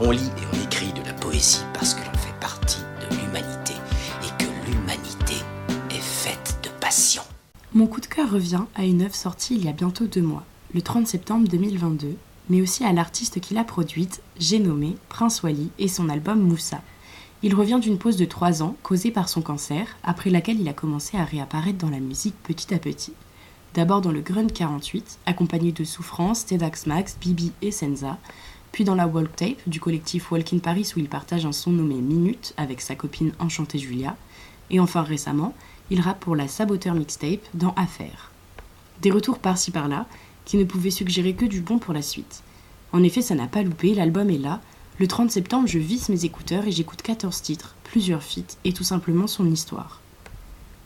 On 0.00 0.10
lit 0.10 0.18
et 0.18 0.46
on 0.52 0.64
écrit 0.64 0.92
de 0.92 1.06
la 1.06 1.12
poésie 1.12 1.62
parce 1.74 1.94
que 1.94 2.00
l'on 2.00 2.18
fait 2.18 2.38
partie 2.40 2.80
de 2.80 3.16
l'humanité 3.16 3.74
et 4.22 4.42
que 4.42 4.48
l'humanité 4.70 5.34
est 5.90 6.02
faite 6.02 6.58
de 6.62 6.68
passion. 6.80 7.22
Mon 7.74 7.86
coup 7.86 8.00
de 8.00 8.06
cœur 8.06 8.30
revient 8.30 8.64
à 8.74 8.84
une 8.84 9.02
œuvre 9.02 9.14
sortie 9.14 9.54
il 9.54 9.64
y 9.64 9.68
a 9.68 9.72
bientôt 9.72 10.06
deux 10.06 10.22
mois, 10.22 10.44
le 10.74 10.82
30 10.82 11.06
septembre 11.06 11.48
2022, 11.48 12.16
mais 12.50 12.60
aussi 12.60 12.84
à 12.84 12.92
l'artiste 12.92 13.40
qui 13.40 13.54
l'a 13.54 13.64
produite, 13.64 14.20
j'ai 14.38 14.58
nommé 14.58 14.96
Prince 15.08 15.42
Wally 15.42 15.70
et 15.78 15.88
son 15.88 16.08
album 16.08 16.40
Moussa. 16.40 16.82
Il 17.42 17.54
revient 17.54 17.78
d'une 17.80 17.96
pause 17.96 18.16
de 18.16 18.26
trois 18.26 18.62
ans 18.62 18.76
causée 18.82 19.12
par 19.12 19.28
son 19.28 19.40
cancer, 19.40 19.96
après 20.02 20.28
laquelle 20.28 20.60
il 20.60 20.68
a 20.68 20.74
commencé 20.74 21.16
à 21.16 21.24
réapparaître 21.24 21.78
dans 21.78 21.88
la 21.88 22.00
musique 22.00 22.34
petit 22.42 22.74
à 22.74 22.78
petit. 22.78 23.14
D'abord 23.74 24.00
dans 24.00 24.10
le 24.10 24.20
Grunt 24.20 24.48
48, 24.48 25.20
accompagné 25.26 25.70
de 25.70 25.84
Souffrance, 25.84 26.44
Tedax 26.44 26.86
Max, 26.86 27.16
Bibi 27.20 27.52
et 27.62 27.70
Senza, 27.70 28.18
puis 28.72 28.82
dans 28.82 28.96
la 28.96 29.06
Walk 29.06 29.34
Tape 29.36 29.68
du 29.68 29.78
collectif 29.78 30.32
Walk 30.32 30.52
in 30.52 30.58
Paris 30.58 30.92
où 30.94 30.98
il 30.98 31.08
partage 31.08 31.46
un 31.46 31.52
son 31.52 31.70
nommé 31.70 31.94
Minute 31.94 32.52
avec 32.56 32.80
sa 32.80 32.96
copine 32.96 33.32
Enchantée 33.38 33.78
Julia, 33.78 34.16
et 34.70 34.80
enfin 34.80 35.02
récemment, 35.02 35.54
il 35.90 36.00
rappe 36.00 36.20
pour 36.20 36.34
la 36.34 36.48
Saboteur 36.48 36.94
Mixtape 36.94 37.46
dans 37.54 37.74
Affaire. 37.74 38.32
Des 39.02 39.10
retours 39.12 39.38
par-ci 39.38 39.70
par-là, 39.70 40.06
qui 40.50 40.56
ne 40.56 40.64
pouvaient 40.64 40.90
suggérer 40.90 41.34
que 41.34 41.44
du 41.44 41.60
bon 41.60 41.78
pour 41.78 41.94
la 41.94 42.02
suite. 42.02 42.42
En 42.90 43.04
effet, 43.04 43.22
ça 43.22 43.36
n'a 43.36 43.46
pas 43.46 43.62
loupé, 43.62 43.94
l'album 43.94 44.30
est 44.30 44.38
là. 44.38 44.60
Le 44.98 45.06
30 45.06 45.30
septembre, 45.30 45.68
je 45.68 45.78
visse 45.78 46.08
mes 46.08 46.24
écouteurs 46.24 46.66
et 46.66 46.72
j'écoute 46.72 47.02
14 47.02 47.40
titres, 47.40 47.76
plusieurs 47.84 48.24
feats 48.24 48.58
et 48.64 48.72
tout 48.72 48.82
simplement 48.82 49.28
son 49.28 49.48
histoire. 49.48 50.00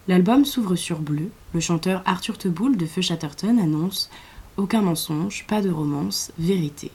L'album 0.06 0.44
s'ouvre 0.44 0.76
sur 0.76 0.98
Bleu. 0.98 1.30
Le 1.54 1.60
chanteur 1.60 2.02
Arthur 2.04 2.36
Teboul 2.36 2.76
de 2.76 2.84
Feu 2.84 3.00
Chatterton 3.00 3.58
annonce 3.58 4.10
Aucun 4.58 4.82
mensonge, 4.82 5.46
pas 5.48 5.62
de 5.62 5.70
romance, 5.70 6.30
vérité. 6.36 6.90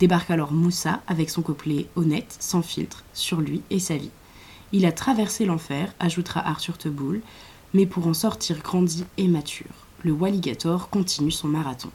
Débarque 0.00 0.32
alors 0.32 0.50
Moussa 0.50 1.02
avec 1.06 1.30
son 1.30 1.42
couplet 1.42 1.86
honnête, 1.94 2.34
sans 2.40 2.62
filtre, 2.62 3.04
sur 3.14 3.40
lui 3.40 3.62
et 3.70 3.78
sa 3.78 3.96
vie. 3.96 4.10
Il 4.72 4.86
a 4.86 4.90
traversé 4.90 5.44
l'enfer, 5.44 5.94
ajoutera 6.00 6.44
Arthur 6.44 6.78
Teboul, 6.78 7.20
mais 7.74 7.86
pour 7.86 8.08
en 8.08 8.14
sortir 8.14 8.58
grandi 8.60 9.04
et 9.18 9.28
mature 9.28 9.86
le 10.04 10.12
Walligator 10.12 10.88
continue 10.88 11.30
son 11.30 11.48
marathon. 11.48 11.90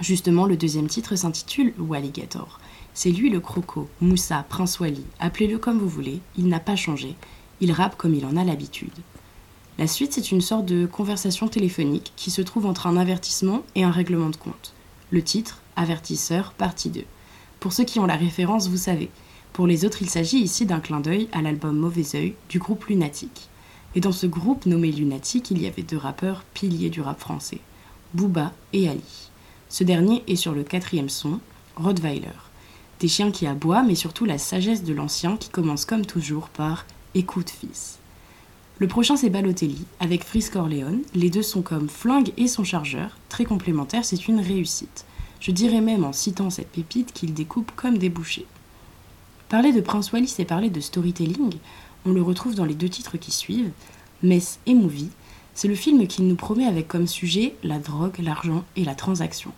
Justement, 0.00 0.46
le 0.46 0.56
deuxième 0.56 0.88
titre 0.88 1.16
s'intitule 1.16 1.74
Walligator. 1.78 2.60
C'est 2.94 3.10
lui 3.10 3.30
le 3.30 3.40
croco, 3.40 3.88
Moussa, 4.00 4.44
Prince 4.48 4.80
Wally, 4.80 5.04
appelez-le 5.18 5.58
comme 5.58 5.78
vous 5.78 5.88
voulez, 5.88 6.20
il 6.36 6.48
n'a 6.48 6.60
pas 6.60 6.76
changé, 6.76 7.14
il 7.60 7.72
rappe 7.72 7.96
comme 7.96 8.14
il 8.14 8.26
en 8.26 8.36
a 8.36 8.44
l'habitude. 8.44 8.92
La 9.78 9.86
suite, 9.86 10.12
c'est 10.12 10.32
une 10.32 10.40
sorte 10.40 10.66
de 10.66 10.86
conversation 10.86 11.48
téléphonique 11.48 12.12
qui 12.16 12.30
se 12.30 12.42
trouve 12.42 12.66
entre 12.66 12.86
un 12.86 12.96
avertissement 12.96 13.62
et 13.74 13.84
un 13.84 13.90
règlement 13.90 14.28
de 14.28 14.36
compte. 14.36 14.74
Le 15.10 15.22
titre, 15.22 15.62
Avertisseur, 15.76 16.52
partie 16.52 16.90
2. 16.90 17.04
Pour 17.60 17.72
ceux 17.72 17.84
qui 17.84 18.00
ont 18.00 18.06
la 18.06 18.16
référence, 18.16 18.68
vous 18.68 18.76
savez. 18.76 19.10
Pour 19.52 19.66
les 19.66 19.84
autres, 19.84 20.02
il 20.02 20.10
s'agit 20.10 20.38
ici 20.38 20.66
d'un 20.66 20.80
clin 20.80 21.00
d'œil 21.00 21.28
à 21.32 21.40
l'album 21.40 21.76
Mauvais 21.76 22.14
œil 22.14 22.34
du 22.48 22.58
groupe 22.58 22.84
Lunatic. 22.86 23.49
Et 23.94 24.00
dans 24.00 24.12
ce 24.12 24.26
groupe 24.26 24.66
nommé 24.66 24.92
Lunatic, 24.92 25.50
il 25.50 25.60
y 25.60 25.66
avait 25.66 25.82
deux 25.82 25.96
rappeurs 25.96 26.44
piliers 26.54 26.90
du 26.90 27.00
rap 27.00 27.18
français, 27.18 27.60
Booba 28.14 28.52
et 28.72 28.88
Ali. 28.88 29.30
Ce 29.68 29.84
dernier 29.84 30.22
est 30.28 30.36
sur 30.36 30.52
le 30.52 30.62
quatrième 30.62 31.08
son, 31.08 31.40
Rottweiler. 31.76 32.28
Des 33.00 33.08
chiens 33.08 33.30
qui 33.30 33.46
aboient, 33.46 33.82
mais 33.82 33.94
surtout 33.94 34.26
la 34.26 34.38
sagesse 34.38 34.84
de 34.84 34.92
l'ancien 34.92 35.36
qui 35.36 35.48
commence 35.48 35.84
comme 35.84 36.06
toujours 36.06 36.48
par 36.48 36.86
Écoute 37.14 37.50
fils. 37.50 37.98
Le 38.78 38.86
prochain 38.86 39.16
c'est 39.16 39.30
Balotelli, 39.30 39.84
avec 39.98 40.24
Frisk 40.24 40.52
Corleone. 40.52 41.02
Les 41.14 41.28
deux 41.28 41.42
sont 41.42 41.62
comme 41.62 41.88
Flingue 41.88 42.32
et 42.36 42.46
son 42.46 42.64
chargeur, 42.64 43.18
très 43.28 43.44
complémentaires, 43.44 44.04
c'est 44.04 44.28
une 44.28 44.40
réussite. 44.40 45.04
Je 45.40 45.50
dirais 45.50 45.80
même 45.80 46.04
en 46.04 46.12
citant 46.12 46.50
cette 46.50 46.70
pépite 46.70 47.12
qu'il 47.12 47.34
découpe 47.34 47.72
comme 47.74 47.98
des 47.98 48.08
bouchées. 48.08 48.46
Parler 49.48 49.72
de 49.72 49.80
Prince 49.80 50.12
Wally, 50.12 50.28
c'est 50.28 50.44
parler 50.44 50.70
de 50.70 50.80
storytelling, 50.80 51.54
on 52.06 52.12
le 52.12 52.22
retrouve 52.22 52.54
dans 52.54 52.64
les 52.64 52.74
deux 52.74 52.88
titres 52.88 53.18
qui 53.18 53.30
suivent, 53.30 53.72
Mess 54.22 54.58
et 54.66 54.74
Movie. 54.74 55.10
C'est 55.54 55.68
le 55.68 55.74
film 55.74 56.06
qu'il 56.06 56.26
nous 56.26 56.36
promet 56.36 56.66
avec 56.66 56.88
comme 56.88 57.06
sujet 57.06 57.54
la 57.62 57.78
drogue, 57.78 58.18
l'argent 58.20 58.64
et 58.76 58.84
la 58.84 58.94
transaction. 58.94 59.52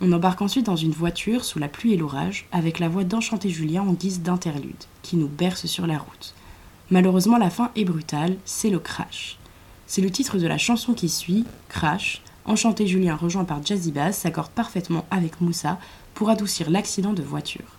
On 0.00 0.12
embarque 0.12 0.42
ensuite 0.42 0.66
dans 0.66 0.76
une 0.76 0.90
voiture 0.90 1.44
sous 1.44 1.58
la 1.58 1.68
pluie 1.68 1.94
et 1.94 1.96
l'orage, 1.96 2.46
avec 2.52 2.78
la 2.78 2.88
voix 2.88 3.04
d'Enchanté 3.04 3.48
Julien 3.48 3.82
en 3.82 3.92
guise 3.92 4.20
d'interlude, 4.20 4.84
qui 5.02 5.16
nous 5.16 5.28
berce 5.28 5.66
sur 5.66 5.86
la 5.86 5.98
route. 5.98 6.34
Malheureusement, 6.90 7.38
la 7.38 7.50
fin 7.50 7.70
est 7.76 7.84
brutale, 7.84 8.36
c'est 8.44 8.70
le 8.70 8.78
crash. 8.78 9.38
C'est 9.86 10.02
le 10.02 10.10
titre 10.10 10.38
de 10.38 10.46
la 10.46 10.58
chanson 10.58 10.92
qui 10.92 11.08
suit, 11.08 11.44
Crash. 11.68 12.22
Enchanté 12.46 12.86
Julien 12.86 13.16
rejoint 13.16 13.44
par 13.44 13.64
Jazzy 13.64 13.92
Bass 13.92 14.18
s'accorde 14.18 14.50
parfaitement 14.50 15.06
avec 15.10 15.40
Moussa 15.40 15.78
pour 16.14 16.28
adoucir 16.28 16.70
l'accident 16.70 17.12
de 17.12 17.22
voiture. 17.22 17.73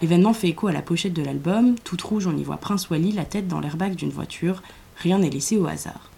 L'événement 0.00 0.32
fait 0.32 0.48
écho 0.48 0.68
à 0.68 0.72
la 0.72 0.82
pochette 0.82 1.12
de 1.12 1.22
l'album, 1.22 1.74
toute 1.82 2.02
rouge 2.02 2.28
on 2.28 2.36
y 2.36 2.44
voit 2.44 2.56
Prince 2.56 2.88
Wally 2.88 3.12
la 3.12 3.24
tête 3.24 3.48
dans 3.48 3.58
l'airbag 3.58 3.96
d'une 3.96 4.10
voiture, 4.10 4.62
rien 4.96 5.18
n'est 5.18 5.30
laissé 5.30 5.56
au 5.56 5.66
hasard. 5.66 6.10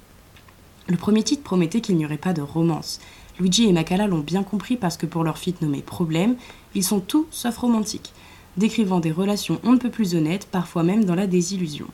Le 0.87 0.97
premier 0.97 1.23
titre 1.23 1.43
promettait 1.43 1.81
qu'il 1.81 1.97
n'y 1.97 2.05
aurait 2.05 2.19
pas 2.19 2.33
de 2.33 2.43
romance. 2.43 3.01
Luigi 3.39 3.67
et 3.67 3.73
Makala 3.73 4.07
l'ont 4.07 4.19
bien 4.19 4.43
compris 4.43 4.77
parce 4.77 4.99
que 4.99 5.07
pour 5.07 5.25
leur 5.25 5.39
feat 5.39 5.63
nommé 5.63 5.81
Problème, 5.81 6.37
ils 6.75 6.85
sont 6.85 7.01
tout 7.01 7.27
sauf 7.31 7.57
romantiques, 7.57 8.13
décrivant 8.59 9.01
des 9.01 9.13
relations 9.13 9.61
on 9.65 9.73
ne 9.73 9.79
peut 9.79 9.91
plus 9.91 10.15
honnêtes, 10.15 10.47
parfois 10.47 10.83
même 10.83 11.05
dans 11.05 11.15
la 11.15 11.27
désillusion. 11.27 11.87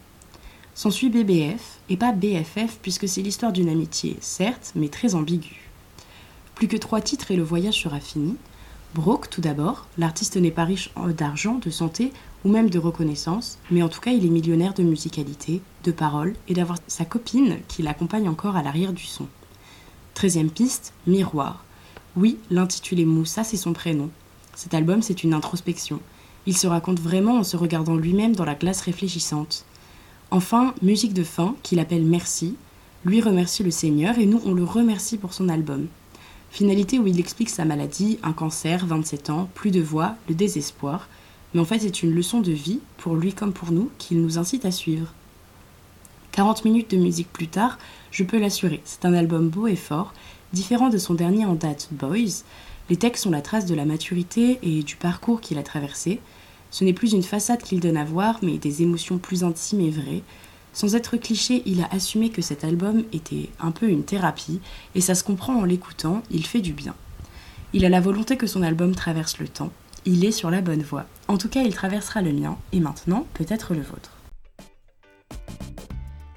S'ensuit 0.74 1.08
BBF, 1.08 1.78
et 1.88 1.96
pas 1.96 2.12
BFF, 2.12 2.78
puisque 2.82 3.08
c'est 3.08 3.22
l'histoire 3.22 3.52
d'une 3.52 3.68
amitié, 3.68 4.16
certes, 4.20 4.72
mais 4.74 4.88
très 4.88 5.14
ambiguë. 5.14 5.70
Plus 6.54 6.68
que 6.68 6.76
trois 6.76 7.00
titres 7.00 7.30
et 7.30 7.36
le 7.36 7.42
voyage 7.42 7.80
sera 7.80 8.00
fini. 8.00 8.36
Broke, 8.94 9.28
tout 9.28 9.40
d'abord, 9.40 9.86
l'artiste 9.98 10.36
n'est 10.36 10.50
pas 10.50 10.64
riche 10.64 10.90
d'argent, 11.16 11.54
de 11.54 11.70
santé 11.70 12.12
ou 12.44 12.48
même 12.48 12.70
de 12.70 12.78
reconnaissance, 12.78 13.58
mais 13.70 13.82
en 13.82 13.88
tout 13.88 14.00
cas 14.00 14.12
il 14.12 14.24
est 14.24 14.30
millionnaire 14.30 14.74
de 14.74 14.82
musicalité, 14.82 15.60
de 15.84 15.92
paroles 15.92 16.34
et 16.48 16.54
d'avoir 16.54 16.78
sa 16.86 17.04
copine 17.04 17.58
qui 17.68 17.82
l'accompagne 17.82 18.28
encore 18.28 18.56
à 18.56 18.62
l'arrière 18.62 18.92
du 18.92 19.04
son. 19.04 19.26
Treizième 20.14 20.50
piste, 20.50 20.94
Miroir. 21.06 21.64
Oui, 22.16 22.38
l'intitulé 22.50 23.04
Moussa, 23.04 23.44
c'est 23.44 23.58
son 23.58 23.74
prénom. 23.74 24.08
Cet 24.54 24.72
album, 24.72 25.02
c'est 25.02 25.22
une 25.22 25.34
introspection. 25.34 26.00
Il 26.46 26.56
se 26.56 26.66
raconte 26.66 27.00
vraiment 27.00 27.34
en 27.34 27.44
se 27.44 27.58
regardant 27.58 27.96
lui-même 27.96 28.34
dans 28.34 28.46
la 28.46 28.54
glace 28.54 28.80
réfléchissante. 28.80 29.66
Enfin, 30.30 30.74
musique 30.80 31.12
de 31.12 31.24
fin, 31.24 31.54
qu'il 31.62 31.78
appelle 31.78 32.04
Merci. 32.04 32.56
Lui 33.04 33.20
remercie 33.20 33.62
le 33.62 33.70
Seigneur 33.70 34.18
et 34.18 34.26
nous, 34.26 34.40
on 34.46 34.54
le 34.54 34.64
remercie 34.64 35.18
pour 35.18 35.34
son 35.34 35.48
album. 35.48 35.88
Finalité 36.56 36.98
où 36.98 37.06
il 37.06 37.20
explique 37.20 37.50
sa 37.50 37.66
maladie, 37.66 38.18
un 38.22 38.32
cancer, 38.32 38.86
27 38.86 39.28
ans, 39.28 39.50
plus 39.52 39.70
de 39.70 39.82
voix, 39.82 40.14
le 40.26 40.34
désespoir. 40.34 41.06
Mais 41.52 41.60
en 41.60 41.66
fait, 41.66 41.80
c'est 41.80 42.02
une 42.02 42.14
leçon 42.14 42.40
de 42.40 42.50
vie, 42.50 42.80
pour 42.96 43.14
lui 43.14 43.34
comme 43.34 43.52
pour 43.52 43.72
nous, 43.72 43.90
qu'il 43.98 44.22
nous 44.22 44.38
incite 44.38 44.64
à 44.64 44.70
suivre. 44.70 45.12
40 46.32 46.64
minutes 46.64 46.90
de 46.92 46.96
musique 46.96 47.30
plus 47.30 47.48
tard, 47.48 47.78
je 48.10 48.24
peux 48.24 48.38
l'assurer, 48.38 48.80
c'est 48.86 49.04
un 49.04 49.12
album 49.12 49.50
beau 49.50 49.66
et 49.66 49.76
fort, 49.76 50.14
différent 50.54 50.88
de 50.88 50.96
son 50.96 51.12
dernier 51.12 51.44
en 51.44 51.56
date, 51.56 51.88
Boys. 51.90 52.42
Les 52.88 52.96
textes 52.96 53.24
sont 53.24 53.30
la 53.30 53.42
trace 53.42 53.66
de 53.66 53.74
la 53.74 53.84
maturité 53.84 54.58
et 54.62 54.82
du 54.82 54.96
parcours 54.96 55.42
qu'il 55.42 55.58
a 55.58 55.62
traversé. 55.62 56.20
Ce 56.70 56.84
n'est 56.84 56.94
plus 56.94 57.12
une 57.12 57.22
façade 57.22 57.62
qu'il 57.62 57.80
donne 57.80 57.98
à 57.98 58.04
voir, 58.06 58.38
mais 58.40 58.56
des 58.56 58.80
émotions 58.80 59.18
plus 59.18 59.44
intimes 59.44 59.82
et 59.82 59.90
vraies. 59.90 60.22
Sans 60.76 60.94
être 60.94 61.16
cliché, 61.16 61.62
il 61.64 61.80
a 61.80 61.88
assumé 61.90 62.28
que 62.28 62.42
cet 62.42 62.62
album 62.62 63.04
était 63.14 63.48
un 63.60 63.70
peu 63.70 63.88
une 63.88 64.04
thérapie, 64.04 64.60
et 64.94 65.00
ça 65.00 65.14
se 65.14 65.24
comprend 65.24 65.54
en 65.54 65.64
l'écoutant, 65.64 66.22
il 66.30 66.44
fait 66.44 66.60
du 66.60 66.74
bien. 66.74 66.94
Il 67.72 67.86
a 67.86 67.88
la 67.88 68.02
volonté 68.02 68.36
que 68.36 68.46
son 68.46 68.60
album 68.60 68.94
traverse 68.94 69.38
le 69.38 69.48
temps, 69.48 69.72
il 70.04 70.22
est 70.26 70.32
sur 70.32 70.50
la 70.50 70.60
bonne 70.60 70.82
voie. 70.82 71.06
En 71.28 71.38
tout 71.38 71.48
cas, 71.48 71.62
il 71.62 71.74
traversera 71.74 72.20
le 72.20 72.34
mien, 72.34 72.58
et 72.72 72.80
maintenant, 72.80 73.26
peut-être 73.32 73.72
le 73.72 73.80
vôtre. 73.80 74.10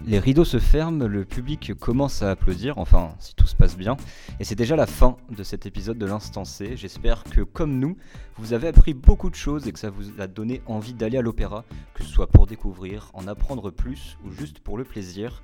Les 0.09 0.17
rideaux 0.17 0.43
se 0.43 0.57
ferment, 0.57 1.05
le 1.05 1.23
public 1.23 1.75
commence 1.75 2.23
à 2.23 2.31
applaudir, 2.31 2.79
enfin 2.79 3.13
si 3.19 3.35
tout 3.35 3.45
se 3.45 3.55
passe 3.55 3.77
bien, 3.77 3.95
et 4.39 4.43
c'est 4.43 4.55
déjà 4.55 4.75
la 4.75 4.87
fin 4.87 5.17
de 5.29 5.43
cet 5.43 5.67
épisode 5.67 5.99
de 5.99 6.05
l'Instant 6.07 6.45
C. 6.45 6.75
J'espère 6.75 7.23
que 7.23 7.41
comme 7.41 7.77
nous, 7.77 7.95
vous 8.37 8.53
avez 8.53 8.69
appris 8.69 8.95
beaucoup 8.95 9.29
de 9.29 9.35
choses 9.35 9.67
et 9.67 9.71
que 9.71 9.77
ça 9.77 9.91
vous 9.91 10.19
a 10.19 10.25
donné 10.25 10.63
envie 10.65 10.95
d'aller 10.95 11.19
à 11.19 11.21
l'opéra, 11.21 11.63
que 11.93 12.03
ce 12.03 12.09
soit 12.09 12.25
pour 12.25 12.47
découvrir, 12.47 13.11
en 13.13 13.27
apprendre 13.27 13.69
plus 13.69 14.17
ou 14.25 14.31
juste 14.31 14.61
pour 14.61 14.79
le 14.79 14.83
plaisir. 14.83 15.43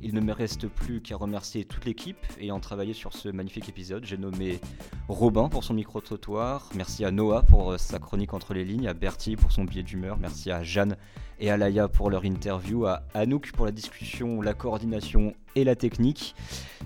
Il 0.00 0.14
ne 0.14 0.20
me 0.20 0.32
reste 0.32 0.68
plus 0.68 1.02
qu'à 1.02 1.16
remercier 1.16 1.64
toute 1.64 1.84
l'équipe 1.84 2.24
ayant 2.38 2.60
travaillé 2.60 2.92
sur 2.92 3.14
ce 3.14 3.30
magnifique 3.30 3.68
épisode. 3.68 4.04
J'ai 4.04 4.16
nommé 4.16 4.60
Robin 5.08 5.48
pour 5.48 5.64
son 5.64 5.74
micro-trottoir, 5.74 6.68
merci 6.76 7.04
à 7.04 7.10
Noah 7.10 7.42
pour 7.42 7.72
euh, 7.72 7.78
sa 7.78 7.98
chronique 7.98 8.32
entre 8.32 8.54
les 8.54 8.64
lignes, 8.64 8.86
à 8.86 8.94
Bertie 8.94 9.34
pour 9.34 9.50
son 9.50 9.64
billet 9.64 9.82
d'humeur, 9.82 10.18
merci 10.18 10.52
à 10.52 10.62
Jeanne 10.62 10.96
et 11.40 11.50
à 11.50 11.56
Laïa 11.56 11.88
pour 11.88 12.10
leur 12.10 12.24
interview, 12.24 12.86
à 12.86 13.02
Anouk 13.14 13.52
pour 13.52 13.66
la 13.66 13.72
discussion, 13.72 14.40
la 14.40 14.54
coordination 14.54 15.34
et 15.54 15.64
la 15.64 15.76
technique. 15.76 16.34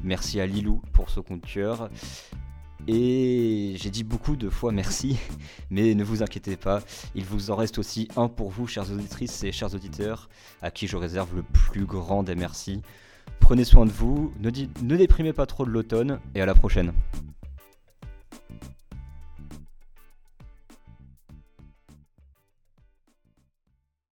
Merci 0.02 0.40
à 0.40 0.46
Lilou 0.46 0.82
pour 0.92 1.10
ce 1.10 1.20
compte 1.20 1.44
cœur. 1.44 1.90
Et 2.86 3.74
j'ai 3.76 3.90
dit 3.90 4.02
beaucoup 4.02 4.36
de 4.36 4.48
fois 4.48 4.72
merci, 4.72 5.18
mais 5.70 5.94
ne 5.94 6.02
vous 6.02 6.22
inquiétez 6.22 6.56
pas, 6.56 6.80
il 7.14 7.24
vous 7.24 7.50
en 7.50 7.56
reste 7.56 7.78
aussi 7.78 8.08
un 8.16 8.28
pour 8.28 8.48
vous, 8.48 8.66
chères 8.66 8.90
auditrices 8.90 9.44
et 9.44 9.52
chers 9.52 9.74
auditeurs, 9.74 10.30
à 10.62 10.70
qui 10.70 10.86
je 10.86 10.96
réserve 10.96 11.36
le 11.36 11.42
plus 11.42 11.84
grand 11.84 12.22
des 12.22 12.34
merci. 12.34 12.80
Prenez 13.40 13.64
soin 13.64 13.84
de 13.84 13.90
vous, 13.90 14.32
ne, 14.40 14.96
déprimez 14.96 15.34
pas 15.34 15.44
trop 15.44 15.66
de 15.66 15.70
l'automne, 15.70 16.18
et 16.34 16.40
à 16.40 16.46
la 16.46 16.54
prochaine. 16.54 16.92